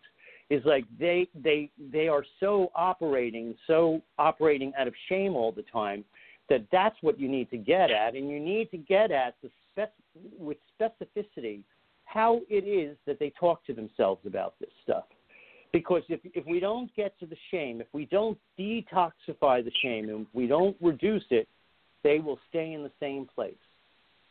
Is 0.49 0.61
like 0.65 0.83
they 0.99 1.27
they 1.33 1.71
they 1.91 2.09
are 2.09 2.25
so 2.41 2.71
operating 2.75 3.55
so 3.67 4.01
operating 4.19 4.73
out 4.77 4.87
of 4.87 4.93
shame 5.07 5.35
all 5.35 5.53
the 5.53 5.63
time 5.63 6.03
that 6.49 6.65
that's 6.71 6.95
what 7.01 7.19
you 7.19 7.29
need 7.29 7.49
to 7.49 7.57
get 7.57 7.89
at, 7.89 8.15
and 8.15 8.29
you 8.29 8.39
need 8.39 8.69
to 8.71 8.77
get 8.77 9.11
at 9.11 9.35
the 9.41 9.49
spec- 9.71 9.93
with 10.37 10.57
specificity 10.79 11.63
how 12.16 12.39
it 12.49 12.63
is 12.66 12.95
that 13.05 13.20
they 13.20 13.32
talk 13.38 13.66
to 13.66 13.74
themselves 13.74 14.22
about 14.26 14.55
this 14.61 14.70
stuff. 14.84 15.03
Because 15.74 16.01
if, 16.07 16.22
if 16.24 16.45
we 16.47 16.61
don't 16.61 16.89
get 16.95 17.20
to 17.20 17.26
the 17.26 17.36
shame, 17.51 17.82
if 17.82 17.88
we 17.91 18.05
don't 18.05 18.38
detoxify 18.57 19.61
the 19.61 19.72
shame 19.84 20.07
and 20.07 20.26
we 20.32 20.47
don't 20.47 20.78
reduce 20.82 21.26
it, 21.30 21.49
they 22.03 22.20
will 22.20 22.39
stay 22.47 22.72
in 22.72 22.84
the 22.84 22.91
same 23.01 23.28
place. 23.36 23.53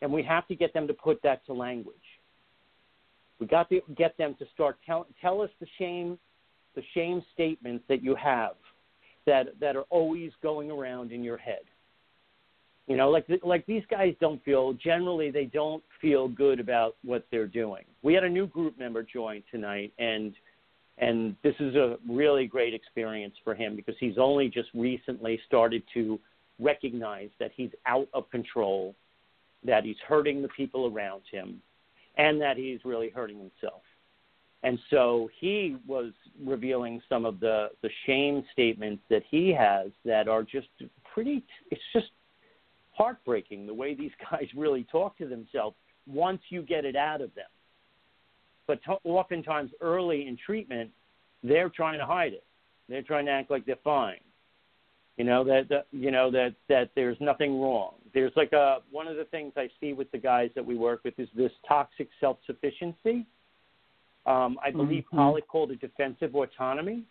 And 0.01 0.11
we 0.11 0.22
have 0.22 0.49
to 0.49 0.55
get 0.57 0.72
them 0.72 0.87
to 0.87 0.95
put 0.95 1.22
that 1.24 1.45
to 1.45 1.53
language. 1.53 1.97
We 3.39 3.47
got 3.47 3.68
to 3.68 3.82
get 3.95 4.16
them 4.16 4.35
to 4.39 4.47
start 4.55 4.78
tell, 4.87 5.07
tell 5.20 5.43
us 5.43 5.51
the 5.61 5.66
shame, 5.78 6.18
the 6.74 6.82
shame 6.95 7.22
statements 7.35 7.85
that 7.91 8.03
you 8.03 8.14
have 8.14 8.53
that 9.26 9.61
that 9.61 9.76
are 9.76 9.85
always 9.91 10.32
going 10.43 10.70
around 10.70 11.12
in 11.12 11.22
your 11.22 11.37
head. 11.37 11.62
You 12.87 12.97
know, 12.99 13.11
like 13.11 13.26
like 13.43 13.64
these 13.66 13.82
guys 13.91 14.14
don't 14.20 14.45
feel 14.45 14.74
generally 14.74 15.30
they 15.30 15.47
don't 15.47 15.82
feel 16.03 16.28
good 16.28 16.61
about 16.61 16.97
what 17.03 17.26
they're 17.30 17.47
doing. 17.47 17.85
We 18.03 18.12
had 18.12 18.24
a 18.24 18.28
new 18.28 18.47
group 18.47 18.78
member 18.78 19.03
join 19.03 19.43
tonight, 19.51 19.93
and 19.99 20.35
and 20.99 21.35
this 21.43 21.55
is 21.61 21.74
a 21.76 21.97
really 22.09 22.47
great 22.47 22.74
experience 22.74 23.35
for 23.43 23.55
him 23.55 23.74
because 23.74 23.95
he's 23.99 24.18
only 24.18 24.49
just 24.49 24.68
recently 24.74 25.41
started 25.47 25.82
to 25.95 26.20
recognize 26.61 27.30
that 27.41 27.51
he's 27.57 27.70
out 27.87 28.09
of 28.12 28.30
control, 28.30 28.95
that 29.64 29.85
he's 29.85 29.97
hurting 30.07 30.43
the 30.43 30.49
people 30.49 30.93
around 30.95 31.22
him, 31.32 31.61
and 32.16 32.41
that 32.41 32.57
he's 32.57 32.78
really 32.85 33.09
hurting 33.09 33.39
himself. 33.39 33.82
And 34.62 34.78
so 34.89 35.28
he 35.41 35.76
was 35.87 36.12
revealing 36.43 37.03
some 37.09 37.26
of 37.26 37.41
the, 37.41 37.68
the 37.82 37.91
shame 38.07 38.45
statements 38.53 39.03
that 39.11 39.22
he 39.30 39.53
has 39.53 39.91
that 40.05 40.28
are 40.28 40.43
just 40.43 40.68
pretty, 41.12 41.45
it's 41.70 41.82
just 41.93 42.07
heartbreaking 42.97 43.66
the 43.66 43.74
way 43.74 43.95
these 43.95 44.12
guys 44.30 44.47
really 44.57 44.86
talk 44.90 45.18
to 45.18 45.26
themselves 45.26 45.76
once 46.07 46.40
you 46.49 46.62
get 46.62 46.84
it 46.84 46.97
out 46.97 47.20
of 47.20 47.34
them. 47.34 47.45
But 48.66 48.80
t- 48.84 48.92
oftentimes 49.05 49.70
early 49.80 50.26
in 50.26 50.36
treatment, 50.45 50.90
they're 51.42 51.68
trying 51.68 51.99
to 51.99 52.07
hide 52.07 52.32
it. 52.32 52.45
They're 52.88 53.03
trying 53.03 53.26
to 53.26 53.32
act 53.32 53.51
like 53.51 53.66
they're 53.66 53.76
fine. 53.84 54.20
You 55.16 55.24
know 55.24 55.45
that, 55.45 55.68
that 55.68 55.86
you 55.92 56.11
know 56.11 56.28
that 56.32 56.55
that 56.68 56.90
there's 56.97 57.16
nothing 57.20 57.61
wrong. 57.61 57.95
There's 58.12 58.32
like 58.34 58.53
a 58.53 58.78
one 58.90 59.07
of 59.07 59.16
the 59.16 59.24
things 59.26 59.53
I 59.57 59.68
see 59.80 59.92
with 59.92 60.11
the 60.11 60.18
guys 60.18 60.51
that 60.57 60.66
we 60.66 60.74
work 60.74 61.05
with 61.05 61.14
is 61.18 61.28
this 61.36 61.53
toxic 61.68 62.09
self-sufficiency. 62.20 63.24
Um, 64.26 64.59
I 64.64 64.70
believe 64.72 65.05
Mm-hmm. 65.05 65.16
Pollack 65.16 65.47
called 65.47 65.70
it 65.70 65.80
defensive 65.80 66.34
autonomy, 66.34 67.05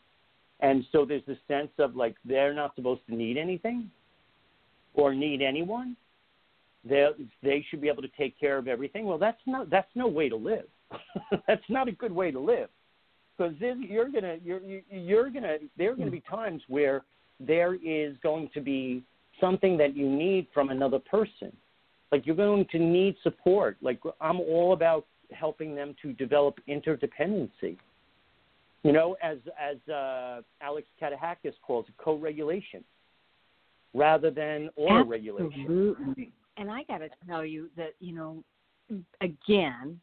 and 0.59 0.84
so 0.91 1.05
there's 1.05 1.25
this 1.27 1.38
sense 1.47 1.71
of 1.79 1.95
like 1.95 2.15
they're 2.25 2.53
not 2.53 2.75
supposed 2.75 3.01
to 3.07 3.15
need 3.15 3.38
anything 3.38 3.89
or 4.93 5.13
need 5.13 5.41
anyone. 5.41 5.95
They 6.87 7.07
they 7.41 7.65
should 7.69 7.81
be 7.81 7.87
able 7.87 8.01
to 8.01 8.11
take 8.17 8.39
care 8.39 8.57
of 8.57 8.67
everything. 8.67 9.05
Well, 9.05 9.17
that's 9.17 9.41
not 9.45 9.69
that's 9.69 9.89
no 9.95 10.07
way 10.07 10.29
to 10.29 10.35
live. 10.35 10.65
that's 11.47 11.63
not 11.69 11.87
a 11.87 11.91
good 11.91 12.11
way 12.11 12.31
to 12.31 12.39
live 12.39 12.69
because 13.37 13.53
you're 13.59 14.09
gonna 14.09 14.37
you're 14.43 14.61
you're 14.91 15.29
gonna 15.29 15.57
there 15.77 15.91
are 15.91 15.95
gonna 15.95 16.11
be 16.11 16.21
times 16.21 16.61
where 16.67 17.03
there 17.39 17.75
is 17.75 18.15
going 18.21 18.49
to 18.53 18.61
be 18.61 19.03
something 19.39 19.77
that 19.77 19.95
you 19.95 20.09
need 20.09 20.47
from 20.53 20.69
another 20.69 20.99
person. 20.99 21.55
Like 22.11 22.25
you're 22.25 22.35
going 22.35 22.65
to 22.71 22.79
need 22.79 23.15
support. 23.23 23.77
Like 23.81 23.99
I'm 24.21 24.39
all 24.39 24.73
about 24.73 25.05
helping 25.31 25.75
them 25.75 25.95
to 26.01 26.13
develop 26.13 26.59
interdependency. 26.69 27.77
You 28.83 28.91
know, 28.91 29.15
as 29.23 29.37
as 29.59 29.77
uh, 29.91 30.41
Alex 30.61 30.87
Katehakis 31.01 31.53
calls 31.65 31.85
it, 31.87 31.95
co-regulation, 31.97 32.83
rather 33.93 34.31
than 34.31 34.69
auto-regulation. 34.75 35.61
Absolutely. 35.65 36.31
And 36.57 36.69
I 36.71 36.83
got 36.83 36.99
to 36.99 37.09
tell 37.27 37.45
you 37.45 37.69
that 37.77 37.93
you 37.99 38.13
know, 38.13 38.43
again, 39.21 39.99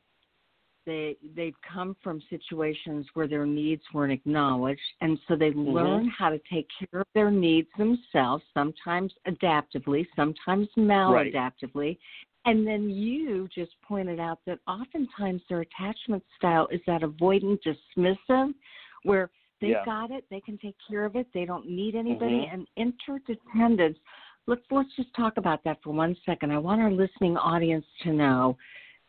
they 0.87 1.17
they've 1.37 1.55
come 1.73 1.95
from 2.03 2.23
situations 2.31 3.07
where 3.15 3.29
their 3.29 3.47
needs 3.47 3.83
weren't 3.93 4.13
acknowledged, 4.13 4.81
and 5.01 5.19
so 5.29 5.37
they 5.37 5.51
Mm-hmm. 5.51 5.71
learn 5.71 6.09
how 6.09 6.31
to 6.31 6.41
take 6.53 6.67
care 6.79 7.01
of 7.01 7.07
their 7.15 7.31
needs 7.31 7.69
themselves. 7.77 8.43
Sometimes 8.55 9.13
adaptively, 9.29 10.07
sometimes 10.17 10.69
maladaptively. 10.77 11.99
And 12.47 12.67
then 12.67 12.89
you 12.89 13.49
just 13.55 13.73
pointed 13.87 14.19
out 14.19 14.39
that 14.47 14.61
oftentimes 14.67 15.43
their 15.49 15.61
attachment 15.61 16.25
style 16.39 16.67
is 16.73 16.81
that 16.87 17.03
avoidant, 17.03 17.59
dismissive, 17.99 18.55
where 19.03 19.31
they've 19.61 19.71
Yeah. 19.71 19.85
got 19.85 20.11
it, 20.11 20.25
they 20.31 20.41
can 20.41 20.59
take 20.59 20.77
care 20.89 21.05
of 21.05 21.17
it, 21.17 21.27
they 21.33 21.45
don't 21.45 21.69
need 21.69 21.95
anybody, 21.95 22.47
Mhm. 22.47 22.53
and 22.53 22.69
interdependence 22.77 23.99
let's 24.47 24.63
let's 24.71 24.95
just 24.97 25.13
talk 25.15 25.37
about 25.37 25.63
that 25.65 25.83
for 25.83 25.91
one 25.93 26.17
second. 26.27 26.51
I 26.51 26.59
want 26.59 26.81
our 26.81 26.91
listening 26.91 27.37
audience 27.37 27.87
to 28.03 28.13
know 28.13 28.57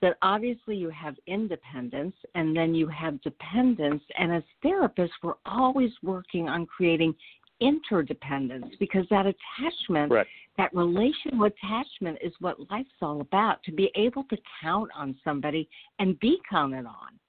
that 0.01 0.17
obviously 0.21 0.75
you 0.75 0.89
have 0.89 1.15
independence 1.27 2.15
and 2.35 2.55
then 2.55 2.73
you 2.73 2.87
have 2.87 3.21
dependence 3.21 4.03
and 4.17 4.31
as 4.31 4.43
therapists 4.63 5.11
we're 5.23 5.35
always 5.45 5.91
working 6.01 6.49
on 6.49 6.65
creating 6.65 7.13
interdependence 7.59 8.75
because 8.79 9.05
that 9.09 9.25
attachment 9.25 10.11
that 10.57 10.73
relational 10.73 11.45
attachment 11.45 12.17
is 12.21 12.33
what 12.39 12.59
life's 12.71 12.89
all 13.01 13.21
about 13.21 13.61
to 13.63 13.71
be 13.71 13.91
able 13.95 14.23
to 14.25 14.37
count 14.61 14.89
on 14.95 15.15
somebody 15.23 15.69
and 15.99 16.19
be 16.19 16.39
counted 16.49 16.85
on 16.85 17.19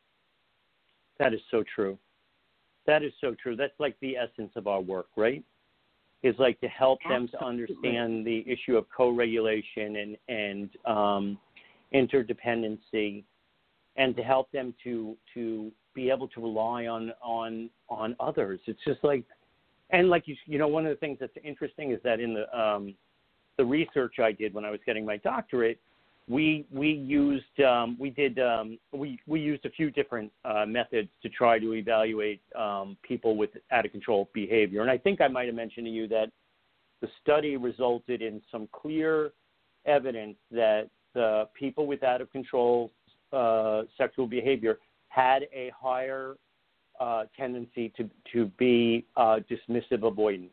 That 1.19 1.35
is 1.35 1.41
so 1.51 1.63
true. 1.75 1.99
That 2.87 3.03
is 3.03 3.13
so 3.21 3.35
true. 3.41 3.57
That's 3.57 3.79
like 3.79 3.97
the 4.01 4.17
essence 4.17 4.53
of 4.57 4.67
our 4.67 4.81
work, 4.81 5.07
right? 5.17 5.45
Is 6.23 6.35
like 6.39 6.61
to 6.61 6.69
help 6.69 7.01
them 7.09 7.29
to 7.29 7.45
understand 7.45 8.25
the 8.27 8.45
issue 8.47 8.77
of 8.77 8.87
co-regulation 8.97 9.97
and 9.97 10.17
and 10.29 10.71
um, 10.87 11.39
interdependency, 11.93 13.25
and 13.97 14.17
to 14.17 14.23
help 14.23 14.51
them 14.53 14.75
to 14.85 15.17
to 15.35 15.73
be 15.95 16.11
able 16.11 16.29
to 16.29 16.41
rely 16.41 16.87
on 16.87 17.13
on 17.23 17.71
on 17.89 18.17
others. 18.21 18.61
It's 18.67 18.83
just 18.87 19.03
like, 19.03 19.25
and 19.91 20.09
like 20.09 20.29
you 20.29 20.37
you 20.47 20.59
know, 20.59 20.69
one 20.69 20.87
of 20.87 20.91
the 20.91 20.97
things 20.97 21.19
that's 21.21 21.37
interesting 21.43 21.91
is 21.91 22.01
that 22.05 22.21
in 22.21 22.35
the 22.35 22.59
um, 22.59 22.95
the 23.59 23.65
research 23.65 24.19
I 24.19 24.33
did 24.33 24.55
when 24.55 24.65
I 24.65 24.71
was 24.71 24.81
getting 24.87 25.05
my 25.05 25.17
doctorate, 25.19 25.81
we 26.29 26.65
we 26.73 26.91
used 26.91 27.61
um, 27.61 27.97
we 27.99 28.11
did 28.11 28.39
um, 28.39 28.79
we 28.93 29.19
we 29.27 29.41
used 29.41 29.65
a 29.67 29.71
few 29.71 29.91
different 29.91 30.31
uh, 30.45 30.65
methods 30.67 31.09
to 31.23 31.29
try 31.29 31.59
to 31.59 31.75
evaluate 31.75 32.41
um, 32.57 32.97
people 33.03 33.37
with 33.37 33.51
out 33.73 33.85
of 33.85 33.93
control 33.93 34.29
behavior, 34.33 34.83
and 34.83 34.91
I 34.91 34.99
think 34.99 35.21
I 35.21 35.29
might 35.29 35.47
have 35.47 35.55
mentioned 35.55 35.87
to 35.87 35.91
you 35.91 36.07
that 36.09 36.31
the 37.01 37.09
study 37.21 37.57
resulted 37.57 38.23
in 38.23 38.41
some 38.53 38.69
clear 38.73 39.33
evidence 39.85 40.37
that 40.53 40.89
the 41.15 41.49
people 41.55 41.87
with 41.87 42.05
out 42.05 42.21
of 42.21 42.31
control 42.31 42.91
uh, 43.33 43.83
sexual 43.99 44.29
behavior 44.29 44.79
had 45.09 45.43
a 45.53 45.73
higher 45.79 46.37
uh, 47.01 47.25
tendency 47.37 47.93
to 47.97 48.09
to 48.33 48.47
be 48.59 49.05
uh, 49.17 49.41
dismissive 49.51 50.01
avoidant, 50.01 50.51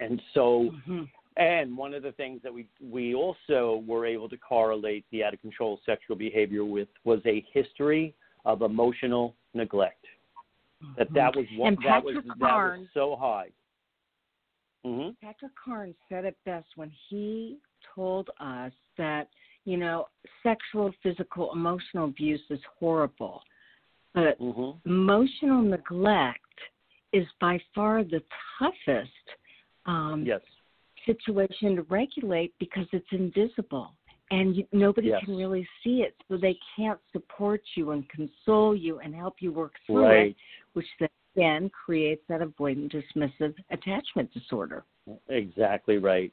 and 0.00 0.22
so. 0.32 0.70
Mm-hmm 0.72 1.02
and 1.38 1.76
one 1.76 1.94
of 1.94 2.02
the 2.02 2.12
things 2.12 2.40
that 2.42 2.52
we 2.52 2.66
we 2.82 3.14
also 3.14 3.82
were 3.86 4.04
able 4.04 4.28
to 4.28 4.36
correlate 4.36 5.04
the 5.12 5.22
out 5.24 5.32
of 5.32 5.40
control 5.40 5.80
sexual 5.86 6.16
behavior 6.16 6.64
with 6.64 6.88
was 7.04 7.20
a 7.26 7.44
history 7.52 8.14
of 8.44 8.62
emotional 8.62 9.34
neglect. 9.54 10.04
That 10.96 11.12
that 11.14 11.34
was 11.34 11.46
one 11.56 11.76
that 11.84 12.04
was, 12.04 12.14
Carnes, 12.14 12.40
that 12.40 12.78
was 12.78 12.86
so 12.92 13.16
high. 13.18 13.48
Mm-hmm. 14.84 15.10
Patrick 15.24 15.52
Carnes 15.64 15.94
said 16.08 16.24
it 16.24 16.36
best 16.44 16.66
when 16.76 16.90
he 17.08 17.58
told 17.94 18.30
us 18.40 18.72
that 18.96 19.28
you 19.64 19.76
know 19.76 20.08
sexual, 20.42 20.92
physical, 21.02 21.52
emotional 21.52 22.06
abuse 22.06 22.40
is 22.50 22.60
horrible, 22.78 23.42
but 24.12 24.40
mm-hmm. 24.40 24.88
emotional 24.88 25.62
neglect 25.62 26.40
is 27.12 27.26
by 27.40 27.60
far 27.74 28.02
the 28.02 28.22
toughest. 28.58 29.10
Um, 29.86 30.24
yes 30.26 30.40
situation 31.14 31.76
to 31.76 31.82
regulate 31.82 32.54
because 32.58 32.86
it's 32.92 33.06
invisible 33.12 33.92
and 34.30 34.56
you, 34.56 34.66
nobody 34.72 35.08
yes. 35.08 35.24
can 35.24 35.36
really 35.36 35.66
see 35.82 36.02
it, 36.02 36.14
so 36.28 36.36
they 36.36 36.56
can't 36.76 36.98
support 37.12 37.62
you 37.74 37.92
and 37.92 38.04
console 38.10 38.76
you 38.76 38.98
and 38.98 39.14
help 39.14 39.36
you 39.40 39.52
work 39.52 39.72
through 39.86 40.04
right. 40.04 40.26
it, 40.28 40.36
which 40.74 40.86
then 41.34 41.70
creates 41.70 42.22
that 42.28 42.40
avoidant 42.40 42.92
dismissive 42.92 43.54
attachment 43.70 44.32
disorder. 44.32 44.84
Exactly 45.28 45.96
right. 45.98 46.32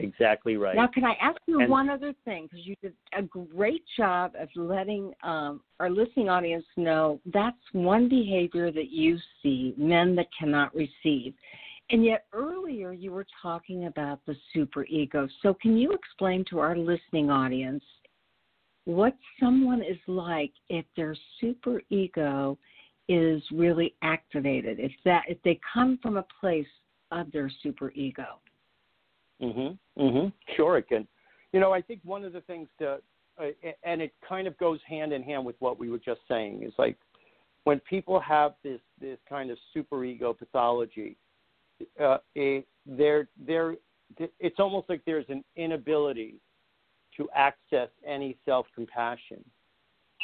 Exactly 0.00 0.56
right. 0.56 0.76
Now, 0.76 0.86
can 0.86 1.04
I 1.04 1.14
ask 1.20 1.38
you 1.46 1.60
and, 1.60 1.68
one 1.68 1.88
other 1.88 2.12
thing? 2.24 2.44
Because 2.44 2.64
you 2.64 2.76
did 2.80 2.92
a 3.16 3.22
great 3.22 3.82
job 3.96 4.32
of 4.38 4.48
letting 4.54 5.12
um, 5.24 5.60
our 5.80 5.90
listening 5.90 6.28
audience 6.28 6.64
know 6.76 7.20
that's 7.32 7.56
one 7.72 8.08
behavior 8.08 8.70
that 8.70 8.90
you 8.90 9.18
see 9.42 9.74
men 9.76 10.14
that 10.14 10.26
cannot 10.38 10.72
receive. 10.72 11.34
And 11.90 12.04
yet 12.04 12.26
earlier 12.32 12.92
you 12.92 13.12
were 13.12 13.26
talking 13.40 13.86
about 13.86 14.20
the 14.26 14.36
superego. 14.54 15.28
So 15.42 15.54
can 15.54 15.76
you 15.76 15.92
explain 15.92 16.44
to 16.50 16.58
our 16.58 16.76
listening 16.76 17.30
audience 17.30 17.82
what 18.84 19.16
someone 19.40 19.82
is 19.82 19.98
like 20.06 20.52
if 20.68 20.84
their 20.96 21.16
superego 21.42 22.56
is 23.08 23.42
really 23.50 23.94
activated? 24.02 24.78
If 24.78 24.92
that 25.04 25.24
if 25.28 25.38
they 25.42 25.58
come 25.72 25.98
from 26.02 26.18
a 26.18 26.26
place 26.40 26.66
of 27.10 27.32
their 27.32 27.50
superego. 27.64 28.38
Mhm. 29.40 29.78
Mhm. 29.96 30.32
Sure 30.56 30.76
it 30.76 30.88
can. 30.88 31.08
You 31.52 31.60
know, 31.60 31.72
I 31.72 31.80
think 31.80 32.00
one 32.04 32.24
of 32.24 32.34
the 32.34 32.42
things 32.42 32.68
to 32.78 33.00
uh, 33.38 33.52
and 33.84 34.02
it 34.02 34.12
kind 34.20 34.48
of 34.48 34.58
goes 34.58 34.82
hand 34.82 35.12
in 35.12 35.22
hand 35.22 35.44
with 35.44 35.54
what 35.60 35.78
we 35.78 35.90
were 35.90 35.98
just 35.98 36.20
saying 36.26 36.62
is 36.64 36.72
like 36.76 36.98
when 37.64 37.80
people 37.80 38.18
have 38.20 38.56
this 38.62 38.80
this 39.00 39.18
kind 39.28 39.50
of 39.50 39.58
superego 39.74 40.36
pathology 40.36 41.16
uh, 42.00 42.18
there, 42.86 43.28
there, 43.46 43.74
it's 44.40 44.58
almost 44.58 44.88
like 44.88 45.02
there's 45.06 45.28
an 45.28 45.44
inability 45.56 46.36
to 47.16 47.28
access 47.34 47.88
any 48.06 48.36
self 48.44 48.66
compassion. 48.74 49.44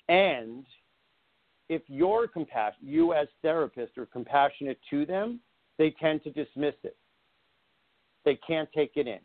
And 0.09 0.65
if 1.69 1.83
you're 1.87 2.29
compassionate, 2.29 2.83
you 2.83 3.15
as 3.15 3.29
therapist 3.43 3.97
are 3.99 4.07
compassionate 4.07 4.79
to 4.91 5.07
them, 5.07 5.41
they 5.79 5.95
tend 6.01 6.23
to 6.25 6.31
dismiss 6.31 6.75
it. 6.83 6.97
They 8.25 8.39
can't 8.47 8.69
take 8.73 8.93
it 8.97 9.07
in. 9.07 9.21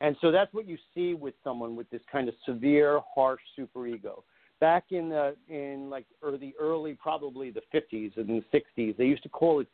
And 0.00 0.16
so 0.20 0.30
that's 0.30 0.52
what 0.52 0.66
you 0.66 0.76
see 0.94 1.14
with 1.14 1.34
someone 1.42 1.74
with 1.74 1.88
this 1.90 2.02
kind 2.10 2.28
of 2.28 2.34
severe, 2.44 3.00
harsh 3.14 3.40
superego. 3.58 4.22
Back 4.60 4.86
in 4.90 5.08
the 5.08 5.36
in 5.48 5.90
like 5.90 6.06
or 6.22 6.36
the 6.38 6.54
early, 6.58 6.94
probably 7.00 7.50
the 7.50 7.62
50s 7.74 8.16
and 8.16 8.28
the 8.28 8.42
60s, 8.78 8.96
they 8.96 9.04
used 9.04 9.22
to 9.22 9.28
call 9.28 9.60
it 9.60 9.68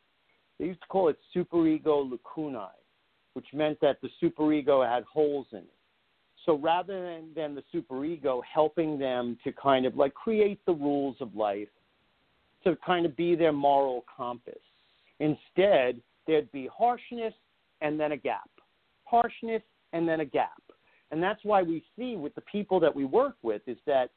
they 0.59 0.65
used 0.65 0.81
to 0.81 0.87
call 0.87 1.09
it 1.09 1.17
superego 1.35 2.09
lacunae, 2.09 2.69
which 3.33 3.47
meant 3.53 3.79
that 3.81 3.97
the 4.01 4.09
superego 4.21 4.87
had 4.87 5.03
holes 5.03 5.47
in 5.51 5.59
it. 5.59 5.73
So 6.45 6.57
rather 6.57 7.01
than, 7.01 7.29
than 7.35 7.55
the 7.55 7.63
superego 7.73 8.41
helping 8.51 8.99
them 8.99 9.37
to 9.43 9.51
kind 9.51 9.85
of 9.85 9.95
like 9.95 10.13
create 10.13 10.59
the 10.65 10.73
rules 10.73 11.15
of 11.21 11.35
life, 11.35 11.69
to 12.63 12.77
kind 12.85 13.05
of 13.05 13.15
be 13.15 13.35
their 13.35 13.53
moral 13.53 14.05
compass, 14.15 14.53
instead 15.19 16.01
there'd 16.27 16.51
be 16.51 16.69
harshness 16.75 17.33
and 17.81 17.99
then 17.99 18.11
a 18.11 18.17
gap, 18.17 18.49
harshness 19.05 19.61
and 19.93 20.07
then 20.07 20.19
a 20.19 20.25
gap. 20.25 20.61
And 21.11 21.21
that's 21.21 21.39
why 21.43 21.61
we 21.61 21.83
see 21.97 22.15
with 22.15 22.33
the 22.35 22.41
people 22.41 22.79
that 22.79 22.93
we 22.93 23.05
work 23.05 23.35
with 23.41 23.61
is 23.67 23.77
that 23.85 24.09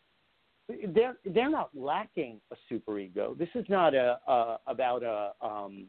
they're 0.88 1.16
they're 1.26 1.50
not 1.50 1.70
lacking 1.74 2.40
a 2.50 2.56
superego. 2.72 3.36
This 3.38 3.48
is 3.54 3.64
not 3.68 3.94
a, 3.94 4.18
a 4.26 4.58
about 4.66 5.02
a 5.02 5.32
um, 5.46 5.86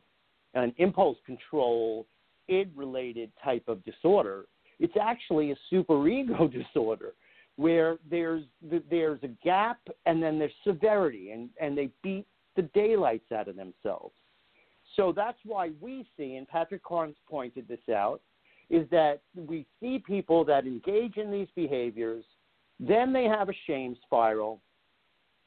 an 0.54 0.74
impulse 0.78 1.18
control 1.26 2.08
id 2.48 2.72
related 2.76 3.32
type 3.44 3.68
of 3.68 3.84
disorder. 3.84 4.46
It's 4.80 4.96
actually 5.00 5.52
a 5.52 5.58
superego 5.72 6.52
disorder 6.64 7.14
where 7.58 7.98
there's 8.10 8.44
there's 8.90 9.20
a 9.24 9.30
gap 9.44 9.80
and 10.06 10.22
then 10.22 10.40
there's 10.40 10.52
severity 10.64 11.32
and, 11.32 11.50
and 11.60 11.78
they 11.78 11.90
beat 12.04 12.26
the 12.56 12.62
daylights 12.74 13.32
out 13.32 13.48
of 13.48 13.56
themselves. 13.56 14.14
So 14.96 15.12
that's 15.16 15.38
why 15.44 15.72
we 15.82 16.08
see, 16.16 16.36
and 16.36 16.48
Patrick 16.48 16.84
Carnes 16.84 17.16
pointed 17.30 17.68
this 17.68 17.94
out, 17.94 18.22
is 18.70 18.90
that 18.90 19.22
we 19.36 19.66
see 19.80 20.00
people 20.00 20.44
that 20.46 20.66
engage 20.66 21.18
in 21.18 21.32
these 21.32 21.48
behaviors, 21.56 22.24
then 22.80 23.14
they 23.14 23.26
have 23.26 23.50
a 23.50 23.54
shame 23.66 23.96
spiral. 24.06 24.62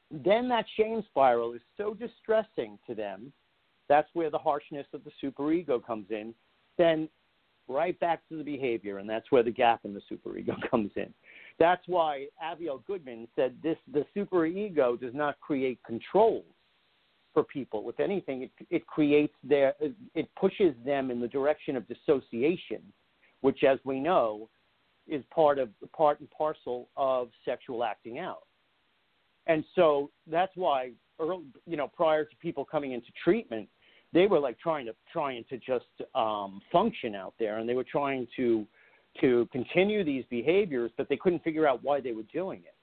Then 0.09 0.47
that 0.49 0.65
shame 0.77 1.03
spiral 1.09 1.53
is 1.53 1.61
so 1.77 1.93
distressing 1.93 2.77
to 2.87 2.95
them 2.95 3.31
that's 3.91 4.09
where 4.13 4.29
the 4.29 4.37
harshness 4.37 4.87
of 4.93 5.01
the 5.03 5.11
superego 5.21 5.85
comes 5.85 6.05
in. 6.11 6.33
Then 6.77 7.09
right 7.67 7.99
back 7.99 8.21
to 8.29 8.37
the 8.37 8.43
behavior, 8.43 8.99
and 8.99 9.09
that's 9.09 9.29
where 9.31 9.43
the 9.43 9.51
gap 9.51 9.81
in 9.83 9.93
the 9.93 10.01
superego 10.09 10.55
comes 10.71 10.91
in. 10.95 11.13
That's 11.59 11.83
why 11.87 12.27
Aviel 12.41 12.85
Goodman 12.85 13.27
said 13.35 13.57
this: 13.61 13.77
the 13.91 14.05
superego 14.15 14.99
does 14.99 15.13
not 15.13 15.39
create 15.41 15.79
controls 15.85 16.45
for 17.33 17.43
people. 17.43 17.89
If 17.89 17.99
anything, 17.99 18.43
it, 18.43 18.51
it 18.69 18.87
creates 18.87 19.33
their, 19.43 19.73
it 20.15 20.29
pushes 20.39 20.73
them 20.85 21.11
in 21.11 21.19
the 21.19 21.27
direction 21.27 21.75
of 21.75 21.85
dissociation, 21.87 22.81
which, 23.41 23.63
as 23.65 23.77
we 23.83 23.99
know, 23.99 24.49
is 25.05 25.23
part 25.33 25.59
of 25.59 25.69
part 25.93 26.21
and 26.21 26.29
parcel 26.31 26.87
of 26.95 27.29
sexual 27.43 27.83
acting 27.83 28.19
out. 28.19 28.43
And 29.47 29.65
so 29.75 30.11
that's 30.27 30.51
why, 30.55 30.91
early, 31.19 31.43
you 31.65 31.75
know, 31.75 31.87
prior 31.87 32.23
to 32.23 32.35
people 32.37 32.63
coming 32.63 32.93
into 32.93 33.07
treatment, 33.23 33.67
they 34.13 34.27
were 34.27 34.39
like 34.39 34.59
trying 34.59 34.85
to 34.85 34.95
trying 35.11 35.45
to 35.49 35.57
just 35.57 35.85
um, 36.15 36.61
function 36.71 37.15
out 37.15 37.33
there, 37.39 37.59
and 37.59 37.67
they 37.67 37.73
were 37.73 37.85
trying 37.89 38.27
to 38.37 38.65
to 39.19 39.47
continue 39.51 40.03
these 40.03 40.23
behaviors, 40.29 40.91
but 40.97 41.09
they 41.09 41.17
couldn't 41.17 41.43
figure 41.43 41.67
out 41.67 41.83
why 41.83 41.99
they 41.99 42.13
were 42.13 42.23
doing 42.33 42.59
it. 42.59 42.75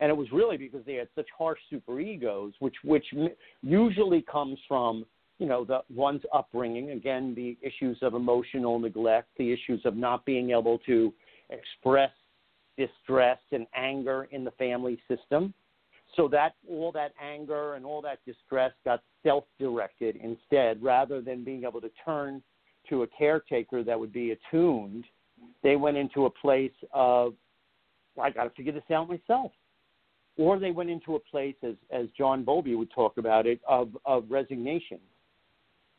And 0.00 0.10
it 0.10 0.16
was 0.16 0.28
really 0.32 0.56
because 0.56 0.80
they 0.86 0.94
had 0.94 1.08
such 1.14 1.26
harsh 1.36 1.58
superegos, 1.72 2.52
which 2.60 2.76
which 2.84 3.06
usually 3.62 4.22
comes 4.22 4.58
from 4.68 5.04
you 5.38 5.46
know 5.46 5.64
the 5.64 5.80
one's 5.94 6.22
upbringing. 6.32 6.90
Again, 6.90 7.34
the 7.34 7.56
issues 7.62 7.98
of 8.02 8.14
emotional 8.14 8.78
neglect, 8.78 9.28
the 9.38 9.52
issues 9.52 9.80
of 9.84 9.96
not 9.96 10.24
being 10.24 10.50
able 10.50 10.78
to 10.86 11.12
express 11.50 12.10
distress 12.76 13.38
and 13.50 13.66
anger 13.74 14.28
in 14.30 14.44
the 14.44 14.52
family 14.52 15.00
system 15.08 15.52
so 16.18 16.28
that 16.28 16.56
all 16.68 16.92
that 16.92 17.12
anger 17.22 17.74
and 17.74 17.86
all 17.86 18.02
that 18.02 18.18
distress 18.26 18.72
got 18.84 19.02
self-directed 19.22 20.16
instead. 20.16 20.82
Rather 20.82 21.22
than 21.22 21.44
being 21.44 21.64
able 21.64 21.80
to 21.80 21.90
turn 22.04 22.42
to 22.90 23.04
a 23.04 23.06
caretaker 23.06 23.82
that 23.82 23.98
would 23.98 24.12
be 24.12 24.32
attuned 24.32 25.04
they 25.62 25.76
went 25.76 25.96
into 25.96 26.26
a 26.26 26.30
place 26.30 26.72
of 26.92 27.34
well, 28.16 28.26
i 28.26 28.30
got 28.30 28.44
to 28.44 28.50
figure 28.50 28.72
this 28.72 28.82
out 28.92 29.08
myself. 29.08 29.52
Or 30.36 30.58
they 30.58 30.70
went 30.70 30.90
into 30.90 31.14
a 31.14 31.20
place 31.20 31.54
as 31.62 31.74
as 31.90 32.06
john 32.16 32.44
bowlby 32.44 32.74
would 32.74 32.90
talk 32.90 33.18
about 33.18 33.46
it 33.46 33.60
of 33.68 33.96
of 34.04 34.24
resignation 34.28 34.98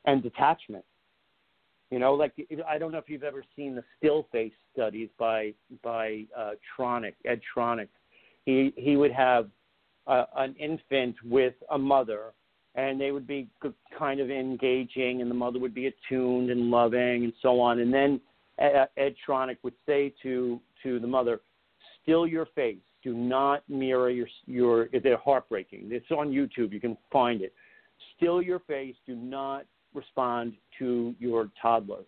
and 0.06 0.22
detachment. 0.22 0.86
You 1.92 2.00
know 2.00 2.14
like 2.14 2.34
i 2.68 2.78
don't 2.78 2.92
know 2.92 2.98
if 2.98 3.08
you've 3.08 3.24
ever 3.24 3.44
seen 3.56 3.76
the 3.76 3.84
still 3.98 4.28
face 4.32 4.54
studies 4.74 5.10
by 5.18 5.54
by 5.84 6.26
uh 6.38 6.52
tronick 6.78 7.16
ed 7.26 7.42
Tronick. 7.56 7.90
he 8.46 8.74
he 8.76 8.98
would 8.98 9.12
have 9.12 9.50
an 10.10 10.56
infant 10.60 11.16
with 11.24 11.54
a 11.72 11.78
mother, 11.78 12.34
and 12.76 13.00
they 13.00 13.12
would 13.12 13.28
be 13.28 13.48
kind 13.98 14.20
of 14.20 14.30
engaging, 14.30 15.22
and 15.22 15.30
the 15.30 15.36
mother 15.36 15.60
would 15.60 15.74
be 15.74 15.88
attuned 15.88 16.50
and 16.50 16.72
loving, 16.72 17.24
and 17.24 17.34
so 17.42 17.60
on. 17.60 17.80
And 17.80 17.94
then 17.94 18.22
Ed 18.58 19.16
Tronick 19.28 19.58
would 19.64 19.74
say 19.86 20.14
to 20.24 20.60
to 20.84 21.00
the 21.00 21.08
mother, 21.08 21.42
"Still 22.02 22.28
your 22.28 22.46
face. 22.48 22.82
Do 23.04 23.14
not 23.14 23.68
mirror 23.70 24.10
your 24.10 24.28
your. 24.46 24.90
They're 25.04 25.18
heartbreaking. 25.18 25.90
It's 25.92 26.12
on 26.12 26.32
YouTube. 26.32 26.74
You 26.74 26.80
can 26.80 26.98
find 27.12 27.42
it. 27.42 27.54
Still 28.18 28.42
your 28.42 28.60
face. 28.60 28.96
Do 29.06 29.16
not 29.16 29.66
respond 29.94 30.54
to 30.80 31.16
your 31.20 31.50
toddler." 31.62 32.04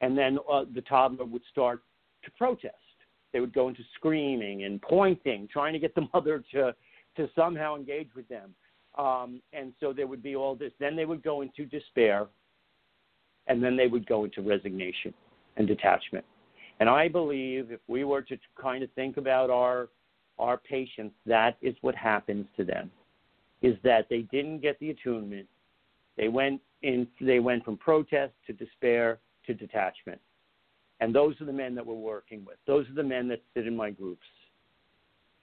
And 0.00 0.16
then 0.16 0.38
uh, 0.50 0.64
the 0.74 0.82
toddler 0.82 1.24
would 1.24 1.42
start 1.50 1.82
to 2.24 2.30
protest. 2.32 2.74
They 3.32 3.40
would 3.40 3.54
go 3.54 3.68
into 3.68 3.82
screaming 3.94 4.64
and 4.64 4.80
pointing, 4.80 5.48
trying 5.52 5.72
to 5.72 5.78
get 5.78 5.94
the 5.94 6.06
mother 6.14 6.44
to 6.52 6.74
to 7.16 7.28
somehow 7.34 7.76
engage 7.76 8.08
with 8.14 8.28
them. 8.28 8.54
Um, 8.98 9.42
and 9.52 9.72
so 9.80 9.92
there 9.92 10.06
would 10.06 10.22
be 10.22 10.36
all 10.36 10.54
this. 10.54 10.72
Then 10.80 10.96
they 10.96 11.04
would 11.04 11.22
go 11.22 11.42
into 11.42 11.66
despair, 11.66 12.26
and 13.46 13.62
then 13.62 13.76
they 13.76 13.86
would 13.86 14.06
go 14.06 14.24
into 14.24 14.42
resignation 14.42 15.12
and 15.56 15.66
detachment. 15.66 16.24
And 16.80 16.88
I 16.88 17.08
believe 17.08 17.70
if 17.70 17.80
we 17.88 18.04
were 18.04 18.22
to 18.22 18.38
kind 18.60 18.82
of 18.82 18.90
think 18.92 19.16
about 19.16 19.50
our 19.50 19.88
our 20.38 20.58
patients, 20.58 21.14
that 21.24 21.56
is 21.62 21.74
what 21.80 21.94
happens 21.94 22.46
to 22.58 22.64
them, 22.64 22.90
is 23.62 23.74
that 23.82 24.06
they 24.10 24.22
didn't 24.22 24.60
get 24.60 24.78
the 24.80 24.90
attunement. 24.90 25.46
They 26.18 26.28
went 26.28 26.60
in. 26.82 27.06
They 27.20 27.40
went 27.40 27.64
from 27.64 27.76
protest 27.78 28.32
to 28.46 28.52
despair 28.52 29.18
to 29.46 29.54
detachment. 29.54 30.20
And 31.00 31.14
those 31.14 31.38
are 31.40 31.44
the 31.44 31.52
men 31.52 31.74
that 31.74 31.86
we're 31.86 31.94
working 31.94 32.44
with. 32.44 32.56
Those 32.66 32.88
are 32.88 32.94
the 32.94 33.02
men 33.02 33.28
that 33.28 33.42
sit 33.54 33.66
in 33.66 33.76
my 33.76 33.90
groups. 33.90 34.26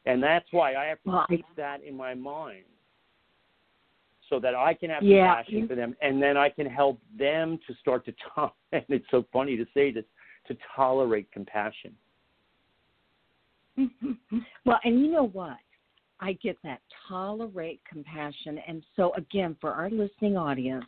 And 0.05 0.21
that's 0.21 0.45
why 0.51 0.75
I 0.75 0.85
have 0.85 1.01
to 1.03 1.09
well, 1.09 1.25
keep 1.29 1.45
that 1.55 1.83
in 1.83 1.95
my 1.95 2.13
mind 2.13 2.65
so 4.29 4.39
that 4.39 4.55
I 4.55 4.73
can 4.73 4.89
have 4.89 5.03
yeah, 5.03 5.35
compassion 5.35 5.67
for 5.67 5.75
them 5.75 5.95
and 6.01 6.21
then 6.21 6.37
I 6.37 6.49
can 6.49 6.65
help 6.65 6.99
them 7.17 7.59
to 7.67 7.75
start 7.79 8.05
to 8.05 8.13
tolerate. 8.35 8.53
And 8.71 8.83
it's 8.89 9.05
so 9.11 9.25
funny 9.31 9.55
to 9.57 9.65
say 9.73 9.91
this 9.91 10.05
to 10.47 10.57
tolerate 10.75 11.31
compassion. 11.31 11.93
well, 14.65 14.79
and 14.83 14.99
you 14.99 15.11
know 15.11 15.27
what? 15.27 15.57
I 16.19 16.33
get 16.33 16.57
that 16.63 16.79
tolerate 17.07 17.81
compassion. 17.89 18.59
And 18.67 18.83
so, 18.95 19.13
again, 19.15 19.57
for 19.59 19.71
our 19.71 19.89
listening 19.89 20.37
audience, 20.37 20.85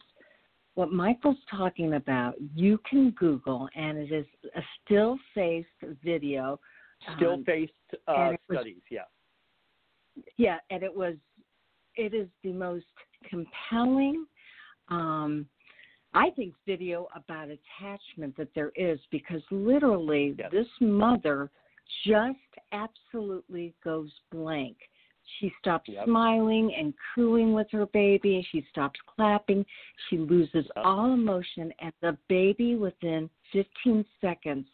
what 0.76 0.92
Michael's 0.92 1.38
talking 1.50 1.94
about, 1.94 2.36
you 2.54 2.80
can 2.90 3.12
Google, 3.12 3.68
and 3.76 3.98
it 3.98 4.12
is 4.12 4.26
a 4.56 4.62
still 4.84 5.18
faced 5.34 5.68
video. 6.04 6.60
Still 7.18 7.44
faced 7.46 7.72
um, 7.72 7.85
uh, 8.08 8.32
studies, 8.52 8.82
yeah. 8.90 9.02
Yeah, 10.38 10.58
and 10.70 10.84
it 10.84 10.96
was, 10.96 11.16
it 11.96 12.14
is 12.14 12.28
the 12.44 12.54
most 12.54 12.86
compelling, 13.30 14.26
um, 14.90 15.46
I 16.14 16.30
think, 16.32 16.54
video 16.66 17.08
about 17.16 17.50
attachment 17.50 18.38
that 18.38 18.50
there 18.56 18.72
is 18.76 19.00
because 19.12 19.42
literally 19.52 20.36
yes. 20.38 20.50
this 20.52 20.68
mother 20.80 21.52
just 22.06 22.38
absolutely 22.72 23.74
goes 23.84 24.12
blank 24.32 24.78
she 25.40 25.52
stops 25.60 25.90
yep. 25.90 26.06
smiling 26.06 26.74
and 26.78 26.94
cooing 27.14 27.54
with 27.54 27.68
her 27.72 27.86
baby. 27.88 28.46
She 28.52 28.66
stops 28.70 29.00
clapping. 29.16 29.66
She 30.10 30.18
loses 30.18 30.66
yep. 30.76 30.86
all 30.86 31.14
emotion, 31.14 31.74
and 31.80 31.92
the 32.02 32.18
baby 32.30 32.76
within 32.76 33.30
15 33.52 34.06
seconds 34.22 34.68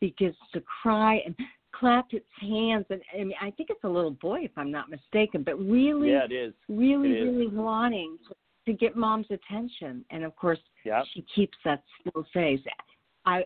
begins 0.00 0.36
to 0.52 0.62
cry 0.82 1.20
and 1.26 1.34
clap 1.72 2.06
its 2.12 2.26
hands. 2.40 2.86
And 2.90 3.00
I 3.14 3.24
mean, 3.24 3.34
I 3.40 3.50
think 3.50 3.70
it's 3.70 3.84
a 3.84 3.88
little 3.88 4.10
boy, 4.10 4.40
if 4.42 4.50
I'm 4.56 4.70
not 4.70 4.90
mistaken, 4.90 5.42
but 5.42 5.58
really, 5.58 6.10
yeah, 6.10 6.24
it 6.24 6.32
is. 6.32 6.54
really, 6.68 7.10
it 7.10 7.18
is. 7.18 7.24
really 7.24 7.48
wanting 7.48 8.18
to, 8.28 8.34
to 8.72 8.76
get 8.76 8.96
mom's 8.96 9.26
attention. 9.30 10.04
And 10.10 10.24
of 10.24 10.34
course, 10.36 10.58
yep. 10.84 11.04
she 11.14 11.24
keeps 11.34 11.56
that 11.64 11.82
still 12.00 12.24
face. 12.32 12.60
I 13.26 13.44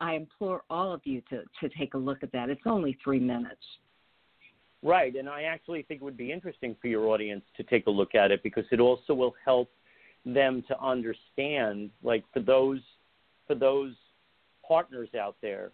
I 0.00 0.14
implore 0.14 0.62
all 0.70 0.92
of 0.92 1.00
you 1.04 1.22
to 1.30 1.42
to 1.60 1.74
take 1.76 1.94
a 1.94 1.98
look 1.98 2.22
at 2.22 2.32
that. 2.32 2.50
It's 2.50 2.62
only 2.66 2.96
three 3.02 3.20
minutes. 3.20 3.62
Right, 4.82 5.16
and 5.16 5.28
I 5.28 5.44
actually 5.44 5.82
think 5.82 6.00
it 6.00 6.04
would 6.04 6.16
be 6.16 6.30
interesting 6.30 6.76
for 6.80 6.86
your 6.86 7.08
audience 7.08 7.42
to 7.56 7.64
take 7.64 7.86
a 7.86 7.90
look 7.90 8.14
at 8.14 8.30
it 8.30 8.42
because 8.42 8.64
it 8.70 8.78
also 8.78 9.14
will 9.14 9.34
help 9.44 9.70
them 10.24 10.62
to 10.68 10.80
understand, 10.80 11.90
like 12.02 12.24
for 12.32 12.40
those 12.40 12.80
for 13.46 13.54
those 13.54 13.92
partners 14.66 15.08
out 15.18 15.36
there 15.40 15.72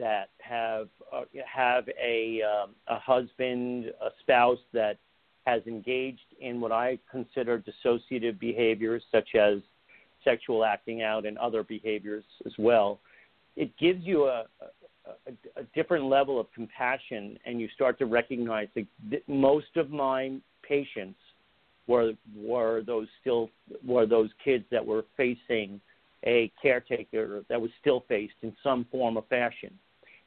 that 0.00 0.30
have 0.38 0.88
uh, 1.12 1.22
have 1.46 1.84
a 2.02 2.42
um, 2.42 2.70
a 2.88 2.98
husband, 2.98 3.86
a 4.00 4.08
spouse 4.20 4.58
that 4.72 4.98
has 5.46 5.62
engaged 5.66 6.34
in 6.40 6.60
what 6.60 6.72
I 6.72 6.98
consider 7.10 7.62
dissociative 7.62 8.38
behaviors, 8.40 9.02
such 9.12 9.34
as 9.34 9.58
sexual 10.24 10.64
acting 10.64 11.02
out 11.02 11.24
and 11.24 11.38
other 11.38 11.62
behaviors 11.62 12.24
as 12.44 12.52
well. 12.58 13.00
It 13.56 13.76
gives 13.78 14.04
you 14.04 14.26
a, 14.26 14.44
a, 15.06 15.32
a 15.56 15.62
different 15.74 16.06
level 16.06 16.40
of 16.40 16.46
compassion, 16.52 17.38
and 17.44 17.60
you 17.60 17.68
start 17.74 17.98
to 17.98 18.06
recognize 18.06 18.68
that 18.74 19.28
most 19.28 19.76
of 19.76 19.90
my 19.90 20.38
patients 20.62 21.18
were 21.86 22.12
were 22.36 22.82
those 22.86 23.08
still 23.20 23.50
were 23.84 24.06
those 24.06 24.30
kids 24.44 24.64
that 24.70 24.84
were 24.84 25.04
facing 25.16 25.80
a 26.24 26.52
caretaker 26.60 27.42
that 27.48 27.60
was 27.60 27.70
still 27.80 28.04
faced 28.08 28.34
in 28.42 28.54
some 28.62 28.86
form 28.90 29.16
or 29.16 29.24
fashion. 29.28 29.72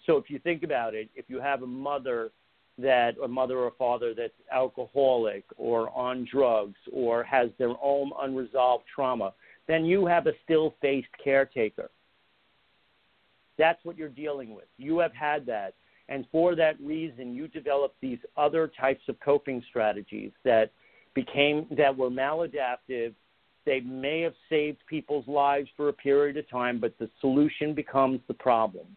So 0.05 0.17
if 0.17 0.29
you 0.29 0.39
think 0.39 0.63
about 0.63 0.93
it, 0.93 1.09
if 1.15 1.25
you 1.27 1.39
have 1.39 1.63
a 1.63 1.67
mother 1.67 2.31
that 2.79 3.11
a 3.23 3.27
mother 3.27 3.59
or 3.59 3.71
father 3.77 4.13
that's 4.15 4.33
alcoholic 4.51 5.43
or 5.57 5.95
on 5.95 6.27
drugs 6.31 6.79
or 6.91 7.23
has 7.23 7.49
their 7.59 7.73
own 7.81 8.11
unresolved 8.19 8.85
trauma, 8.93 9.33
then 9.67 9.85
you 9.85 10.05
have 10.07 10.25
a 10.27 10.33
still 10.43 10.73
faced 10.81 11.07
caretaker 11.23 11.89
that's 13.57 13.83
what 13.83 13.97
you're 13.97 14.09
dealing 14.09 14.53
with. 14.53 14.65
You 14.77 14.99
have 14.99 15.13
had 15.13 15.45
that. 15.47 15.73
And 16.09 16.25
for 16.31 16.55
that 16.55 16.79
reason, 16.81 17.33
you 17.33 17.47
developed 17.47 17.95
these 18.01 18.19
other 18.35 18.71
types 18.79 19.03
of 19.07 19.19
coping 19.19 19.63
strategies 19.69 20.31
that 20.43 20.71
became 21.13 21.67
that 21.77 21.95
were 21.95 22.09
maladaptive. 22.09 23.13
They 23.65 23.79
may 23.79 24.21
have 24.21 24.33
saved 24.49 24.79
people's 24.89 25.27
lives 25.27 25.69
for 25.77 25.87
a 25.89 25.93
period 25.93 26.35
of 26.35 26.49
time, 26.49 26.79
but 26.79 26.97
the 26.99 27.09
solution 27.21 27.73
becomes 27.73 28.19
the 28.27 28.33
problem, 28.33 28.87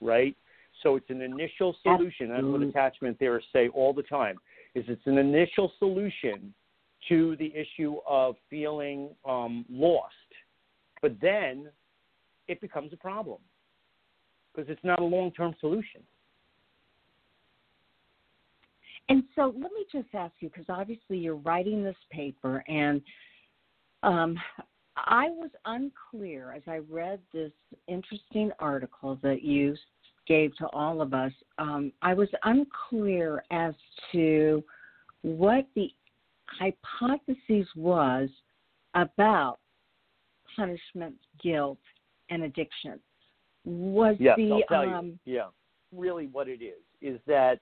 right? 0.00 0.36
So 0.82 0.96
it's 0.96 1.10
an 1.10 1.22
initial 1.22 1.76
solution. 1.82 2.30
That's 2.30 2.42
what 2.42 2.62
attachment 2.62 3.18
theorists 3.18 3.50
say 3.52 3.68
all 3.68 3.92
the 3.92 4.02
time. 4.02 4.38
Is 4.74 4.84
it's 4.88 5.06
an 5.06 5.18
initial 5.18 5.72
solution 5.78 6.52
to 7.08 7.36
the 7.36 7.52
issue 7.54 7.96
of 8.08 8.36
feeling 8.48 9.10
um, 9.28 9.64
lost, 9.70 10.14
but 11.00 11.12
then 11.20 11.68
it 12.48 12.60
becomes 12.60 12.92
a 12.92 12.96
problem 12.96 13.38
because 14.54 14.70
it's 14.70 14.84
not 14.84 15.00
a 15.00 15.04
long 15.04 15.30
term 15.32 15.54
solution. 15.60 16.00
And 19.08 19.24
so 19.34 19.52
let 19.54 19.72
me 19.72 19.84
just 19.90 20.08
ask 20.14 20.32
you, 20.40 20.48
because 20.48 20.66
obviously 20.68 21.18
you're 21.18 21.36
writing 21.36 21.82
this 21.82 21.96
paper, 22.10 22.64
and 22.68 23.02
um, 24.02 24.38
I 24.96 25.28
was 25.28 25.50
unclear 25.64 26.52
as 26.52 26.62
I 26.66 26.78
read 26.88 27.18
this 27.32 27.52
interesting 27.88 28.52
article 28.58 29.18
that 29.22 29.42
you 29.42 29.74
gave 30.26 30.54
to 30.56 30.66
all 30.68 31.00
of 31.00 31.14
us. 31.14 31.32
Um, 31.58 31.92
I 32.02 32.14
was 32.14 32.28
unclear 32.44 33.42
as 33.50 33.74
to 34.12 34.62
what 35.22 35.66
the 35.74 35.88
hypothesis 36.46 37.66
was 37.76 38.28
about 38.94 39.58
punishment, 40.56 41.14
guilt, 41.42 41.78
and 42.30 42.42
addiction 42.42 42.98
was 43.64 44.16
yes, 44.18 44.36
the 44.36 44.52
I'll 44.52 44.62
tell 44.84 44.94
um, 44.94 45.18
you. 45.24 45.34
yeah 45.34 45.46
really 45.94 46.26
what 46.26 46.48
it 46.48 46.62
is 46.62 46.80
is 47.00 47.20
that 47.26 47.60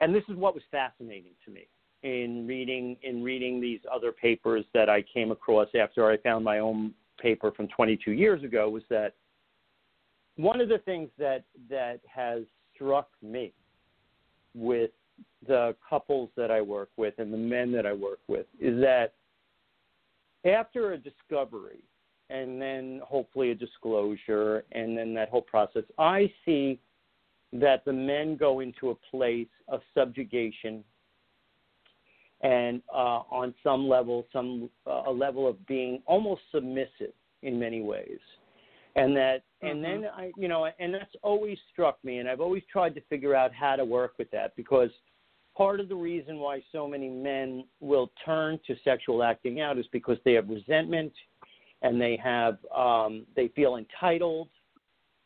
and 0.00 0.14
this 0.14 0.22
is 0.28 0.36
what 0.36 0.54
was 0.54 0.62
fascinating 0.70 1.32
to 1.44 1.50
me 1.50 1.66
in 2.02 2.46
reading 2.46 2.96
in 3.02 3.22
reading 3.22 3.60
these 3.60 3.80
other 3.92 4.12
papers 4.12 4.64
that 4.72 4.88
I 4.88 5.02
came 5.02 5.30
across 5.30 5.68
after 5.78 6.10
I 6.10 6.16
found 6.18 6.44
my 6.44 6.58
own 6.58 6.92
paper 7.20 7.50
from 7.50 7.68
22 7.68 8.12
years 8.12 8.42
ago 8.44 8.68
was 8.68 8.82
that 8.88 9.14
one 10.36 10.60
of 10.60 10.68
the 10.68 10.78
things 10.78 11.10
that 11.18 11.44
that 11.68 12.00
has 12.12 12.42
struck 12.74 13.08
me 13.22 13.52
with 14.54 14.90
the 15.46 15.74
couples 15.88 16.30
that 16.36 16.50
I 16.50 16.60
work 16.60 16.90
with 16.96 17.14
and 17.18 17.32
the 17.32 17.38
men 17.38 17.72
that 17.72 17.86
I 17.86 17.92
work 17.92 18.20
with 18.26 18.46
is 18.58 18.80
that 18.80 19.12
after 20.44 20.92
a 20.92 20.98
discovery 20.98 21.82
and 22.30 22.62
then 22.62 23.00
hopefully 23.04 23.50
a 23.50 23.54
disclosure, 23.54 24.64
and 24.72 24.96
then 24.96 25.12
that 25.14 25.28
whole 25.28 25.42
process. 25.42 25.82
I 25.98 26.32
see 26.44 26.78
that 27.52 27.84
the 27.84 27.92
men 27.92 28.36
go 28.36 28.60
into 28.60 28.90
a 28.90 28.94
place 29.10 29.48
of 29.68 29.80
subjugation 29.92 30.84
and 32.42 32.80
uh, 32.94 33.22
on 33.30 33.52
some 33.62 33.86
level, 33.88 34.24
some 34.32 34.70
uh, 34.86 35.02
a 35.06 35.10
level 35.10 35.46
of 35.46 35.66
being 35.66 36.00
almost 36.06 36.40
submissive 36.52 37.12
in 37.42 37.58
many 37.58 37.82
ways, 37.82 38.18
and 39.00 39.16
that, 39.16 39.42
and 39.62 39.82
mm-hmm. 39.82 40.02
then 40.02 40.10
I, 40.14 40.30
you 40.36 40.48
know, 40.48 40.68
and 40.78 40.92
that's 40.92 41.14
always 41.22 41.58
struck 41.72 41.98
me, 42.04 42.18
and 42.18 42.28
I've 42.28 42.40
always 42.40 42.62
tried 42.70 42.94
to 42.94 43.00
figure 43.02 43.34
out 43.34 43.52
how 43.52 43.76
to 43.76 43.84
work 43.84 44.14
with 44.18 44.30
that 44.30 44.54
because 44.56 44.90
part 45.56 45.80
of 45.80 45.88
the 45.88 45.94
reason 45.94 46.38
why 46.38 46.62
so 46.72 46.86
many 46.86 47.08
men 47.08 47.64
will 47.80 48.10
turn 48.24 48.58
to 48.66 48.74
sexual 48.84 49.22
acting 49.22 49.60
out 49.60 49.78
is 49.78 49.86
because 49.92 50.18
they 50.24 50.32
have 50.34 50.48
resentment 50.48 51.12
and 51.82 52.00
they 52.00 52.18
have 52.22 52.58
um, 52.76 53.26
they 53.36 53.48
feel 53.48 53.76
entitled 53.76 54.48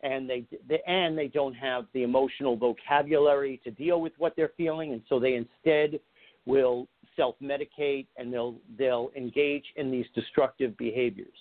and 0.02 0.28
they, 0.28 0.44
they 0.68 0.80
and 0.86 1.16
they 1.16 1.28
don't 1.28 1.54
have 1.54 1.86
the 1.94 2.02
emotional 2.02 2.56
vocabulary 2.56 3.60
to 3.64 3.70
deal 3.70 4.00
with 4.00 4.12
what 4.18 4.34
they're 4.36 4.52
feeling, 4.56 4.92
and 4.92 5.02
so 5.08 5.18
they 5.18 5.34
instead 5.34 5.98
will 6.46 6.86
self-medicate 7.16 8.06
and 8.18 8.32
they'll 8.32 8.56
they'll 8.78 9.10
engage 9.16 9.64
in 9.76 9.90
these 9.90 10.06
destructive 10.14 10.76
behaviors. 10.76 11.38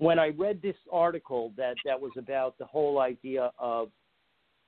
When 0.00 0.18
I 0.18 0.28
read 0.28 0.62
this 0.62 0.76
article 0.90 1.52
that 1.58 1.74
that 1.84 2.00
was 2.00 2.12
about 2.16 2.56
the 2.58 2.64
whole 2.64 3.00
idea 3.00 3.52
of 3.58 3.90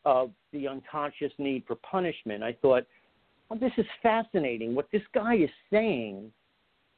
of 0.05 0.31
the 0.53 0.69
unconscious 0.69 1.33
need 1.39 1.65
for 1.67 1.77
punishment, 1.77 2.43
I 2.43 2.53
thought, 2.61 2.85
well, 3.49 3.59
this 3.59 3.73
is 3.79 3.87
fascinating. 4.03 4.75
What 4.75 4.89
this 4.93 5.03
guy 5.15 5.37
is 5.37 5.51
saying 5.71 6.31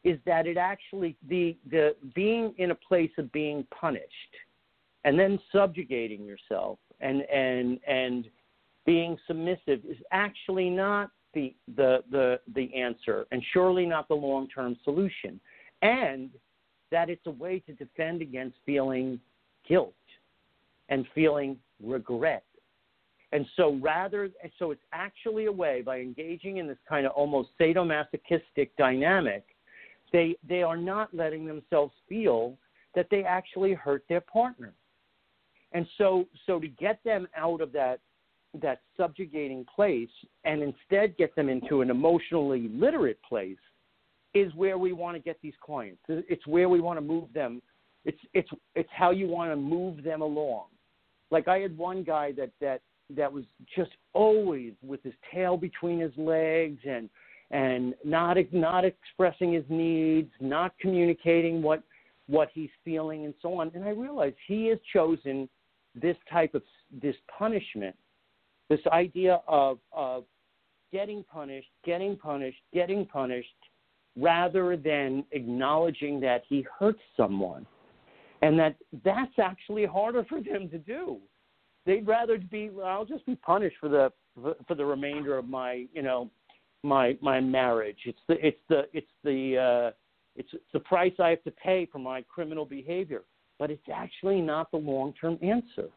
is 0.03 0.18
that 0.26 0.49
it 0.49 0.57
actually 0.57 1.16
the 1.28 1.57
the 1.70 1.95
being 2.16 2.53
in 2.59 2.72
a 2.72 2.74
place 2.74 3.12
of 3.18 3.30
being 3.30 3.64
punished 3.78 4.35
and 5.05 5.16
then 5.16 5.39
subjugating 5.53 6.24
yourself 6.24 6.80
and 7.01 7.22
and 7.22 7.78
and 7.87 8.26
being 8.85 9.16
submissive 9.28 9.80
is 9.89 9.97
actually 10.11 10.70
not 10.70 11.11
the 11.35 11.55
the 11.76 12.03
the 12.11 12.41
the 12.57 12.74
answer 12.74 13.26
and 13.30 13.41
surely 13.53 13.87
not 13.87 14.09
the 14.09 14.14
long 14.14 14.49
term 14.49 14.76
solution 14.82 15.41
and 15.82 16.30
that 16.91 17.11
it's 17.11 17.26
a 17.26 17.30
way 17.30 17.61
to 17.61 17.72
defend 17.72 18.22
against 18.22 18.57
feeling 18.64 19.18
guilt 19.68 19.95
and 20.89 21.07
feeling 21.14 21.57
regret. 21.82 22.45
And 23.32 23.47
so 23.57 23.78
rather 23.82 24.30
so 24.59 24.70
it's 24.70 24.82
actually 24.93 25.47
a 25.47 25.53
way 25.53 25.82
by 25.82 25.99
engaging 25.99 26.59
in 26.59 26.68
this 26.68 26.78
kind 26.89 27.05
of 27.05 27.12
almost 27.12 27.51
sadomasochistic 27.59 28.70
dynamic 28.78 29.45
they 30.14 30.37
they 30.49 30.62
are 30.62 30.76
not 30.76 31.12
letting 31.12 31.45
themselves 31.45 31.93
feel 32.09 32.57
that 32.95 33.09
they 33.11 33.24
actually 33.24 33.74
hurt 33.74 34.05
their 34.09 34.20
partner. 34.20 34.72
And 35.72 35.87
so 35.99 36.26
so 36.47 36.61
to 36.61 36.68
get 36.68 37.01
them 37.05 37.26
out 37.37 37.61
of 37.61 37.72
that 37.72 37.99
that 38.62 38.82
subjugating 38.97 39.66
place 39.74 40.09
and 40.45 40.62
instead 40.62 41.16
get 41.16 41.35
them 41.35 41.49
into 41.49 41.80
an 41.82 41.91
emotionally 41.91 42.68
literate 42.72 43.20
place 43.28 43.59
is 44.35 44.53
where 44.55 44.78
we 44.78 44.93
want 44.93 45.16
to 45.16 45.22
get 45.22 45.39
these 45.43 45.55
clients. 45.64 46.01
It's 46.09 46.47
where 46.47 46.68
we 46.68 46.80
want 46.80 46.99
to 46.99 47.05
move 47.05 47.32
them. 47.32 47.62
It's 48.05 48.18
it's 48.35 48.49
it's 48.74 48.89
how 48.93 49.11
you 49.11 49.28
want 49.28 49.51
to 49.51 49.57
move 49.57 50.03
them 50.03 50.20
along. 50.20 50.66
Like 51.30 51.49
I 51.49 51.59
had 51.59 51.76
one 51.76 52.03
guy 52.03 52.32
that 52.32 52.51
that 52.61 52.82
that 53.16 53.32
was 53.32 53.45
just 53.74 53.91
always 54.12 54.72
with 54.82 55.03
his 55.03 55.14
tail 55.32 55.57
between 55.57 56.01
his 56.01 56.12
legs 56.16 56.80
and 56.89 57.09
and 57.51 57.95
not 58.05 58.37
not 58.53 58.85
expressing 58.85 59.53
his 59.53 59.64
needs, 59.68 60.30
not 60.41 60.74
communicating 60.80 61.62
what 61.62 61.82
what 62.26 62.49
he's 62.53 62.70
feeling 62.85 63.24
and 63.24 63.35
so 63.41 63.61
on. 63.61 63.70
And 63.74 63.85
I 63.85 63.91
realized 63.91 64.37
he 64.47 64.66
has 64.66 64.78
chosen 64.93 65.49
this 65.95 66.16
type 66.30 66.55
of 66.55 66.62
this 67.03 67.16
punishment 67.39 67.95
this 68.68 68.80
idea 68.93 69.41
of, 69.47 69.78
of 69.93 70.24
getting 70.93 71.24
punished, 71.24 71.68
getting 71.85 72.16
punished, 72.16 72.59
getting 72.72 73.07
punished, 73.07 73.49
rather 74.17 74.77
than 74.77 75.25
acknowledging 75.33 76.21
that 76.21 76.43
he 76.49 76.67
hurt 76.79 76.97
someone. 77.17 77.67
And 78.43 78.59
that 78.59 78.77
that's 79.05 79.39
actually 79.39 79.87
harder 79.87 80.25
for 80.25 80.41
them 80.41 80.69
to 80.69 80.79
do. 80.79 81.19
They'd 81.87 82.07
rather 82.07 82.39
be, 82.39 82.71
I'll 82.85 83.05
just 83.05 83.25
be 83.27 83.37
punished 83.37 83.77
for 83.81 83.89
the 83.89 84.12
for 84.67 84.75
the 84.75 84.85
remainder 84.85 85.39
of 85.39 85.49
my, 85.49 85.87
you 85.93 86.03
know, 86.03 86.31
my 86.83 87.17
my 87.23 87.41
marriage. 87.41 87.99
It's 88.05 88.19
the 88.29 88.47
it's 88.47 88.61
the 88.69 88.83
it's 88.93 89.07
the 89.23 89.59
uh, 89.59 89.91
it's, 90.37 90.49
it's 90.53 90.65
the 90.73 90.81
price 90.81 91.12
I 91.19 91.31
have 91.31 91.43
to 91.45 91.51
pay 91.51 91.87
for 91.91 91.99
my 91.99 92.23
criminal 92.23 92.65
behavior. 92.65 93.23
But 93.59 93.71
it's 93.71 93.89
actually 93.93 94.41
not 94.41 94.71
the 94.71 94.77
long 94.79 95.15
term 95.21 95.39
answer. 95.41 95.89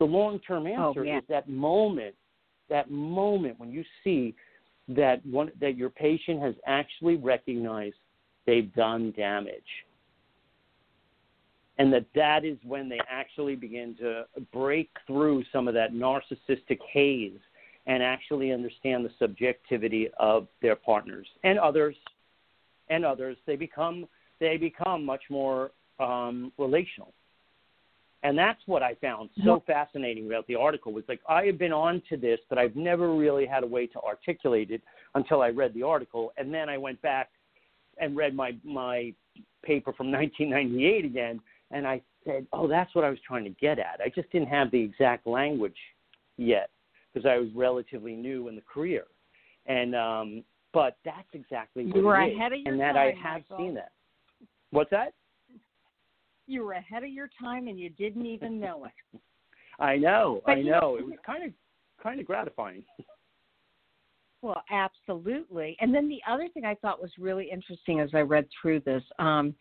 The 0.00 0.04
long 0.04 0.40
term 0.40 0.66
oh, 0.66 0.88
answer 0.88 1.00
oh, 1.00 1.04
yeah. 1.04 1.18
is 1.18 1.24
that 1.28 1.48
moment, 1.48 2.14
that 2.68 2.90
moment 2.90 3.58
when 3.58 3.70
you 3.70 3.84
see 4.02 4.34
that 4.88 5.24
one 5.24 5.50
that 5.60 5.76
your 5.76 5.90
patient 5.90 6.40
has 6.42 6.54
actually 6.66 7.16
recognized 7.16 7.96
they've 8.46 8.72
done 8.74 9.12
damage. 9.16 9.62
And 11.78 11.92
that 11.92 12.06
that 12.14 12.44
is 12.44 12.56
when 12.64 12.88
they 12.88 13.00
actually 13.10 13.56
begin 13.56 13.96
to 13.96 14.24
break 14.52 14.90
through 15.06 15.42
some 15.52 15.66
of 15.66 15.74
that 15.74 15.92
narcissistic 15.92 16.78
haze 16.92 17.38
and 17.86 18.02
actually 18.02 18.52
understand 18.52 19.04
the 19.04 19.10
subjectivity 19.18 20.08
of 20.18 20.46
their 20.62 20.76
partners 20.76 21.26
and 21.42 21.58
others 21.58 21.96
and 22.90 23.04
others. 23.04 23.36
They 23.46 23.56
become 23.56 24.06
they 24.40 24.56
become 24.56 25.04
much 25.04 25.22
more 25.30 25.70
um, 25.98 26.52
relational 26.58 27.12
and 28.24 28.36
that's 28.36 28.60
what 28.64 28.82
I 28.82 28.94
found 28.94 29.28
so 29.44 29.62
fascinating 29.66 30.26
about 30.26 30.46
the 30.46 30.54
article 30.56 30.92
was 30.92 31.04
like 31.08 31.20
I 31.28 31.44
had 31.44 31.58
been 31.58 31.74
on 31.74 32.02
to 32.08 32.16
this, 32.16 32.40
but 32.48 32.58
I've 32.58 32.74
never 32.74 33.14
really 33.14 33.46
had 33.46 33.62
a 33.62 33.66
way 33.66 33.86
to 33.88 34.00
articulate 34.00 34.70
it 34.70 34.80
until 35.14 35.42
I 35.42 35.50
read 35.50 35.74
the 35.74 35.82
article, 35.82 36.32
and 36.38 36.52
then 36.52 36.70
I 36.70 36.78
went 36.78 37.00
back 37.02 37.28
and 37.98 38.16
read 38.16 38.34
my 38.34 38.56
my 38.64 39.12
paper 39.62 39.92
from 39.92 40.10
1998 40.10 41.04
again, 41.04 41.40
and 41.70 41.86
I 41.86 42.00
said, 42.24 42.46
oh, 42.54 42.66
that's 42.66 42.94
what 42.94 43.04
I 43.04 43.10
was 43.10 43.18
trying 43.26 43.44
to 43.44 43.50
get 43.50 43.78
at. 43.78 44.00
I 44.02 44.08
just 44.14 44.32
didn't 44.32 44.48
have 44.48 44.70
the 44.70 44.80
exact 44.80 45.26
language 45.26 45.76
yet 46.38 46.70
because 47.12 47.28
I 47.28 47.36
was 47.36 47.48
relatively 47.54 48.14
new 48.14 48.48
in 48.48 48.56
the 48.56 48.62
career, 48.62 49.04
and 49.66 49.94
um, 49.94 50.44
but 50.72 50.96
that's 51.04 51.28
exactly 51.34 51.84
what 51.84 51.96
you 51.96 52.02
were 52.02 52.16
ahead 52.16 52.52
is, 52.52 52.60
of 52.60 52.64
your 52.64 52.72
and 52.72 52.80
that 52.80 52.94
time, 52.94 53.14
I 53.22 53.28
have 53.28 53.42
Michael. 53.50 53.58
seen 53.58 53.74
that. 53.74 53.92
What's 54.70 54.90
that? 54.90 55.12
You 56.46 56.64
were 56.64 56.72
ahead 56.72 57.02
of 57.04 57.10
your 57.10 57.28
time 57.40 57.68
and 57.68 57.78
you 57.78 57.90
didn't 57.90 58.26
even 58.26 58.60
know 58.60 58.86
it. 58.86 59.20
I 59.80 59.96
know, 59.96 60.40
but 60.46 60.52
I 60.52 60.62
know. 60.62 60.96
It 60.96 61.04
was 61.04 61.18
kind 61.26 61.44
of 61.44 61.50
kind 62.02 62.20
of 62.20 62.26
gratifying. 62.26 62.84
Well, 64.44 64.62
absolutely. 64.70 65.74
And 65.80 65.94
then 65.94 66.06
the 66.06 66.20
other 66.30 66.50
thing 66.52 66.66
I 66.66 66.74
thought 66.74 67.00
was 67.00 67.10
really 67.18 67.48
interesting 67.50 68.00
as 68.00 68.10
I 68.12 68.18
read 68.18 68.46
through 68.60 68.80
this, 68.80 69.02
um, 69.18 69.54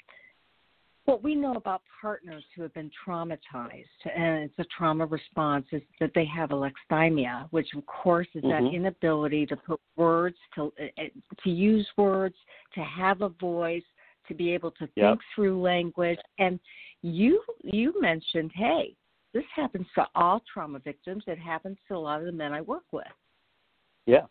what 1.05 1.23
we 1.23 1.35
know 1.35 1.53
about 1.53 1.81
partners 2.01 2.43
who 2.53 2.63
have 2.63 2.73
been 2.73 2.91
traumatized, 3.07 3.83
and 4.13 4.43
it's 4.43 4.59
a 4.59 4.65
trauma 4.77 5.05
response, 5.05 5.65
is 5.71 5.81
that 6.01 6.11
they 6.13 6.25
have 6.25 6.49
alexithymia, 6.49 7.47
which 7.51 7.69
of 7.75 7.85
course 7.85 8.27
is 8.35 8.43
mm-hmm. 8.43 8.65
that 8.65 8.73
inability 8.73 9.45
to 9.45 9.55
put 9.55 9.79
words, 9.95 10.35
to 10.55 10.73
uh, 10.81 11.03
to 11.43 11.49
use 11.49 11.87
words, 11.97 12.35
to 12.75 12.81
have 12.81 13.21
a 13.21 13.29
voice, 13.29 13.83
to 14.27 14.33
be 14.33 14.53
able 14.53 14.71
to 14.71 14.87
yep. 14.95 15.11
think 15.11 15.19
through 15.35 15.61
language. 15.61 16.19
And 16.39 16.59
you 17.01 17.41
you 17.63 17.93
mentioned, 17.99 18.51
hey, 18.55 18.95
this 19.33 19.43
happens 19.55 19.87
to 19.95 20.05
all 20.15 20.41
trauma 20.51 20.79
victims. 20.79 21.23
It 21.27 21.39
happens 21.39 21.77
to 21.87 21.95
a 21.95 21.97
lot 21.97 22.19
of 22.19 22.25
the 22.25 22.31
men 22.31 22.53
I 22.53 22.61
work 22.61 22.83
with. 22.91 23.05
Yeah, 24.05 24.25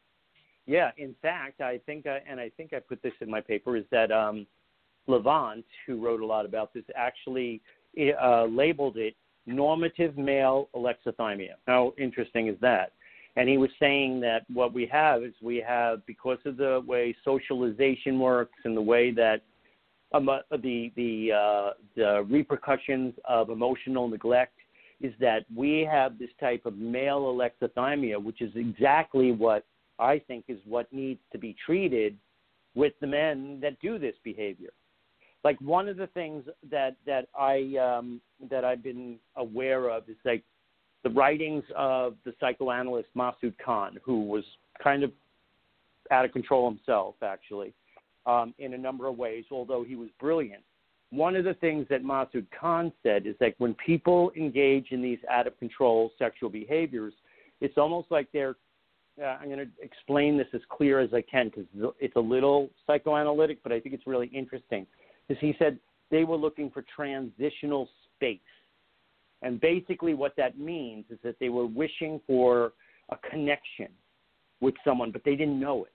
yeah. 0.67 0.91
In 0.97 1.15
fact, 1.23 1.61
I 1.61 1.81
think, 1.87 2.07
I, 2.07 2.21
and 2.29 2.39
I 2.39 2.51
think 2.57 2.73
I 2.73 2.79
put 2.79 3.03
this 3.03 3.15
in 3.21 3.31
my 3.31 3.41
paper, 3.41 3.77
is 3.77 3.85
that 3.91 4.13
um, 4.13 4.47
Levant, 5.07 5.65
who 5.87 6.01
wrote 6.05 6.21
a 6.21 6.27
lot 6.27 6.47
about 6.47 6.73
this, 6.73 6.85
actually 6.95 7.61
uh, 8.23 8.45
labeled 8.45 8.97
it 8.97 9.15
normative 9.47 10.17
male 10.17 10.69
alexithymia. 10.75 11.55
How 11.67 11.95
interesting 11.99 12.47
is 12.47 12.57
that? 12.61 12.93
And 13.35 13.49
he 13.49 13.57
was 13.57 13.71
saying 13.81 14.21
that 14.21 14.43
what 14.53 14.73
we 14.73 14.87
have 14.87 15.25
is 15.25 15.33
we 15.43 15.57
have, 15.67 16.05
because 16.07 16.39
of 16.45 16.59
the 16.59 16.85
way 16.87 17.17
socialization 17.25 18.21
works 18.21 18.59
and 18.65 18.77
the 18.77 18.83
way 18.83 19.11
that 19.13 19.41
um, 20.15 20.29
uh, 20.29 20.39
the 20.51 20.93
the 20.97 21.33
uh, 21.33 21.71
the 21.97 22.25
repercussions 22.29 23.15
of 23.25 23.51
emotional 23.51 24.09
neglect 24.09 24.55
is 25.01 25.13
that 25.21 25.45
we 25.55 25.87
have 25.91 26.19
this 26.19 26.31
type 26.39 26.65
of 26.65 26.77
male 26.77 27.23
alexithymia, 27.23 28.23
which 28.23 28.41
is 28.41 28.53
exactly 28.55 29.33
what 29.33 29.65
I 29.99 30.21
think 30.21 30.45
is 30.49 30.59
what 30.65 30.93
needs 30.93 31.21
to 31.33 31.39
be 31.39 31.57
treated 31.65 32.17
with 32.75 32.93
the 33.01 33.07
men 33.07 33.59
that 33.63 33.81
do 33.81 33.99
this 33.99 34.15
behavior. 34.23 34.71
Like 35.45 35.61
one 35.61 35.89
of 35.89 35.97
the 35.97 36.07
things 36.09 36.45
that 36.71 36.97
that 37.07 37.27
I 37.39 37.75
um, 37.77 38.21
that 38.51 38.65
I've 38.65 38.83
been 38.83 39.17
aware 39.37 39.89
of 39.89 40.09
is 40.09 40.17
like 40.25 40.45
the 41.03 41.11
writings 41.11 41.65
of 41.77 42.15
the 42.25 42.33
psychoanalyst 42.39 43.09
Masud 43.17 43.55
Khan, 43.65 43.99
who 44.05 44.25
was 44.25 44.45
kind 44.83 45.03
of 45.03 45.11
out 46.11 46.25
of 46.25 46.33
control 46.33 46.69
himself, 46.71 47.17
actually 47.23 47.75
um, 48.27 48.55
in 48.59 48.75
a 48.75 48.79
number 48.79 49.07
of 49.07 49.17
ways, 49.17 49.45
although 49.51 49.85
he 49.85 49.97
was 49.97 50.09
brilliant. 50.21 50.63
One 51.11 51.37
of 51.37 51.45
the 51.45 51.55
things 51.55 51.87
that 51.91 52.03
Masud 52.03 52.47
Khan 52.59 52.93
said 53.03 53.27
is 53.27 53.35
that 53.41 53.55
when 53.59 53.75
people 53.75 54.33
engage 54.37 54.87
in 54.93 55.03
these 55.03 55.19
out 55.31 55.47
of 55.47 55.59
control 55.59 56.11
sexual 56.19 56.49
behaviors, 56.49 57.13
it's 57.61 57.77
almost 57.77 58.11
like 58.11 58.29
they're 58.33 58.57
uh, 59.23 59.27
I'm 59.27 59.47
going 59.47 59.59
to 59.59 59.69
explain 59.83 60.39
this 60.39 60.47
as 60.55 60.63
clear 60.71 60.99
as 60.99 61.13
I 61.13 61.21
can 61.21 61.51
because 61.51 61.67
it's 62.01 62.17
a 62.17 62.21
little 62.21 62.71
psychoanalytic, 62.87 63.63
but 63.63 63.71
I 63.71 63.79
think 63.79 63.95
it's 63.95 64.07
really 64.07 64.29
interesting. 64.29 64.87
Because 65.29 65.39
he 65.39 65.55
said 65.59 65.79
they 66.11 66.25
were 66.25 66.37
looking 66.37 66.71
for 66.71 66.83
transitional 66.97 67.91
space. 68.17 68.39
And 69.43 69.61
basically, 69.61 70.15
what 70.15 70.35
that 70.37 70.59
means 70.59 71.05
is 71.11 71.19
that 71.25 71.37
they 71.41 71.51
were 71.51 71.67
wishing 71.67 72.23
for 72.27 72.73
a 73.11 73.17
connection 73.31 73.89
with 74.63 74.75
someone, 74.83 75.11
but 75.11 75.23
they 75.25 75.37
didn't 75.37 75.61
know 75.61 75.85
it 75.85 75.93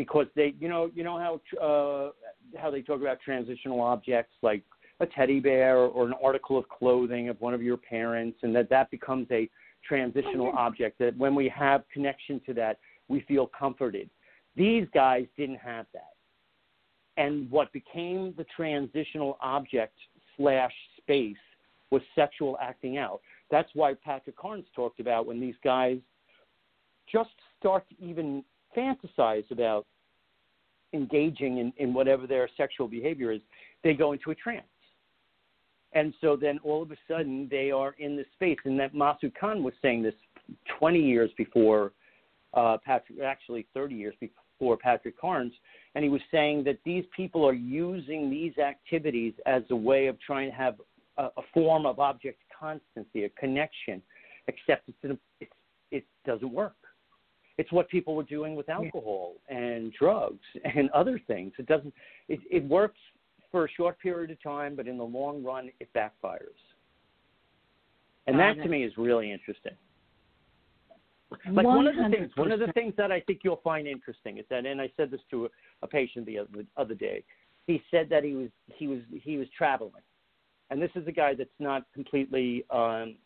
because 0.00 0.24
they, 0.34 0.54
you 0.58 0.66
know, 0.66 0.90
you 0.94 1.04
know 1.04 1.18
how 1.18 1.58
uh, 1.62 2.10
how 2.58 2.70
they 2.70 2.80
talk 2.80 3.02
about 3.02 3.20
transitional 3.22 3.82
objects 3.82 4.32
like 4.40 4.62
a 5.00 5.04
teddy 5.04 5.40
bear 5.40 5.76
or 5.76 6.06
an 6.06 6.14
article 6.24 6.56
of 6.56 6.66
clothing 6.70 7.28
of 7.28 7.38
one 7.38 7.52
of 7.52 7.60
your 7.60 7.76
parents, 7.76 8.38
and 8.42 8.56
that 8.56 8.70
that 8.70 8.90
becomes 8.90 9.26
a 9.30 9.46
transitional 9.86 10.52
object. 10.56 10.98
That 11.00 11.14
when 11.18 11.34
we 11.34 11.50
have 11.50 11.84
connection 11.92 12.40
to 12.46 12.54
that, 12.54 12.78
we 13.08 13.20
feel 13.28 13.46
comforted. 13.46 14.08
These 14.56 14.86
guys 14.94 15.26
didn't 15.36 15.58
have 15.58 15.84
that, 15.92 16.14
and 17.18 17.50
what 17.50 17.70
became 17.74 18.32
the 18.38 18.46
transitional 18.56 19.36
object 19.42 19.92
slash 20.38 20.72
space 20.96 21.36
was 21.90 22.00
sexual 22.14 22.56
acting 22.58 22.96
out. 22.96 23.20
That's 23.50 23.68
why 23.74 23.92
Patrick 24.02 24.38
Carnes 24.38 24.64
talked 24.74 24.98
about 24.98 25.26
when 25.26 25.40
these 25.40 25.56
guys 25.62 25.98
just 27.12 27.34
start 27.58 27.84
to 27.90 28.02
even 28.02 28.42
fantasize 28.76 29.50
about 29.50 29.86
engaging 30.92 31.58
in, 31.58 31.72
in 31.76 31.94
whatever 31.94 32.26
their 32.26 32.48
sexual 32.56 32.88
behavior 32.88 33.32
is, 33.32 33.40
they 33.84 33.94
go 33.94 34.12
into 34.12 34.30
a 34.30 34.34
trance. 34.34 34.66
And 35.92 36.14
so 36.20 36.36
then 36.36 36.58
all 36.62 36.82
of 36.82 36.90
a 36.90 36.96
sudden 37.08 37.48
they 37.50 37.70
are 37.70 37.94
in 37.98 38.16
this 38.16 38.26
space. 38.34 38.58
And 38.64 38.78
that 38.78 38.94
Masud 38.94 39.32
Khan 39.38 39.62
was 39.62 39.74
saying 39.82 40.02
this 40.02 40.14
20 40.78 41.00
years 41.00 41.30
before 41.36 41.92
uh, 42.54 42.78
Patrick, 42.84 43.20
actually 43.20 43.66
30 43.74 43.94
years 43.94 44.14
before 44.20 44.76
Patrick 44.76 45.20
Carnes. 45.20 45.52
And 45.94 46.04
he 46.04 46.10
was 46.10 46.20
saying 46.30 46.64
that 46.64 46.78
these 46.84 47.04
people 47.16 47.46
are 47.46 47.52
using 47.52 48.30
these 48.30 48.56
activities 48.58 49.34
as 49.46 49.62
a 49.70 49.76
way 49.76 50.06
of 50.06 50.20
trying 50.20 50.50
to 50.50 50.56
have 50.56 50.76
a, 51.18 51.24
a 51.24 51.42
form 51.52 51.86
of 51.86 51.98
object 51.98 52.38
constancy, 52.58 53.24
a 53.24 53.28
connection, 53.30 54.02
except 54.46 54.88
it's, 54.88 55.18
it's, 55.40 55.52
it 55.90 56.04
doesn't 56.24 56.52
work. 56.52 56.74
It's 57.60 57.70
what 57.72 57.90
people 57.90 58.14
were 58.14 58.22
doing 58.22 58.56
with 58.56 58.70
alcohol 58.70 59.34
and 59.50 59.92
drugs 59.92 60.40
and 60.64 60.88
other 60.92 61.20
things. 61.26 61.52
It 61.58 61.66
doesn't. 61.66 61.92
It, 62.26 62.40
it 62.50 62.64
works 62.64 62.98
for 63.50 63.66
a 63.66 63.68
short 63.76 64.00
period 64.00 64.30
of 64.30 64.42
time, 64.42 64.74
but 64.74 64.88
in 64.88 64.96
the 64.96 65.04
long 65.04 65.44
run, 65.44 65.70
it 65.78 65.90
backfires. 65.94 66.56
And 68.26 68.38
that 68.38 68.54
to 68.62 68.66
me 68.68 68.82
is 68.82 68.94
really 68.96 69.30
interesting. 69.30 69.74
Like 71.30 71.66
100%. 71.66 71.76
one 71.76 71.86
of 71.86 71.96
the 71.96 72.08
things, 72.16 72.30
one 72.36 72.50
of 72.50 72.60
the 72.60 72.72
things 72.72 72.94
that 72.96 73.12
I 73.12 73.20
think 73.20 73.40
you'll 73.44 73.60
find 73.62 73.86
interesting 73.86 74.38
is 74.38 74.46
that, 74.48 74.64
and 74.64 74.80
I 74.80 74.90
said 74.96 75.10
this 75.10 75.20
to 75.30 75.44
a, 75.44 75.48
a 75.82 75.86
patient 75.86 76.24
the 76.24 76.38
other, 76.38 76.64
other 76.78 76.94
day. 76.94 77.22
He 77.66 77.82
said 77.90 78.08
that 78.08 78.24
he 78.24 78.32
was 78.32 78.48
he 78.68 78.86
was 78.86 79.00
he 79.22 79.36
was 79.36 79.48
traveling, 79.56 80.02
and 80.70 80.80
this 80.80 80.90
is 80.94 81.06
a 81.06 81.12
guy 81.12 81.34
that's 81.34 81.50
not 81.58 81.84
completely 81.92 82.64
um, 82.70 83.16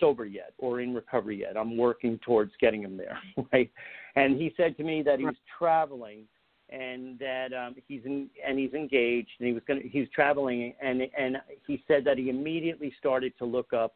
sober 0.00 0.24
yet 0.24 0.52
or 0.58 0.80
in 0.80 0.94
recovery 0.94 1.40
yet. 1.40 1.56
I'm 1.56 1.76
working 1.76 2.18
towards 2.24 2.52
getting 2.60 2.82
him 2.82 2.96
there, 2.96 3.18
right? 3.52 3.70
And 4.16 4.36
he 4.36 4.52
said 4.56 4.76
to 4.78 4.82
me 4.82 5.02
that 5.02 5.18
he 5.18 5.24
was 5.24 5.36
traveling 5.58 6.24
and 6.70 7.18
that 7.18 7.52
um, 7.52 7.74
he's 7.86 8.02
in, 8.04 8.28
and 8.46 8.58
he's 8.58 8.72
engaged 8.72 9.30
and 9.38 9.48
he 9.48 9.52
was 9.52 9.62
going 9.66 9.82
to 9.82 9.88
he's 9.88 10.08
traveling 10.14 10.72
and 10.80 11.02
and 11.18 11.36
he 11.66 11.82
said 11.88 12.04
that 12.04 12.16
he 12.16 12.30
immediately 12.30 12.92
started 12.98 13.32
to 13.38 13.44
look 13.44 13.72
up 13.72 13.94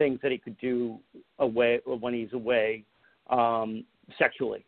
things 0.00 0.18
that 0.22 0.32
he 0.32 0.38
could 0.38 0.58
do 0.58 0.98
away 1.38 1.80
when 1.84 2.14
he's 2.14 2.32
away 2.32 2.84
um, 3.28 3.84
sexually. 4.18 4.64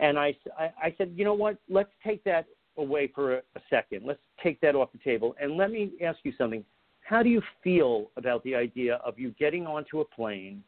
And 0.00 0.18
I, 0.18 0.36
I, 0.56 0.70
I 0.82 0.94
said, 0.96 1.12
you 1.16 1.24
know 1.24 1.34
what? 1.34 1.56
Let's 1.68 1.90
take 2.06 2.22
that 2.24 2.46
away 2.76 3.10
for 3.12 3.36
a, 3.36 3.38
a 3.38 3.60
second. 3.68 4.02
Let's 4.06 4.20
take 4.42 4.60
that 4.60 4.74
off 4.74 4.92
the 4.92 4.98
table. 4.98 5.34
And 5.40 5.56
let 5.56 5.70
me 5.70 5.92
ask 6.04 6.18
you 6.22 6.32
something 6.38 6.64
how 7.08 7.22
do 7.22 7.30
you 7.30 7.40
feel 7.64 8.10
about 8.18 8.44
the 8.44 8.54
idea 8.54 8.96
of 8.96 9.18
you 9.18 9.34
getting 9.38 9.66
onto 9.66 10.00
a 10.00 10.04
plane, 10.04 10.62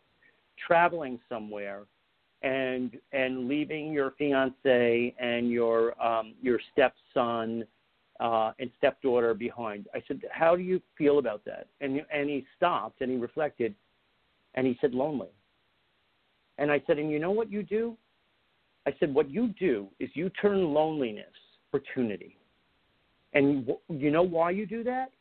traveling 0.67 1.21
somewhere, 1.29 1.83
and 2.43 2.97
and 3.13 3.47
leaving 3.47 3.93
your 3.93 4.13
fiance 4.13 5.15
and 5.21 5.51
your 5.51 6.01
um, 6.03 6.33
your 6.41 6.59
stepson 6.73 7.65
uh, 8.21 8.53
and 8.59 8.71
stepdaughter 8.79 9.35
behind? 9.35 9.87
I 9.95 10.03
said, 10.09 10.23
how 10.33 10.57
do 10.57 10.63
you 10.63 10.81
feel 10.97 11.19
about 11.19 11.45
that? 11.45 11.67
And 11.83 12.01
and 12.11 12.31
he 12.31 12.47
stopped 12.57 13.03
and 13.03 13.11
he 13.11 13.19
reflected, 13.19 13.75
and 14.55 14.67
he 14.67 14.79
said, 14.81 14.95
lonely. 14.95 15.29
And 16.57 16.71
I 16.71 16.83
said, 16.87 16.99
and 16.99 17.11
you 17.11 17.19
know 17.19 17.31
what 17.31 17.53
you 17.53 17.63
do? 17.63 17.97
I 18.87 18.95
said, 18.99 19.13
what 19.13 19.31
you 19.31 19.49
do 19.61 19.89
is 19.99 20.09
you 20.15 20.31
turn 20.41 20.73
loneliness 20.73 21.27
opportunity. 21.73 22.37
And 23.33 23.71
you 23.89 24.11
know 24.11 24.23
why 24.23 24.51
you 24.51 24.67
do 24.67 24.83
that? 24.85 25.13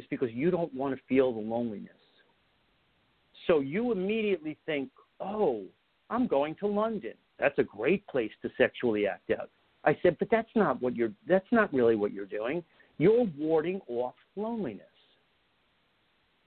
Is 0.00 0.06
because 0.10 0.30
you 0.32 0.50
don't 0.50 0.72
want 0.74 0.96
to 0.96 1.00
feel 1.08 1.32
the 1.32 1.40
loneliness. 1.40 1.92
So 3.46 3.60
you 3.60 3.92
immediately 3.92 4.56
think, 4.66 4.90
oh, 5.20 5.64
I'm 6.08 6.26
going 6.26 6.56
to 6.56 6.66
London. 6.66 7.14
That's 7.38 7.58
a 7.58 7.62
great 7.62 8.06
place 8.06 8.30
to 8.42 8.50
sexually 8.56 9.06
act 9.06 9.30
out. 9.30 9.50
I 9.84 9.96
said, 10.02 10.16
but 10.18 10.28
that's 10.30 10.50
not 10.54 10.80
what 10.82 10.94
you're 10.94 11.12
that's 11.26 11.46
not 11.52 11.72
really 11.72 11.96
what 11.96 12.12
you're 12.12 12.26
doing. 12.26 12.62
You're 12.98 13.26
warding 13.38 13.80
off 13.88 14.14
loneliness. 14.36 14.84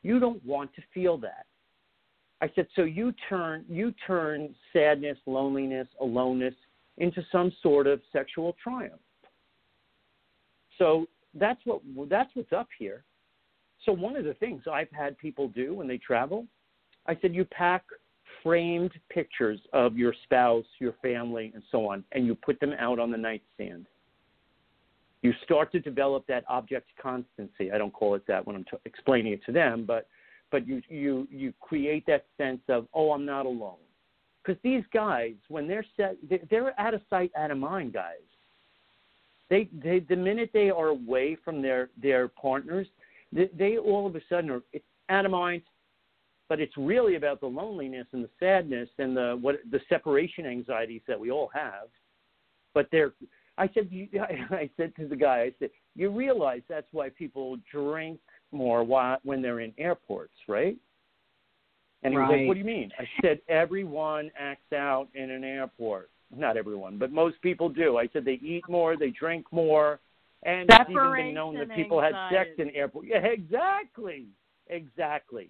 You 0.04 0.20
don't 0.20 0.44
want 0.46 0.74
to 0.76 0.82
feel 0.94 1.18
that. 1.20 1.46
I 2.42 2.52
said, 2.56 2.68
so 2.76 2.84
you 2.84 3.14
turn 3.30 3.66
you 3.70 3.94
turn 4.06 4.54
sadness, 4.72 5.18
loneliness, 5.26 5.88
aloneness 6.00 6.54
into 6.98 7.24
some 7.32 7.52
sort 7.64 7.88
of 7.88 8.02
sexual 8.12 8.56
triumph. 8.62 9.02
So 10.78 11.08
that's 11.34 11.60
what 11.66 11.82
that's 12.10 12.30
what's 12.36 12.54
up 12.54 12.68
here. 12.78 13.04
So 13.86 13.92
one 13.92 14.16
of 14.16 14.24
the 14.24 14.34
things 14.36 14.64
I've 14.72 14.92
had 14.92 15.18
people 15.18 15.50
do 15.50 15.76
when 15.76 15.88
they 15.88 15.98
travel, 15.98 16.46
I 17.08 17.18
said 17.22 17.34
you 17.36 17.46
pack 17.46 17.84
framed 18.42 18.92
pictures 19.10 19.60
of 19.74 19.98
your 19.98 20.14
spouse, 20.24 20.66
your 20.80 20.94
family, 21.02 21.52
and 21.54 21.64
so 21.72 21.90
on, 21.90 22.04
and 22.12 22.26
you 22.26 22.36
put 22.36 22.60
them 22.60 22.74
out 22.80 23.00
on 23.00 23.12
the 23.12 23.18
nightstand. 23.18 23.86
You 25.22 25.34
start 25.44 25.72
to 25.72 25.80
develop 25.80 26.28
that 26.28 26.44
object 26.50 26.88
constancy. 27.02 27.72
I 27.72 27.78
don't 27.78 27.94
call 27.94 28.16
it 28.16 28.24
that 28.28 28.46
when 28.46 28.58
I'm 28.58 28.66
t- 28.66 28.78
explaining 28.86 29.34
it 29.34 29.44
to 29.46 29.52
them, 29.52 29.86
but 29.86 30.08
but 30.52 30.68
you 30.68 30.82
you 30.90 31.28
you 31.32 31.54
create 31.62 32.06
that 32.08 32.26
sense 32.38 32.62
of 32.68 32.88
oh 32.94 33.12
I'm 33.12 33.26
not 33.26 33.46
alone, 33.46 33.78
because 34.44 34.62
these 34.64 34.84
guys 34.94 35.34
when 35.48 35.68
they're 35.68 35.86
set 35.96 36.18
they're 36.50 36.78
out 36.80 36.94
of 36.94 37.02
sight 37.10 37.32
out 37.38 37.52
of 37.52 37.58
mind 37.58 37.94
guys. 37.94 38.18
They 39.50 39.70
they 39.84 40.00
the 40.00 40.16
minute 40.16 40.50
they 40.54 40.70
are 40.70 40.88
away 40.88 41.38
from 41.44 41.62
their 41.62 41.90
their 42.02 42.28
partners, 42.28 42.88
they, 43.34 43.50
they 43.58 43.78
all 43.78 44.08
of 44.08 44.16
a 44.16 44.22
sudden 44.30 44.50
are 44.50 44.62
it's 44.72 44.86
out 45.10 45.26
of 45.26 45.32
mind, 45.32 45.64
but 46.50 46.60
it's 46.60 46.76
really 46.78 47.16
about 47.16 47.40
the 47.42 47.48
loneliness 47.48 48.08
and 48.12 48.24
the 48.24 48.30
sadness 48.40 48.90
and 49.00 49.16
the 49.16 49.38
what 49.42 49.56
the 49.72 49.80
separation 49.90 50.46
anxieties 50.46 51.02
that 51.08 51.20
we 51.20 51.32
all 51.32 51.50
have. 51.54 51.90
But 52.74 52.88
they're 52.92 53.14
I 53.58 53.70
said 53.74 53.88
you, 53.92 54.08
I 54.50 54.70
said 54.78 54.96
to 54.98 55.08
the 55.08 55.16
guy 55.16 55.42
I 55.42 55.52
said 55.60 55.72
you 55.96 56.10
realize 56.10 56.62
that's 56.70 56.88
why 56.92 57.10
people 57.10 57.58
drink 57.72 58.20
more 58.52 58.84
while, 58.84 59.18
when 59.24 59.42
they're 59.42 59.62
in 59.62 59.74
airports, 59.78 60.34
right? 60.48 60.78
And 62.04 62.14
he 62.14 62.18
right. 62.18 62.30
was 62.30 62.38
like, 62.38 62.48
"What 62.48 62.54
do 62.56 62.60
you 62.60 62.66
mean?" 62.66 62.92
I 63.00 63.06
said, 63.22 63.40
"Everyone 63.48 64.30
acts 64.38 64.74
out 64.74 65.08
in 65.16 65.32
an 65.32 65.44
airport. 65.44 66.10
Not 66.36 66.58
everyone, 66.58 66.98
but 66.98 67.12
most 67.12 67.42
people 67.42 67.70
do." 67.70 67.98
I 67.98 68.08
said 68.12 68.26
they 68.26 68.40
eat 68.44 68.64
more, 68.68 68.98
they 68.98 69.10
drink 69.10 69.46
more, 69.52 70.00
and 70.46 70.70
it's 70.70 70.90
even 70.90 71.14
been 71.16 71.34
known 71.34 71.56
that 71.56 71.76
people 71.76 72.02
had 72.02 72.14
sex 72.32 72.50
in 72.58 72.70
airports. 72.72 73.08
Yeah, 73.10 73.26
exactly. 73.26 74.28
Exactly. 74.68 75.50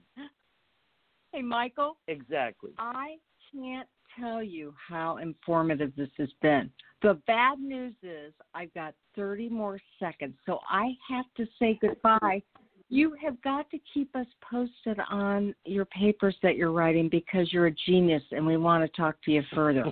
Hey, 1.32 1.42
Michael. 1.42 1.98
Exactly. 2.08 2.72
I 2.78 3.16
can't 3.52 3.88
tell 4.20 4.44
you 4.44 4.74
how 4.88 5.18
informative 5.18 5.96
this 5.96 6.10
has 6.18 6.30
been. 6.42 6.70
The 7.02 7.20
bad 7.28 7.60
news 7.60 7.94
is 8.04 8.34
I've 8.54 8.74
got 8.74 8.94
30 9.16 9.50
more 9.50 9.80
seconds, 10.00 10.36
so 10.46 10.60
I 10.70 10.94
have 11.10 11.26
to 11.38 11.46
say 11.60 11.78
goodbye. 11.82 12.42
You 12.90 13.16
have 13.24 13.42
got 13.42 13.70
to 13.72 13.80
keep 13.92 14.16
us 14.16 14.28
posted 14.48 15.00
on 15.10 15.56
your 15.66 15.86
papers 15.86 16.36
that 16.44 16.56
you're 16.56 16.72
writing 16.72 17.10
because 17.10 17.52
you're 17.52 17.66
a 17.68 17.76
genius 17.88 18.22
and 18.32 18.46
we 18.46 18.56
want 18.58 18.84
to 18.84 19.02
talk 19.02 19.16
to 19.26 19.32
you 19.32 19.42
further. 19.56 19.86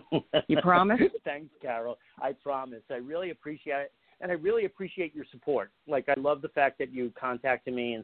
You 0.47 0.57
promise? 0.61 0.99
Thanks, 1.23 1.49
Carol. 1.61 1.97
I 2.21 2.33
promise. 2.33 2.83
I 2.91 2.95
really 2.95 3.31
appreciate 3.31 3.81
it 3.81 3.91
and 4.21 4.31
I 4.31 4.35
really 4.35 4.65
appreciate 4.65 5.13
your 5.15 5.25
support. 5.31 5.71
Like 5.87 6.05
I 6.09 6.19
love 6.19 6.41
the 6.41 6.49
fact 6.49 6.77
that 6.79 6.93
you 6.93 7.11
contacted 7.19 7.73
me 7.73 7.95
and 7.95 8.03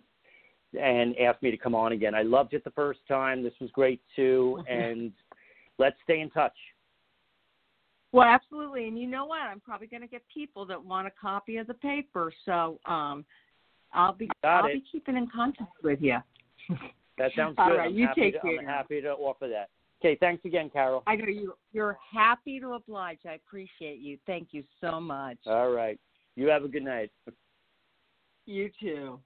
and 0.80 1.18
asked 1.18 1.42
me 1.42 1.50
to 1.50 1.58
come 1.58 1.74
on 1.74 1.94
again. 1.94 2.14
I 2.14 2.24
loved 2.24 2.54
it 2.54 2.64
the 2.64 2.72
first 2.72 3.00
time. 3.08 3.42
This 3.42 3.54
was 3.62 3.70
great 3.72 4.02
too, 4.16 4.60
and 4.68 5.14
let's 5.78 5.96
stay 6.04 6.20
in 6.20 6.30
touch. 6.30 6.56
Well, 8.12 8.28
absolutely. 8.28 8.88
And 8.88 9.00
you 9.00 9.08
know 9.08 9.26
what? 9.26 9.42
I'm 9.42 9.60
probably 9.60 9.88
going 9.88 10.02
to 10.02 10.08
get 10.08 10.24
people 10.34 10.66
that 10.66 10.84
want 10.84 11.08
a 11.08 11.12
copy 11.20 11.58
of 11.58 11.68
the 11.68 11.74
paper, 11.76 12.34
so 12.46 12.80
um, 12.86 13.26
I'll 13.94 14.14
be 14.14 14.30
Got 14.44 14.64
I'll 14.64 14.70
it. 14.70 14.74
be 14.74 14.84
keeping 14.92 15.16
in 15.16 15.28
contact 15.34 15.72
with 15.84 16.02
you. 16.02 16.18
That 17.18 17.32
sounds 17.36 17.56
good. 17.58 17.64
All 17.64 17.78
right, 17.78 17.88
I'm 17.88 17.96
you 17.96 18.06
happy 18.06 18.22
take 18.22 18.34
to, 18.36 18.40
care. 18.42 18.60
I'm 18.60 18.66
happy 18.66 19.02
to 19.02 19.10
offer 19.10 19.48
that. 19.48 19.70
Okay, 20.00 20.16
thanks 20.20 20.46
again, 20.46 20.70
Carol. 20.70 21.02
I 21.08 21.16
know 21.16 21.26
you. 21.26 21.56
You're 21.74 21.98
happy 22.14 22.60
to 22.60 22.74
oblige. 22.74 23.18
I 23.28 23.34
appreciate 23.34 23.98
you. 23.98 24.20
Thank 24.28 24.50
you 24.52 24.64
so 24.80 25.02
much. 25.02 25.38
All 25.48 25.72
right. 25.72 26.00
You 26.38 26.48
have 26.50 26.64
a 26.64 26.68
good 26.68 26.84
night. 26.84 27.12
You 28.46 28.70
too. 28.80 29.20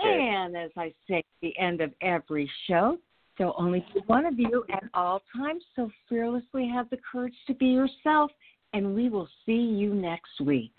Okay. 0.00 0.32
And 0.34 0.56
as 0.56 0.70
I 0.78 0.92
say 1.06 1.18
at 1.18 1.24
the 1.42 1.56
end 1.58 1.82
of 1.82 1.92
every 2.00 2.50
show, 2.66 2.96
so 3.36 3.52
only 3.58 3.84
one 4.06 4.24
of 4.24 4.38
you 4.38 4.64
at 4.72 4.84
all 4.94 5.20
times. 5.36 5.62
So 5.76 5.90
fearlessly 6.08 6.66
have 6.66 6.88
the 6.88 6.96
courage 7.12 7.34
to 7.48 7.54
be 7.54 7.66
yourself, 7.66 8.30
and 8.72 8.94
we 8.94 9.10
will 9.10 9.28
see 9.44 9.52
you 9.52 9.94
next 9.94 10.40
week. 10.40 10.72